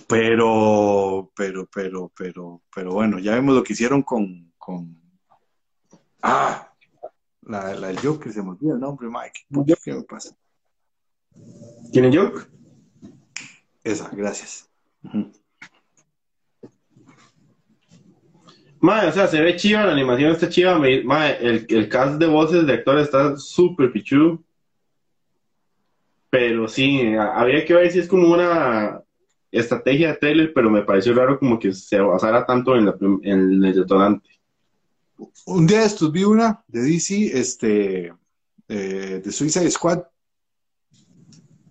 pero, 0.07 1.31
pero, 1.35 1.65
pero, 1.67 2.11
pero, 2.15 2.61
pero 2.73 2.93
bueno, 2.93 3.19
ya 3.19 3.35
vemos 3.35 3.55
lo 3.55 3.63
que 3.63 3.73
hicieron 3.73 4.03
con, 4.03 4.53
con... 4.57 5.01
ah, 6.21 6.73
la, 7.41 7.73
la 7.75 7.87
del 7.87 7.99
Joker, 7.99 8.31
se 8.31 8.41
me 8.41 8.49
olvida 8.49 8.73
el 8.73 8.79
nombre, 8.79 9.07
Mike. 9.09 9.75
¿Qué 9.83 9.93
me 9.93 10.03
pasa? 10.03 10.35
¿Quién 11.91 12.05
es 12.05 12.15
Joker? 12.15 12.47
Esa, 13.83 14.09
gracias. 14.09 14.69
Madre, 18.79 19.09
o 19.09 19.11
sea, 19.11 19.27
se 19.27 19.41
ve 19.41 19.55
chiva, 19.55 19.85
la 19.85 19.93
animación 19.93 20.31
está 20.31 20.49
chiva. 20.49 20.79
Madre, 21.03 21.37
el, 21.41 21.65
el 21.69 21.89
cast 21.89 22.19
de 22.19 22.27
voces 22.27 22.65
de 22.65 22.73
actores 22.73 23.05
está 23.05 23.37
súper 23.37 23.91
pichu. 23.91 24.43
Pero 26.29 26.67
sí, 26.67 27.15
habría 27.15 27.65
que 27.65 27.73
ver 27.73 27.91
si 27.91 27.99
es 27.99 28.07
como 28.07 28.33
una 28.33 29.01
estrategia 29.51 30.09
de 30.09 30.17
trailer, 30.17 30.53
pero 30.53 30.69
me 30.69 30.83
pareció 30.83 31.13
raro 31.13 31.39
como 31.39 31.57
que 31.57 31.73
se 31.73 31.99
basara 31.99 32.45
tanto 32.45 32.75
en, 32.75 32.85
la, 32.85 32.95
en 33.23 33.63
el 33.63 33.73
detonante. 33.73 34.29
Un 35.45 35.65
día 35.65 35.79
de 35.79 35.85
estos 35.85 36.11
vi 36.11 36.23
una 36.23 36.63
de 36.67 36.81
DC, 36.81 37.31
este, 37.33 38.13
eh, 38.67 39.21
de 39.23 39.31
Suicide 39.31 39.71
Squad. 39.71 40.03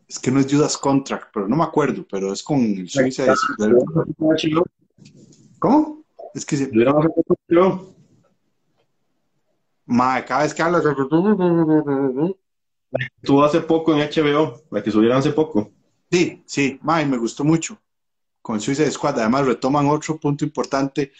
Es 0.09 0.18
que 0.18 0.30
no 0.30 0.40
es 0.40 0.50
Judas 0.50 0.76
Contract, 0.76 1.28
pero 1.32 1.48
no 1.48 1.57
me 1.57 1.64
acuerdo, 1.64 2.07
pero 2.11 2.32
es 2.32 2.42
con 2.42 2.61
el 2.61 2.88
Suicide 2.88 3.34
Squad. 3.36 3.72
¿Cómo? 5.59 6.05
Es 6.37 6.45
que 6.45 6.57
se... 6.59 6.70
Ma, 9.87 10.22
cada 10.22 10.43
vez 10.43 10.53
que 10.53 10.62
hablas... 10.62 10.84
Estuvo 13.22 13.43
hace 13.43 13.61
poco 13.62 13.95
en 13.95 14.01
HBO, 14.01 14.62
la 14.70 14.82
que 14.82 14.91
subieron 14.91 15.16
hace 15.16 15.32
poco. 15.32 15.72
Sí, 16.11 16.43
sí, 16.47 16.78
ma, 16.82 17.03
me 17.07 17.16
gustó 17.16 17.43
mucho. 17.43 17.80
Con 18.43 18.61
Suicide 18.61 18.91
Squad, 18.91 19.18
además 19.18 19.47
retoman 19.47 19.87
otro 19.87 20.20
punto 20.20 20.45
importante 20.45 21.12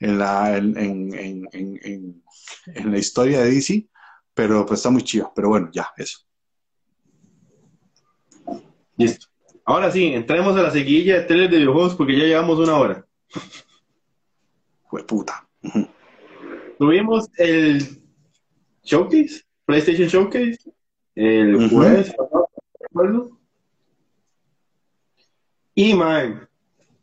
en 0.00 0.18
la, 0.18 0.56
en, 0.56 0.76
en, 0.78 1.48
en, 1.52 2.22
en 2.66 2.90
la 2.90 2.98
historia 2.98 3.42
de 3.42 3.50
DC, 3.50 3.86
pero 4.32 4.64
pues 4.64 4.80
está 4.80 4.88
muy 4.88 5.02
chido. 5.02 5.30
Pero 5.36 5.50
bueno, 5.50 5.68
ya, 5.70 5.92
eso. 5.98 6.20
Listo. 8.96 9.26
Ahora 9.66 9.90
sí, 9.90 10.06
entremos 10.06 10.56
a 10.56 10.62
la 10.62 10.70
seguilla 10.70 11.20
de 11.20 11.26
tele 11.26 11.48
de 11.48 11.58
videojuegos 11.58 11.94
porque 11.94 12.16
ya 12.16 12.24
llevamos 12.24 12.58
una 12.58 12.76
hora 12.76 13.06
puta. 15.00 15.48
Tuvimos 16.78 17.30
el 17.38 18.02
Showcase, 18.84 19.42
PlayStation 19.64 20.08
Showcase, 20.08 20.58
el 21.14 21.70
jueves, 21.70 22.14
Y, 25.74 25.94
man, 25.94 26.48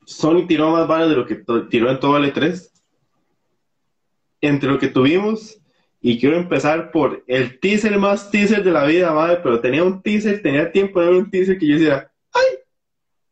Sony 0.06 0.46
tiró 0.48 0.72
más 0.72 0.88
balas 0.88 1.10
de 1.10 1.16
lo 1.16 1.26
que 1.26 1.44
tiró 1.70 1.90
en 1.90 2.00
todo 2.00 2.18
el 2.18 2.32
E3. 2.32 2.70
Entre 4.42 4.70
lo 4.70 4.80
que 4.80 4.88
tuvimos, 4.88 5.60
y 6.02 6.20
quiero 6.20 6.38
empezar 6.38 6.92
por 6.92 7.24
el 7.28 7.60
teaser 7.60 7.98
más 7.98 8.32
teaser 8.32 8.64
de 8.64 8.72
la 8.72 8.86
vida, 8.86 9.14
madre, 9.14 9.40
pero 9.44 9.60
tenía 9.60 9.84
un 9.84 10.02
teaser, 10.02 10.42
tenía 10.42 10.72
tiempo 10.72 11.02
de 11.02 11.08
ver 11.08 11.16
un 11.16 11.30
teaser 11.30 11.58
que 11.58 11.68
yo 11.68 11.74
decía, 11.74 12.12
¡ay! 12.32 12.46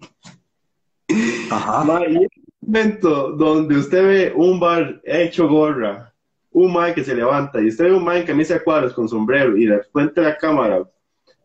Ajá. 1.52 1.84
y 2.08 2.16
en 2.16 2.28
momento 2.60 3.32
donde 3.32 3.76
usted 3.76 4.06
ve 4.06 4.32
un 4.34 4.58
bar 4.58 5.00
hecho 5.04 5.48
gorra, 5.48 6.14
un 6.50 6.72
man 6.72 6.94
que 6.94 7.04
se 7.04 7.14
levanta 7.14 7.60
y 7.60 7.68
usted 7.68 7.84
ve 7.84 7.94
un 7.94 8.04
man 8.04 8.18
en 8.18 8.26
camisa 8.26 8.54
de 8.54 8.62
cuadros 8.62 8.92
con 8.92 9.08
sombrero 9.08 9.56
y 9.56 9.66
de 9.66 9.82
frente 9.84 10.20
de 10.20 10.28
la 10.28 10.36
cámara 10.36 10.82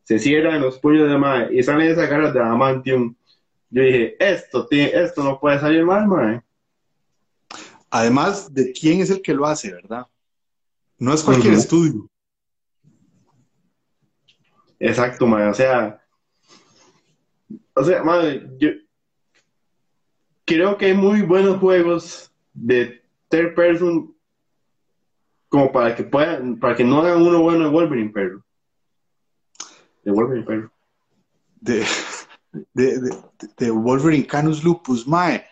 se 0.03 0.19
cierran 0.19 0.61
los 0.61 0.79
puños 0.79 1.09
de 1.09 1.17
mae 1.17 1.53
y 1.53 1.61
salen 1.61 1.91
esas 1.91 2.09
garras 2.09 2.33
de 2.33 2.39
adamantium. 2.39 3.13
Yo 3.69 3.83
dije, 3.83 4.15
esto, 4.19 4.65
esto 4.71 5.23
no 5.23 5.37
puede 5.37 5.59
salir 5.59 5.83
mal, 5.83 6.07
mae. 6.07 6.41
Además 7.89 8.53
de 8.53 8.71
quién 8.71 9.01
es 9.01 9.09
el 9.09 9.21
que 9.21 9.33
lo 9.33 9.45
hace, 9.45 9.73
¿verdad? 9.73 10.07
No 10.97 11.13
es 11.13 11.23
cualquier 11.23 11.55
estudio. 11.55 12.09
Exacto, 14.79 15.27
mae. 15.27 15.49
O 15.49 15.53
sea, 15.53 16.01
o 17.73 17.83
sea, 17.83 18.03
mae, 18.03 18.47
yo, 18.57 18.69
creo 20.47 20.77
que 20.77 20.87
hay 20.87 20.93
muy 20.93 21.21
buenos 21.21 21.59
juegos 21.59 22.31
de 22.53 23.03
third 23.29 23.53
person 23.53 24.15
como 25.49 25.71
para 25.71 25.95
que 25.95 26.03
puedan, 26.03 26.57
para 26.57 26.75
que 26.75 26.83
no 26.83 27.01
hagan 27.01 27.21
uno 27.21 27.41
bueno 27.41 27.65
de 27.65 27.69
Wolverine, 27.69 28.11
pero 28.13 28.43
de 30.03 30.11
Wolverine, 30.11 30.45
pero 30.47 30.71
de, 31.59 31.85
de, 32.73 33.17
de, 33.57 33.71
Wolverine 33.71 34.25
Canus 34.25 34.63
Lupus, 34.63 35.05
Mae. 35.05 35.45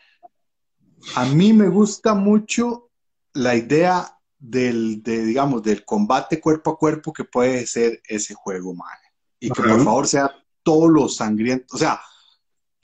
A 1.15 1.25
mí 1.25 1.53
me 1.53 1.67
gusta 1.67 2.13
mucho 2.13 2.89
la 3.33 3.55
idea 3.55 4.17
del, 4.39 5.03
de, 5.03 5.25
digamos, 5.25 5.61
del 5.61 5.83
combate 5.83 6.39
cuerpo 6.39 6.71
a 6.71 6.77
cuerpo 6.77 7.11
que 7.11 7.25
puede 7.25 7.67
ser 7.67 8.01
ese 8.07 8.33
juego, 8.33 8.73
Mae. 8.73 8.97
Y 9.39 9.49
que 9.49 9.61
por 9.61 9.83
favor 9.83 10.07
sea 10.07 10.31
todo 10.63 10.87
lo 10.87 11.09
sangriento. 11.09 11.75
O 11.75 11.77
sea, 11.77 11.99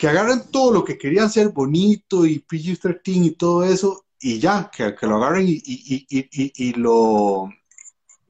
que 0.01 0.07
agarren 0.07 0.49
todo 0.49 0.73
lo 0.73 0.83
que 0.83 0.97
querían 0.97 1.29
ser 1.29 1.49
bonito 1.49 2.25
y 2.25 2.39
PG-13 2.39 3.01
y 3.05 3.31
todo 3.35 3.63
eso, 3.63 4.05
y 4.19 4.39
ya, 4.39 4.71
que, 4.75 4.95
lo 5.01 5.17
agarren 5.17 5.47
y, 5.47 5.61
y, 5.63 6.07
y, 6.09 6.51
y, 6.55 6.73
lo. 6.73 7.47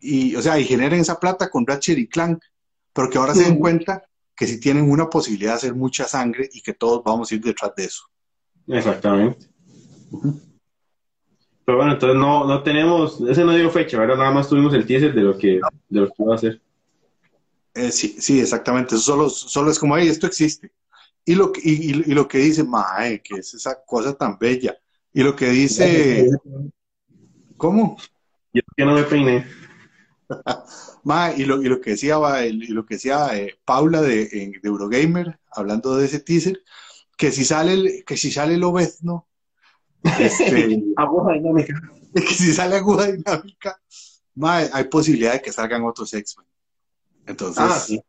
Y, 0.01 0.35
o 0.35 0.41
sea, 0.41 0.59
y 0.59 0.65
generen 0.65 0.99
esa 0.99 1.17
plata 1.17 1.49
con 1.49 1.65
Ratchet 1.65 1.97
y 1.97 2.09
Clank, 2.09 2.43
pero 2.91 3.09
que 3.09 3.17
ahora 3.17 3.33
se 3.33 3.43
den 3.43 3.57
cuenta 3.57 4.03
que 4.35 4.47
si 4.47 4.59
tienen 4.59 4.91
una 4.91 5.09
posibilidad 5.09 5.51
de 5.51 5.55
hacer 5.55 5.73
mucha 5.73 6.03
sangre 6.09 6.49
y 6.51 6.61
que 6.61 6.73
todos 6.73 7.05
vamos 7.05 7.31
a 7.31 7.35
ir 7.35 7.41
detrás 7.41 7.71
de 7.77 7.85
eso. 7.85 8.03
Exactamente. 8.67 9.47
Pero 11.63 11.77
bueno, 11.77 11.93
entonces 11.93 12.19
no, 12.19 12.47
no 12.47 12.63
tenemos, 12.63 13.21
ese 13.21 13.45
no 13.45 13.55
dio 13.55 13.69
fecha, 13.69 13.97
ahora 13.97 14.17
nada 14.17 14.31
más 14.31 14.49
tuvimos 14.49 14.73
el 14.73 14.85
teaser 14.85 15.13
de 15.13 15.21
lo 15.21 15.37
que, 15.37 15.61
de 15.87 15.99
lo 16.01 16.07
que 16.07 16.21
va 16.25 16.33
a 16.33 16.35
hacer. 16.35 16.61
Eh, 17.75 17.93
sí, 17.93 18.17
sí, 18.19 18.41
exactamente. 18.41 18.95
Eso 18.95 19.05
solo, 19.05 19.29
solo 19.29 19.71
es 19.71 19.79
como, 19.79 19.95
ahí 19.95 20.09
esto 20.09 20.27
existe. 20.27 20.69
Y 21.25 21.35
lo, 21.35 21.51
que, 21.51 21.61
y, 21.63 21.91
y, 21.91 22.13
lo 22.13 22.27
que 22.27 22.39
dice, 22.39 22.63
mae, 22.63 23.21
que 23.21 23.35
es 23.39 23.53
esa 23.53 23.83
cosa 23.85 24.15
tan 24.15 24.37
bella. 24.39 24.77
Y 25.13 25.21
lo 25.23 25.35
que 25.35 25.49
dice, 25.49 26.29
¿cómo? 27.57 27.97
Yo 28.53 28.61
que 28.75 28.85
no 28.85 28.95
me 28.95 29.03
peiné. 29.03 29.45
mae, 31.03 31.35
y 31.37 31.45
lo, 31.45 31.61
y 31.61 31.65
lo 31.65 31.79
que 31.79 31.91
decía, 31.91 32.17
y 32.45 32.67
lo 32.67 32.85
que 32.85 32.95
decía 32.95 33.37
eh, 33.37 33.59
Paula 33.63 34.01
de, 34.01 34.25
de, 34.25 34.59
Eurogamer, 34.63 35.39
hablando 35.51 35.95
de 35.95 36.05
ese 36.05 36.19
teaser, 36.19 36.63
que 37.17 37.31
si 37.31 37.45
sale, 37.45 38.03
que 38.03 38.17
si 38.17 38.31
sale 38.31 38.55
el 38.55 38.63
obezno, 38.63 39.27
este, 40.03 40.83
aguja 40.97 41.33
dinámica. 41.33 41.73
Que 42.13 42.33
si 42.33 42.51
sale 42.51 42.75
aguja 42.75 43.09
dinámica, 43.09 43.81
mae, 44.35 44.69
hay 44.73 44.83
posibilidad 44.85 45.31
de 45.31 45.41
que 45.41 45.53
salgan 45.53 45.85
otros 45.85 46.13
X-Men. 46.13 46.45
Entonces, 47.25 47.63
ah, 47.63 48.03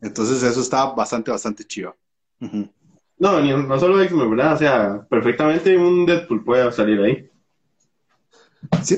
entonces 0.00 0.40
eso 0.44 0.60
está 0.60 0.84
bastante, 0.92 1.32
bastante 1.32 1.64
chido. 1.64 1.96
No, 2.40 3.40
no 3.40 3.78
solo 3.78 4.02
X-Men, 4.02 4.30
¿verdad? 4.30 4.54
O 4.54 4.56
sea, 4.56 5.06
perfectamente 5.08 5.76
un 5.76 6.04
Deadpool 6.04 6.44
puede 6.44 6.70
salir 6.72 7.00
ahí. 7.00 7.30
Sí. 8.82 8.96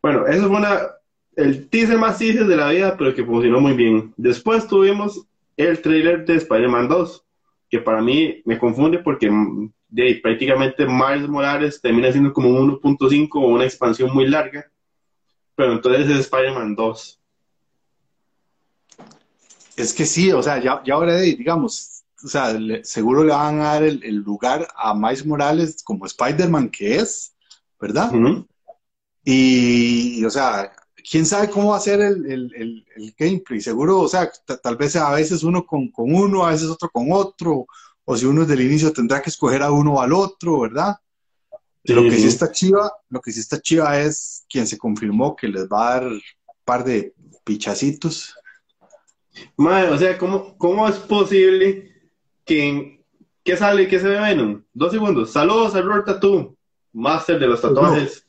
Bueno, 0.00 0.26
eso 0.26 0.48
fue 0.48 0.58
una, 0.58 0.80
el 1.34 1.68
teaser 1.68 1.98
más 1.98 2.18
teaser 2.18 2.46
de 2.46 2.56
la 2.56 2.70
vida, 2.70 2.96
pero 2.96 3.14
que 3.14 3.24
funcionó 3.24 3.60
muy 3.60 3.74
bien. 3.74 4.14
Después 4.16 4.66
tuvimos 4.66 5.26
el 5.56 5.80
trailer 5.80 6.24
de 6.24 6.36
Spider-Man 6.36 6.88
2, 6.88 7.24
que 7.68 7.80
para 7.80 8.00
mí 8.00 8.42
me 8.44 8.58
confunde 8.58 8.98
porque 8.98 9.30
de, 9.88 10.20
prácticamente 10.22 10.86
Miles 10.86 11.28
Morales 11.28 11.80
termina 11.80 12.12
siendo 12.12 12.32
como 12.32 12.50
1.5 12.50 13.28
o 13.34 13.48
una 13.48 13.64
expansión 13.64 14.12
muy 14.14 14.26
larga, 14.26 14.70
pero 15.54 15.72
entonces 15.72 16.08
es 16.08 16.20
Spider-Man 16.20 16.74
2. 16.74 17.20
Es 19.76 19.92
que 19.92 20.06
sí, 20.06 20.32
o 20.32 20.42
sea, 20.42 20.62
ya, 20.62 20.82
ya 20.84 20.94
ahora, 20.94 21.18
digamos, 21.18 22.04
o 22.24 22.28
sea, 22.28 22.56
seguro 22.82 23.24
le 23.24 23.32
van 23.32 23.60
a 23.60 23.74
dar 23.74 23.82
el, 23.82 24.16
lugar 24.16 24.66
a 24.74 24.94
Miles 24.94 25.26
Morales 25.26 25.82
como 25.84 26.06
Spider-Man 26.06 26.70
que 26.70 26.96
es, 26.96 27.34
¿verdad? 27.78 28.10
y, 29.22 30.24
o 30.24 30.30
sea, 30.30 30.72
quién 31.08 31.26
sabe 31.26 31.50
cómo 31.50 31.70
va 31.70 31.76
a 31.76 31.80
ser 31.80 32.00
el, 32.00 32.84
gameplay. 33.18 33.60
Seguro, 33.60 34.00
o 34.00 34.08
sea, 34.08 34.30
tal 34.62 34.76
vez 34.76 34.96
a 34.96 35.12
veces 35.12 35.42
uno 35.42 35.66
con, 35.66 35.92
uno, 35.96 36.46
a 36.46 36.50
veces 36.50 36.68
otro 36.68 36.88
con 36.90 37.12
otro, 37.12 37.66
o 38.04 38.16
si 38.16 38.24
uno 38.24 38.42
desde 38.42 38.54
el 38.54 38.68
inicio 38.68 38.92
tendrá 38.92 39.20
que 39.20 39.30
escoger 39.30 39.62
a 39.62 39.70
uno 39.70 39.94
o 39.94 40.00
al 40.00 40.12
otro, 40.12 40.60
¿verdad? 40.60 40.96
lo 41.84 42.02
que 42.02 42.16
sí 42.16 42.26
está 42.26 42.50
chiva, 42.50 42.92
lo 43.10 43.20
que 43.20 43.30
sí 43.30 43.38
está 43.38 43.60
chiva 43.60 44.00
es 44.00 44.44
quien 44.48 44.66
se 44.66 44.76
confirmó 44.76 45.36
que 45.36 45.46
les 45.46 45.68
va 45.68 45.88
a 45.88 46.00
dar 46.00 46.08
un 46.08 46.22
par 46.64 46.82
de 46.82 47.14
pichacitos. 47.44 48.34
Madre, 49.56 49.90
o 49.90 49.98
sea, 49.98 50.18
¿cómo, 50.18 50.56
cómo 50.58 50.88
es 50.88 50.96
posible 50.96 51.92
que, 52.44 53.04
que 53.42 53.56
sale 53.56 53.88
que 53.88 53.98
se 53.98 54.08
ve 54.08 54.20
Venom? 54.20 54.62
Dos 54.72 54.92
segundos. 54.92 55.30
Saludos 55.32 55.74
a 55.74 55.82
Robert 55.82 56.06
Tattoo, 56.06 56.56
máster 56.92 57.38
de 57.38 57.46
los 57.46 57.60
tatuajes, 57.60 58.26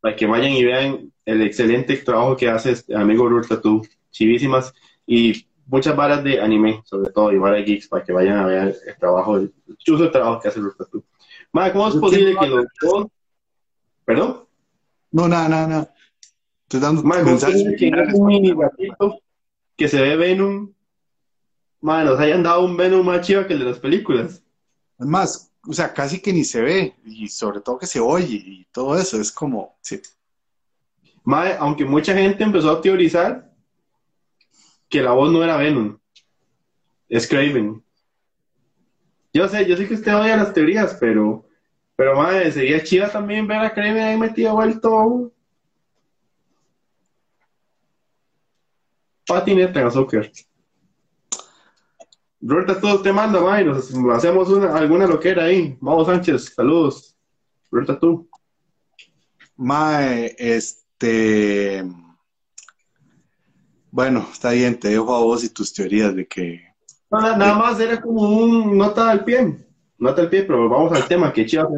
para 0.00 0.14
que 0.16 0.26
vayan 0.26 0.52
y 0.52 0.64
vean 0.64 1.12
el 1.24 1.42
excelente 1.42 1.96
trabajo 1.98 2.36
que 2.36 2.48
hace 2.48 2.72
este 2.72 2.94
amigo 2.94 3.28
Robert 3.28 3.48
Tattoo. 3.48 3.82
Chivísimas. 4.10 4.72
Y 5.06 5.46
muchas 5.66 5.94
varas 5.94 6.24
de 6.24 6.40
anime, 6.40 6.80
sobre 6.84 7.10
todo, 7.10 7.32
y 7.32 7.38
varas 7.38 7.64
geeks, 7.64 7.88
para 7.88 8.04
que 8.04 8.12
vayan 8.12 8.38
a 8.38 8.46
ver 8.46 8.76
el 8.86 8.96
trabajo, 8.96 9.36
el 9.36 9.52
chuzo 9.78 10.10
trabajo 10.10 10.40
que 10.40 10.48
hace 10.48 10.60
Robert 10.60 10.78
Tattoo. 10.78 11.04
Madre, 11.52 11.72
¿cómo 11.72 11.88
es 11.88 11.96
posible 11.96 12.36
que 12.38 12.46
los 12.46 12.66
dos... 12.80 13.06
¿Perdón? 14.04 14.44
No, 15.10 15.28
nada, 15.28 15.48
nada, 15.48 15.66
nada. 15.66 15.94
Estoy 16.62 16.80
dando 16.80 17.02
Madre, 17.02 17.24
¿cómo 17.24 17.36
es 17.36 17.44
posible 17.44 17.76
que 17.76 17.90
un 18.14 18.26
mini 18.26 18.54
gatito 18.54 19.20
que 19.76 19.88
se 19.88 20.00
ve 20.00 20.16
Venom, 20.16 20.72
madre, 21.80 22.06
nos 22.06 22.20
hayan 22.20 22.42
dado 22.42 22.64
un 22.64 22.76
Venom 22.76 23.04
más 23.04 23.26
chido 23.26 23.46
que 23.46 23.52
el 23.52 23.60
de 23.60 23.64
las 23.66 23.78
películas? 23.78 24.42
Además, 24.98 25.52
o 25.68 25.72
sea, 25.72 25.92
casi 25.92 26.20
que 26.20 26.32
ni 26.32 26.44
se 26.44 26.62
ve, 26.62 26.94
y 27.04 27.28
sobre 27.28 27.60
todo 27.60 27.78
que 27.78 27.86
se 27.86 28.00
oye, 28.00 28.36
y 28.36 28.66
todo 28.72 28.98
eso, 28.98 29.20
es 29.20 29.30
como, 29.30 29.76
sí. 29.80 30.00
Madre, 31.24 31.56
aunque 31.58 31.84
mucha 31.84 32.14
gente 32.14 32.44
empezó 32.44 32.70
a 32.70 32.80
teorizar 32.80 33.52
que 34.88 35.02
la 35.02 35.12
voz 35.12 35.30
no 35.32 35.42
era 35.42 35.56
Venom, 35.56 35.98
es 37.08 37.26
Craven. 37.26 37.82
Yo 39.32 39.48
sé, 39.48 39.66
yo 39.66 39.76
sé 39.76 39.86
que 39.86 39.94
usted 39.94 40.14
odia 40.14 40.36
las 40.36 40.54
teorías, 40.54 40.96
pero, 40.98 41.44
pero 41.94 42.16
madre, 42.16 42.50
sería 42.52 42.82
chida 42.82 43.10
también 43.10 43.46
ver 43.46 43.58
a 43.58 43.74
Kraven 43.74 43.98
ahí 43.98 44.16
metido 44.16 44.54
vuelto. 44.54 45.32
Patineta 49.26 49.80
en 49.80 49.86
azúcar. 49.86 50.30
Roberta, 52.40 52.80
todo 52.80 53.02
te 53.02 53.12
manda, 53.12 53.40
madre, 53.40 53.64
nos 53.64 53.92
hacemos 54.14 54.48
una, 54.50 54.76
alguna 54.76 55.06
loquera 55.06 55.44
ahí. 55.44 55.76
Vamos, 55.80 56.06
Sánchez, 56.06 56.54
saludos. 56.54 57.16
Roberta, 57.70 57.98
tú. 57.98 58.28
Mae, 59.56 60.34
este. 60.38 61.84
Bueno, 63.90 64.28
está 64.30 64.50
bien, 64.50 64.78
te 64.78 64.88
dejo 64.88 65.14
a 65.14 65.20
vos 65.20 65.42
y 65.42 65.48
tus 65.48 65.72
teorías 65.72 66.14
de 66.14 66.26
que 66.26 66.66
Nada, 67.10 67.54
más 67.54 67.80
era 67.80 68.00
como 68.00 68.28
un 68.28 68.76
nota 68.76 69.10
al 69.10 69.24
pie. 69.24 69.66
Nota 69.98 70.22
al 70.22 70.28
pie, 70.28 70.42
pero 70.42 70.68
vamos 70.68 70.92
al 70.92 71.06
tema, 71.08 71.32
que 71.32 71.46
chido. 71.46 71.68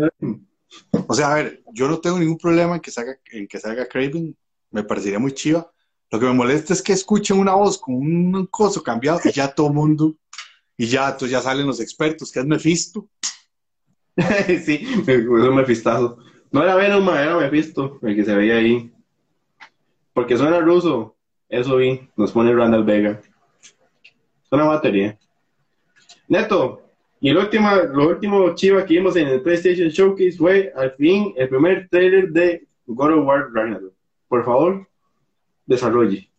O 1.07 1.15
sea, 1.15 1.33
a 1.33 1.35
ver, 1.37 1.63
yo 1.73 1.89
no 1.89 1.99
tengo 1.99 2.19
ningún 2.19 2.39
problema 2.39 2.75
en 2.75 2.81
que 2.81 2.91
salga, 2.91 3.19
en 3.31 3.47
que 3.47 3.59
salga 3.59 3.87
Craven, 3.87 4.37
me 4.71 4.83
parecería 4.83 5.19
muy 5.19 5.33
chiva. 5.33 5.71
Lo 6.11 6.19
que 6.19 6.27
me 6.27 6.33
molesta 6.33 6.73
es 6.73 6.83
que 6.83 6.93
escuchen 6.93 7.39
una 7.39 7.55
voz 7.55 7.79
con 7.79 7.95
un 7.95 8.47
coso 8.47 8.83
cambiado 8.83 9.21
y 9.25 9.33
ya 9.33 9.53
todo 9.53 9.73
mundo, 9.73 10.15
y 10.77 10.87
ya, 10.87 11.07
entonces 11.07 11.31
ya 11.31 11.41
salen 11.41 11.67
los 11.67 11.81
expertos, 11.81 12.33
que 12.33 12.41
es 12.41 12.47
Mephisto. 12.47 13.09
sí, 14.65 14.87
es 15.07 15.27
un 15.27 15.55
Mephistazo. 15.55 16.19
No 16.51 16.63
era 16.63 16.77
Venom, 16.77 17.09
era 17.11 17.37
Mephisto, 17.37 17.99
el 18.03 18.17
que 18.17 18.25
se 18.25 18.35
veía 18.35 18.57
ahí. 18.57 18.93
Porque 20.15 20.37
suena 20.37 20.61
ruso, 20.61 21.17
eso 21.49 21.77
vi, 21.77 22.09
nos 22.17 22.33
pone 22.33 22.55
Randall 22.55 22.85
Vega 22.85 23.21
una 24.57 24.65
batería. 24.65 25.19
Neto, 26.29 26.83
y 27.21 27.31
el 27.31 27.39
último, 27.39 27.71
lo 27.93 28.09
último 28.09 28.55
chiva 28.55 28.85
que 28.85 28.95
vimos 28.95 29.17
en 29.17 29.29
el 29.29 29.43
PlayStation 29.43 29.89
Showcase 29.89 30.37
fue 30.37 30.73
al 30.77 30.93
fin 30.93 31.33
el 31.37 31.49
primer 31.49 31.89
trailer 31.89 32.31
de 32.31 32.67
God 32.87 33.19
of 33.19 33.27
War 33.27 33.49
Ragnarok. 33.53 33.93
Por 34.29 34.45
favor, 34.45 34.89
desarrolle. 35.69 36.31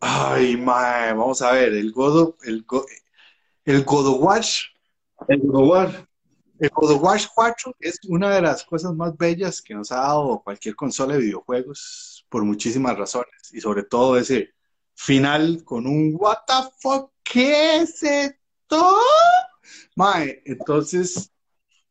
Ay, 0.00 0.56
mae, 0.56 1.12
vamos 1.12 1.42
a 1.42 1.52
ver, 1.52 1.72
el 1.72 1.90
God 1.92 2.20
of, 2.20 2.34
el, 2.44 2.64
el 3.64 3.84
War. 4.20 4.44
El 5.26 5.40
God 5.40 5.62
of 5.62 5.68
War. 5.68 6.08
El 6.60 6.70
God 6.70 6.90
of 6.92 7.02
War 7.02 7.20
4 7.34 7.76
es 7.80 7.98
una 8.08 8.34
de 8.34 8.42
las 8.42 8.64
cosas 8.64 8.92
más 8.94 9.16
bellas 9.16 9.62
que 9.62 9.74
nos 9.74 9.90
ha 9.92 9.96
dado 9.96 10.40
cualquier 10.44 10.76
consola 10.76 11.14
de 11.14 11.20
videojuegos 11.20 12.26
por 12.28 12.44
muchísimas 12.44 12.98
razones 12.98 13.52
y 13.52 13.60
sobre 13.60 13.84
todo 13.84 14.18
ese 14.18 14.50
final 14.94 15.62
con 15.64 15.86
un 15.86 16.16
what 16.18 16.38
the 16.46 16.68
fuck, 16.80 17.12
¿qué 17.22 17.76
es 17.76 18.02
esto? 18.02 18.96
Mae, 19.94 20.42
entonces, 20.44 21.32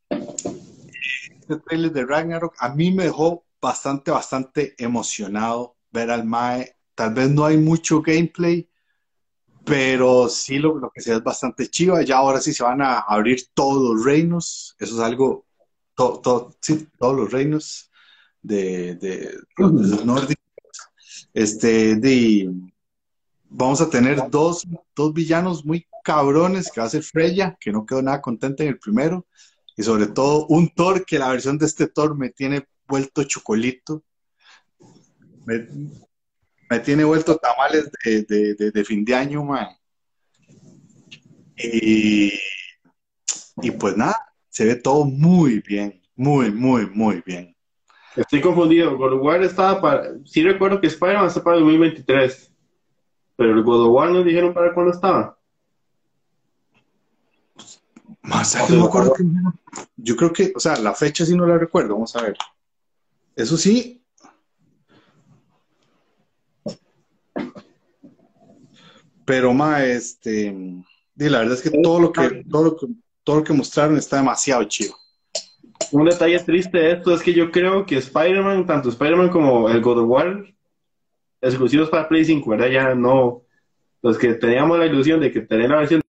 este 0.10 1.56
trailer 1.66 1.92
de 1.92 2.06
Ragnarok 2.06 2.56
a 2.60 2.70
mí 2.70 2.92
me 2.92 3.06
dejó 3.06 3.46
bastante, 3.62 4.12
bastante 4.12 4.76
emocionado 4.78 5.77
ver 5.98 6.12
al 6.12 6.26
Mae. 6.26 6.76
Tal 6.96 7.14
vez 7.14 7.30
no 7.30 7.46
hay 7.46 7.58
mucho 7.58 8.02
gameplay, 8.02 8.70
pero 9.66 10.30
sí 10.30 10.58
lo, 10.60 10.90
que 10.94 11.02
sea 11.02 11.18
es 11.18 11.24
bastante 11.24 11.68
chiva. 11.68 12.02
Ya 12.02 12.18
ahora 12.18 12.42
sí 12.42 12.54
se 12.54 12.64
van 12.64 12.82
a 12.82 13.00
abrir 13.00 13.48
todos 13.54 13.96
los 13.96 14.06
reinos. 14.06 14.76
Eso 14.80 14.96
es 14.96 15.02
algo, 15.02 15.46
sí, 16.62 16.88
todos 16.98 17.16
los 17.16 17.32
reinos 17.32 17.92
de, 18.42 18.96
de, 18.96 19.38
los 19.58 20.06
nórdicos. 20.06 20.38
Este, 21.34 21.96
de, 21.96 22.50
vamos 23.50 23.82
a 23.82 23.90
tener 23.90 24.30
dos, 24.30 24.66
villanos 25.14 25.66
muy 25.66 25.88
cabrones, 26.04 26.72
que 26.72 26.80
va 26.80 26.88
a 26.88 26.90
ser 26.90 27.04
Freya, 27.04 27.58
que 27.60 27.72
no 27.72 27.86
quedó 27.86 28.02
nada 28.02 28.22
contenta 28.22 28.64
en 28.64 28.70
el 28.70 28.80
primero, 28.80 29.28
y 29.76 29.84
sobre 29.84 30.08
todo 30.08 30.48
un 30.48 30.70
Thor, 30.70 31.06
que 31.06 31.20
la 31.20 31.30
versión 31.30 31.58
de 31.58 31.66
este 31.66 31.88
Thor 31.88 32.18
me 32.18 32.30
tiene 32.30 32.68
vuelto 32.88 33.24
chocolito, 33.24 34.04
me, 35.48 36.80
tiene 36.80 37.04
vuelto 37.04 37.38
tamales 37.38 37.90
de, 38.04 38.86
fin 38.86 39.06
de 39.06 39.16
año, 39.16 39.44
man. 39.44 39.68
Y, 41.56 42.34
y 43.62 43.72
pues 43.72 43.98
nada, 43.98 44.18
se 44.50 44.66
ve 44.66 44.76
todo 44.76 45.06
muy 45.06 45.60
bien, 45.60 46.02
muy, 46.16 46.52
muy, 46.52 46.88
muy 46.90 47.24
bien. 47.26 47.56
Estoy 48.16 48.42
confundido, 48.42 48.98
God 48.98 49.22
War 49.22 49.44
estaba 49.44 49.80
para, 49.80 50.10
sí 50.26 50.44
recuerdo 50.44 50.82
que 50.82 50.88
Spider-Man 50.88 51.28
está 51.28 51.44
para 51.44 51.58
2023. 51.58 52.52
Pero 53.36 53.54
el 53.54 53.64
God 53.64 53.88
of 53.88 53.94
War 53.94 54.10
nos 54.10 54.26
dijeron 54.26 54.54
para 54.54 54.74
cuándo 54.74 54.92
estaba. 54.92 55.38
Más 58.24 58.70
no 58.70 58.78
me 58.78 58.86
acuerdo 58.86 59.14
que... 59.14 59.24
Yo 59.96 60.16
creo 60.16 60.34
que, 60.34 60.52
o 60.56 60.60
sea, 60.60 60.76
la 60.78 60.94
fecha 60.94 61.24
sí 61.24 61.36
no 61.36 61.46
la 61.46 61.58
recuerdo, 61.58 61.94
vamos 61.94 62.16
a 62.16 62.24
ver. 62.24 62.36
Eso 63.36 63.56
sí. 63.56 64.04
Pero 69.28 69.54
más, 69.54 69.84
este, 69.84 70.56
la 71.18 71.40
verdad 71.40 71.56
es 71.56 71.62
que 71.62 71.82
todo 71.82 72.00
lo 72.00 72.14
que, 72.14 72.46
todo 72.50 72.64
lo 72.64 72.78
que, 72.78 72.88
todo 73.26 73.36
lo 73.36 73.44
que 73.44 73.52
mostraron 73.52 73.98
está 73.98 74.16
demasiado 74.16 74.64
chido. 74.64 74.96
Un 75.92 76.06
detalle 76.06 76.40
triste 76.40 76.78
de 76.78 76.92
esto 76.94 77.14
es 77.14 77.22
que 77.22 77.34
yo 77.34 77.52
creo 77.52 77.86
que 77.86 77.98
Spider-Man, 77.98 78.66
tanto 78.66 78.88
Spider-Man 78.88 79.28
como 79.28 79.68
el 79.68 79.82
God 79.82 80.00
of 80.00 80.10
War, 80.10 80.46
exclusivos 81.42 81.90
para 81.90 82.08
Play 82.08 82.24
5, 82.24 82.50
¿verdad? 82.52 82.68
Ya 82.68 82.96
no, 82.96 83.44
los 84.02 84.18
que 84.18 84.34
teníamos 84.36 84.80
la 84.80 84.86
ilusión 84.86 85.20
de 85.20 85.30
que 85.30 85.42
tener 85.42 85.72
la 85.72 85.80
versión 85.80 86.02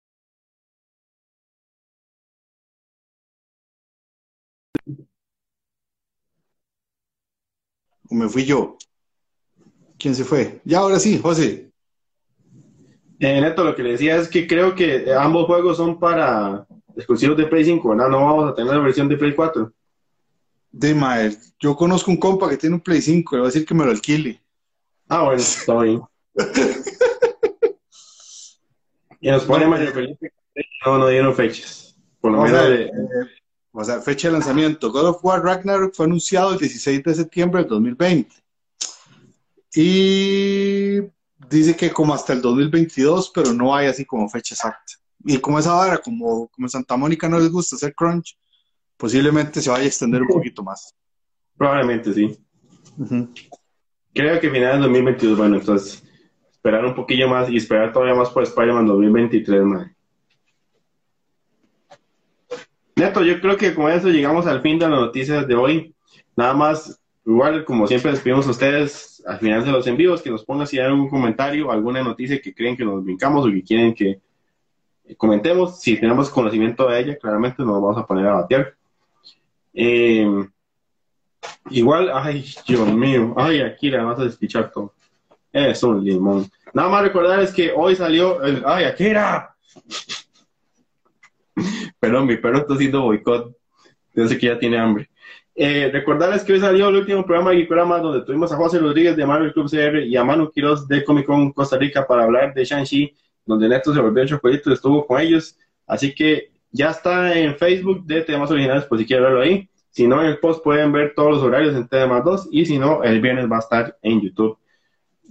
¿O 8.11 8.15
me 8.15 8.29
fui 8.29 8.45
yo? 8.45 8.77
¿Quién 9.99 10.15
se 10.15 10.23
fue? 10.23 10.61
Ya, 10.67 10.81
ahora 10.81 10.99
sí, 10.99 11.19
José. 11.19 11.67
Eh, 13.19 13.41
Neto, 13.41 13.65
lo 13.65 13.75
que 13.75 13.83
le 13.83 13.93
decía 13.93 14.17
es 14.17 14.29
que 14.29 14.47
creo 14.47 14.75
que 14.75 15.13
ambos 15.15 15.47
juegos 15.47 15.79
son 15.79 15.99
para 15.99 16.67
exclusivos 16.95 17.37
de 17.37 17.47
Play 17.47 17.65
5, 17.65 17.89
¿verdad? 17.89 18.09
No 18.09 18.25
vamos 18.25 18.51
a 18.51 18.55
tener 18.55 18.75
la 18.75 18.81
versión 18.81 19.09
de 19.09 19.17
Play 19.17 19.35
4. 19.35 19.73
De 20.73 20.95
Mael, 20.95 21.37
yo 21.59 21.75
conozco 21.75 22.11
un 22.11 22.19
compa 22.19 22.49
que 22.49 22.59
tiene 22.59 22.75
un 22.77 22.83
Play 22.83 23.01
5, 23.01 23.37
le 23.37 23.41
voy 23.41 23.47
a 23.47 23.53
decir 23.53 23.67
que 23.67 23.75
me 23.75 23.85
lo 23.85 23.91
alquile. 23.91 24.43
Ah, 25.09 25.23
bueno, 25.25 25.41
está 25.41 25.81
bien. 25.81 26.03
y 29.21 29.31
nos 29.31 29.45
pone 29.45 29.67
Mario 29.67 29.93
Felipe. 29.93 30.33
No, 30.85 30.99
no 30.99 31.09
dieron 31.09 31.35
fechas. 31.35 31.97
Por 32.21 32.33
lo 32.33 32.43
menos 32.43 32.69
de... 32.69 32.91
o 33.73 33.85
sea, 33.85 34.01
fecha 34.01 34.29
de 34.29 34.33
lanzamiento. 34.33 34.93
God 34.93 35.07
of 35.07 35.25
War 35.25 35.43
Ragnarok 35.43 35.95
fue 35.95 36.07
anunciado 36.07 36.53
el 36.53 36.59
16 36.59 37.03
de 37.03 37.15
septiembre 37.15 37.61
del 37.63 37.71
2020. 37.71 38.35
Y 39.75 41.01
dice 41.51 41.77
que 41.77 41.91
como 41.91 42.15
hasta 42.15 42.33
el 42.33 42.41
2022, 42.43 43.31
pero 43.35 43.53
no 43.53 43.75
hay 43.75 43.87
así 43.87 44.05
como 44.05 44.29
fecha 44.29 44.55
exacta. 44.55 44.95
Y 45.25 45.39
como 45.39 45.59
esa 45.59 45.77
hora, 45.77 45.99
como, 45.99 46.49
como 46.49 46.69
Santa 46.69 46.97
Mónica 46.97 47.29
no 47.29 47.39
les 47.39 47.51
gusta 47.51 47.77
hacer 47.77 47.95
crunch, 47.95 48.39
posiblemente 48.97 49.61
se 49.61 49.71
vaya 49.71 49.85
a 49.85 49.87
extender 49.87 50.23
un 50.23 50.29
poquito 50.29 50.63
más. 50.63 50.95
Probablemente 51.57 52.13
sí. 52.13 52.39
Creo 54.15 54.41
que 54.41 54.51
final 54.51 54.73
del 54.73 54.83
2022, 54.83 55.39
bueno, 55.39 55.57
entonces 55.57 56.03
esperar 56.51 56.85
un 56.85 56.95
poquillo 56.95 57.29
más 57.29 57.51
y 57.51 57.57
esperar 57.57 57.93
todavía 57.93 58.15
más 58.15 58.31
por 58.31 58.43
Spider-Man 58.43 58.87
2023, 58.87 59.63
man. 59.63 59.97
Neto, 62.97 63.23
yo 63.23 63.41
creo 63.41 63.57
que 63.57 63.75
con 63.75 63.91
eso 63.93 64.09
llegamos 64.09 64.47
al 64.47 64.63
fin 64.63 64.79
de 64.79 64.89
las 64.89 64.99
noticias 64.99 65.47
de 65.47 65.55
hoy. 65.55 65.95
Nada 66.35 66.55
más, 66.55 66.99
igual 67.27 67.65
como 67.65 67.87
siempre 67.87 68.13
les 68.13 68.21
pedimos 68.21 68.47
a 68.47 68.51
ustedes 68.51 69.23
al 69.27 69.39
final 69.39 69.65
de 69.65 69.73
los 69.73 69.87
envíos 69.87 70.23
que 70.23 70.31
nos 70.31 70.45
pongan 70.45 70.67
si 70.67 70.79
hay 70.79 70.87
algún 70.87 71.11
comentario, 71.11 71.71
alguna 71.71 72.03
noticia 72.03 72.41
que 72.41 72.55
creen 72.55 72.77
que 72.77 72.85
nos 72.85 73.05
brincamos 73.05 73.45
o 73.45 73.51
que 73.51 73.63
quieren 73.63 73.93
que 73.93 74.21
comentemos. 75.17 75.81
Si 75.81 75.99
tenemos 75.99 76.31
conocimiento 76.31 76.89
de 76.89 77.01
ella, 77.01 77.19
claramente 77.19 77.63
nos 77.63 77.83
vamos 77.83 77.99
a 77.99 78.07
poner 78.07 78.27
a 78.27 78.35
batear. 78.35 78.75
Eh, 79.75 80.47
igual, 81.71 82.11
ay, 82.13 82.45
Dios 82.67 82.93
mío, 82.93 83.35
ay, 83.37 83.63
le 83.81 84.03
vas 84.03 84.21
a 84.21 84.25
despichar 84.25 84.71
todo. 84.71 84.93
Es 85.53 85.83
un 85.83 86.05
limón. 86.05 86.47
Nada 86.73 86.89
más 86.89 87.03
recordarles 87.03 87.53
que 87.53 87.73
hoy 87.75 87.97
salió 87.97 88.43
el, 88.43 88.63
ay, 88.67 88.85
Akira. 88.85 89.55
Perdón, 91.99 92.27
mi 92.27 92.37
perro 92.37 92.59
está 92.59 92.75
haciendo 92.75 93.01
boicot. 93.03 93.57
Yo 94.15 94.29
sé 94.29 94.39
que 94.39 94.47
ya 94.47 94.59
tiene 94.59 94.79
hambre. 94.79 95.09
Eh, 95.59 95.89
recordarles 95.91 96.45
que 96.45 96.53
hoy 96.53 96.61
salió 96.61 96.89
el 96.89 96.97
último 96.97 97.25
programa 97.25 97.53
de 97.53 97.65
programa 97.65 97.99
donde 97.99 98.27
tuvimos 98.27 98.53
a 98.53 98.57
José 98.57 98.79
Rodríguez 98.79 99.17
de 99.17 99.25
Marvel 99.25 99.55
Club 99.55 99.71
CR 99.71 100.05
y 100.05 100.15
a 100.15 100.23
Manu 100.23 100.51
Quiroz 100.51 100.87
de 100.87 101.03
Comic 101.03 101.25
Con 101.25 101.51
Costa 101.53 101.79
Rica 101.79 102.07
para 102.07 102.25
hablar 102.25 102.53
de 102.53 102.63
Shang-Chi, 102.63 103.15
donde 103.47 103.67
Neto 103.67 103.95
se 103.95 104.01
volvió 104.01 104.27
chocolito 104.27 104.69
y 104.69 104.75
estuvo 104.75 105.07
con 105.07 105.19
ellos. 105.19 105.57
Así 105.87 106.15
que 106.15 106.53
ya 106.71 106.91
está 106.91 107.35
en 107.35 107.57
Facebook 107.57 108.05
de 108.05 108.21
temas 108.21 108.51
originales, 108.51 108.85
por 108.85 108.99
si 108.99 109.07
quieren 109.07 109.25
verlo 109.25 109.41
ahí. 109.41 109.67
Si 109.89 110.07
no, 110.07 110.21
en 110.21 110.27
el 110.27 110.39
post 110.41 110.63
pueden 110.63 110.93
ver 110.93 111.15
todos 111.17 111.37
los 111.37 111.43
horarios 111.43 111.75
en 111.75 111.89
temas 111.89 112.23
2 112.23 112.49
y 112.51 112.67
si 112.67 112.79
no, 112.79 113.03
el 113.03 113.23
viernes 113.23 113.51
va 113.51 113.57
a 113.57 113.61
estar 113.61 113.99
en 114.03 114.21
YouTube 114.21 114.59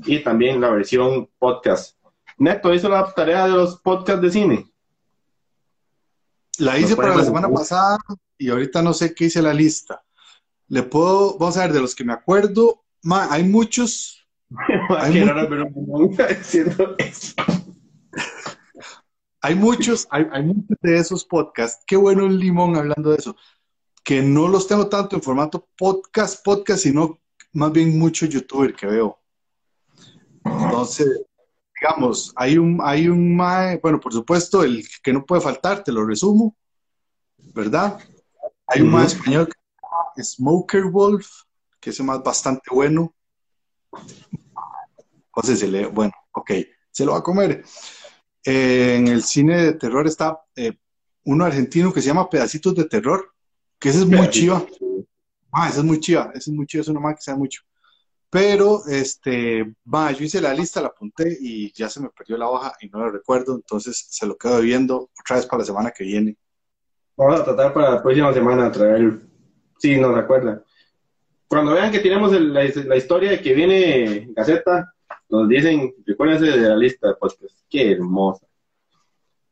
y 0.04 0.20
también 0.20 0.60
la 0.60 0.72
versión 0.72 1.30
podcast. 1.38 1.98
Neto 2.38 2.74
hizo 2.74 2.90
la 2.90 3.06
tarea 3.14 3.46
de 3.46 3.54
los 3.54 3.80
podcasts 3.80 4.22
de 4.22 4.32
cine. 4.32 4.72
La 6.58 6.80
hice 6.80 6.96
para 6.96 7.16
la 7.16 7.24
semana 7.24 7.50
pasada 7.50 8.00
y 8.38 8.50
ahorita 8.50 8.82
no 8.82 8.94
sé 8.94 9.14
qué 9.14 9.26
hice 9.26 9.42
la 9.42 9.54
lista. 9.54 10.02
Le 10.68 10.84
puedo, 10.84 11.38
vamos 11.38 11.58
a 11.58 11.62
ver, 11.62 11.74
de 11.74 11.82
los 11.82 11.96
que 11.96 12.04
me 12.04 12.14
acuerdo, 12.14 12.84
hay 13.12 13.44
muchos. 13.44 14.26
hay, 19.42 19.56
muchos 19.56 20.08
hay, 20.10 20.28
hay, 20.32 20.44
muchos 20.44 20.78
de 20.82 20.98
esos 20.98 21.26
podcasts. 21.26 21.84
Qué 21.86 21.96
bueno 21.96 22.26
el 22.26 22.40
limón 22.40 22.76
hablando 22.76 23.12
de 23.12 23.18
eso. 23.18 23.36
Que 24.04 24.22
no 24.22 24.48
los 24.48 24.68
tengo 24.68 24.88
tanto 24.88 25.16
en 25.16 25.22
formato 25.22 25.68
podcast, 25.78 26.44
podcast, 26.44 26.84
sino 26.84 27.20
más 27.54 27.72
bien 27.72 27.98
mucho 27.98 28.26
youtuber 28.26 28.74
que 28.74 28.86
veo. 28.86 29.20
Entonces, 30.44 31.26
digamos, 31.80 32.32
hay 32.36 32.58
un, 32.58 32.80
hay 32.84 33.08
un 33.08 33.38
bueno, 33.82 34.00
por 34.00 34.14
supuesto, 34.14 34.64
el 34.64 34.86
que 35.04 35.14
no 35.14 35.26
puede 35.26 35.42
faltar, 35.42 35.84
te 35.84 35.92
lo 35.92 36.06
resumo, 36.06 36.56
¿verdad? 37.54 38.00
Hay 38.68 38.82
un 38.82 38.92
más 38.92 39.14
español 39.14 39.48
que 39.48 39.54
Smoker 40.24 40.86
Wolf, 40.86 41.28
que 41.80 41.90
es 41.90 42.00
más 42.02 42.22
bastante 42.24 42.70
bueno. 42.72 43.14
Entonces 45.28 45.60
se 45.60 45.68
lee, 45.68 45.86
bueno, 45.86 46.14
ok, 46.32 46.52
se 46.92 47.06
lo 47.06 47.14
va 47.14 47.20
a 47.20 47.24
comer. 47.24 47.64
Eh, 48.44 48.96
en 48.98 49.08
el 49.08 49.24
cine 49.24 49.64
de 49.64 49.74
terror 49.74 50.08
está 50.08 50.40
eh, 50.56 50.78
uno 51.26 51.46
argentino 51.46 51.92
que 51.92 52.02
se 52.02 52.08
llama 52.08 52.30
Pedacitos 52.30 52.76
de 52.76 52.86
Terror, 52.86 53.34
que 53.80 53.90
ese 53.90 54.00
es 54.00 54.06
muy 54.06 54.30
chiva. 54.30 54.66
Ah, 55.52 55.70
ese 55.70 55.80
es 55.80 55.86
muy 55.86 56.00
chiva, 56.00 56.32
ese 56.34 56.52
es 56.52 56.56
muy 56.56 56.66
chiva, 56.66 56.82
es 56.82 56.88
una 56.88 57.00
más 57.00 57.16
que 57.16 57.22
sabe 57.22 57.40
mucho. 57.40 57.62
Pero, 58.30 58.86
este, 58.88 59.64
va, 59.92 60.12
yo 60.12 60.26
hice 60.26 60.42
la 60.42 60.54
lista, 60.54 60.82
la 60.82 60.88
apunté 60.88 61.38
y 61.40 61.72
ya 61.72 61.90
se 61.90 62.02
me 62.02 62.10
perdió 62.10 62.38
la 62.38 62.50
hoja 62.50 62.74
y 62.82 62.90
no 62.90 63.00
la 63.00 63.10
recuerdo, 63.10 63.56
entonces 63.56 64.08
se 64.10 64.26
lo 64.26 64.38
quedo 64.38 64.60
viendo 64.60 65.10
otra 65.20 65.38
vez 65.38 65.46
para 65.46 65.60
la 65.60 65.66
semana 65.66 65.92
que 65.92 66.04
viene. 66.04 66.38
Vamos 67.16 67.40
a 67.40 67.46
tratar 67.46 67.74
para 67.74 67.92
la 67.92 68.04
próxima 68.04 68.34
semana 68.34 68.72
traer, 68.72 69.22
sí, 69.78 70.00
nos 70.00 70.18
acuerda. 70.18 70.62
Cuando 71.48 71.74
vean 71.74 71.92
que 71.92 72.00
tenemos 72.00 72.32
la, 72.32 72.66
historia 72.96 73.32
de 73.32 73.42
que 73.42 73.54
viene 73.54 74.28
Gaceta, 74.36 74.94
nos 75.30 75.48
dicen, 75.48 75.94
recuérdense 76.06 76.46
de 76.46 76.70
la 76.70 76.76
lista 76.76 77.10
de 77.10 77.16
podcast. 77.16 77.56
Qué 77.70 77.92
hermosa. 77.92 78.46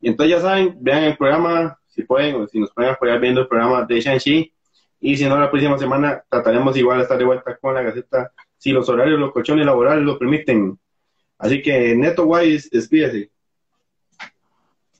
Y 0.02 0.10
entonces 0.10 0.36
ya 0.36 0.42
saben, 0.42 0.78
vean 0.82 1.04
el 1.04 1.18
programa, 1.18 1.80
si 1.88 2.04
pueden, 2.04 2.48
si 2.48 2.60
nos 2.60 2.72
pueden 2.72 2.92
apoyar 2.92 3.20
viendo 3.20 3.42
el 3.42 3.48
programa 3.48 3.86
de 3.86 4.02
Shang-Chi. 4.02 4.52
Y 5.00 5.18
si 5.18 5.26
no, 5.26 5.38
la 5.38 5.52
próxima 5.52 5.78
semana 5.78 6.24
trataremos 6.30 6.76
igual 6.78 6.98
de 6.98 7.04
estar 7.04 7.18
de 7.18 7.26
vuelta 7.26 7.58
con 7.58 7.74
la 7.74 7.82
Gaceta 7.82 8.32
si 8.64 8.72
los 8.72 8.88
horarios, 8.88 9.20
los 9.20 9.34
colchones 9.34 9.66
laborales 9.66 10.06
lo 10.06 10.18
permiten. 10.18 10.80
Así 11.38 11.62
que 11.62 11.94
Neto 11.98 12.24
Wise, 12.24 12.70
despídese. 12.72 13.30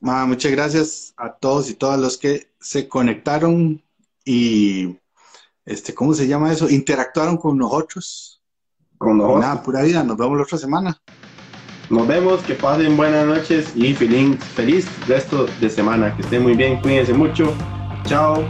muchas 0.02 0.52
gracias 0.52 1.14
a 1.16 1.32
todos 1.32 1.70
y 1.70 1.76
todas 1.76 1.98
los 1.98 2.18
que 2.18 2.48
se 2.60 2.90
conectaron 2.90 3.82
y, 4.26 4.98
este, 5.66 5.94
¿cómo 5.94 6.14
se 6.14 6.28
llama 6.28 6.52
eso? 6.52 6.70
Interactuaron 6.70 7.38
con 7.38 7.58
nosotros. 7.58 8.42
Con 8.98 9.18
nosotros. 9.18 9.42
Nada, 9.42 9.64
pura 9.64 9.82
vida. 9.82 10.04
Nos 10.04 10.18
vemos 10.18 10.38
la 10.38 10.44
otra 10.44 10.58
semana. 10.58 11.02
Nos 11.90 12.08
vemos, 12.08 12.42
que 12.44 12.56
pasen 12.56 12.96
buenas 12.98 13.26
noches 13.26 13.72
y 13.76 13.94
feliz, 13.94 14.38
feliz 14.56 14.88
resto 15.08 15.46
de 15.60 15.70
semana. 15.70 16.16
Que 16.16 16.22
estén 16.22 16.44
muy 16.44 16.56
bien, 16.56 16.82
cuídense 16.82 17.14
mucho. 17.14 17.54
Chao. 18.06 18.44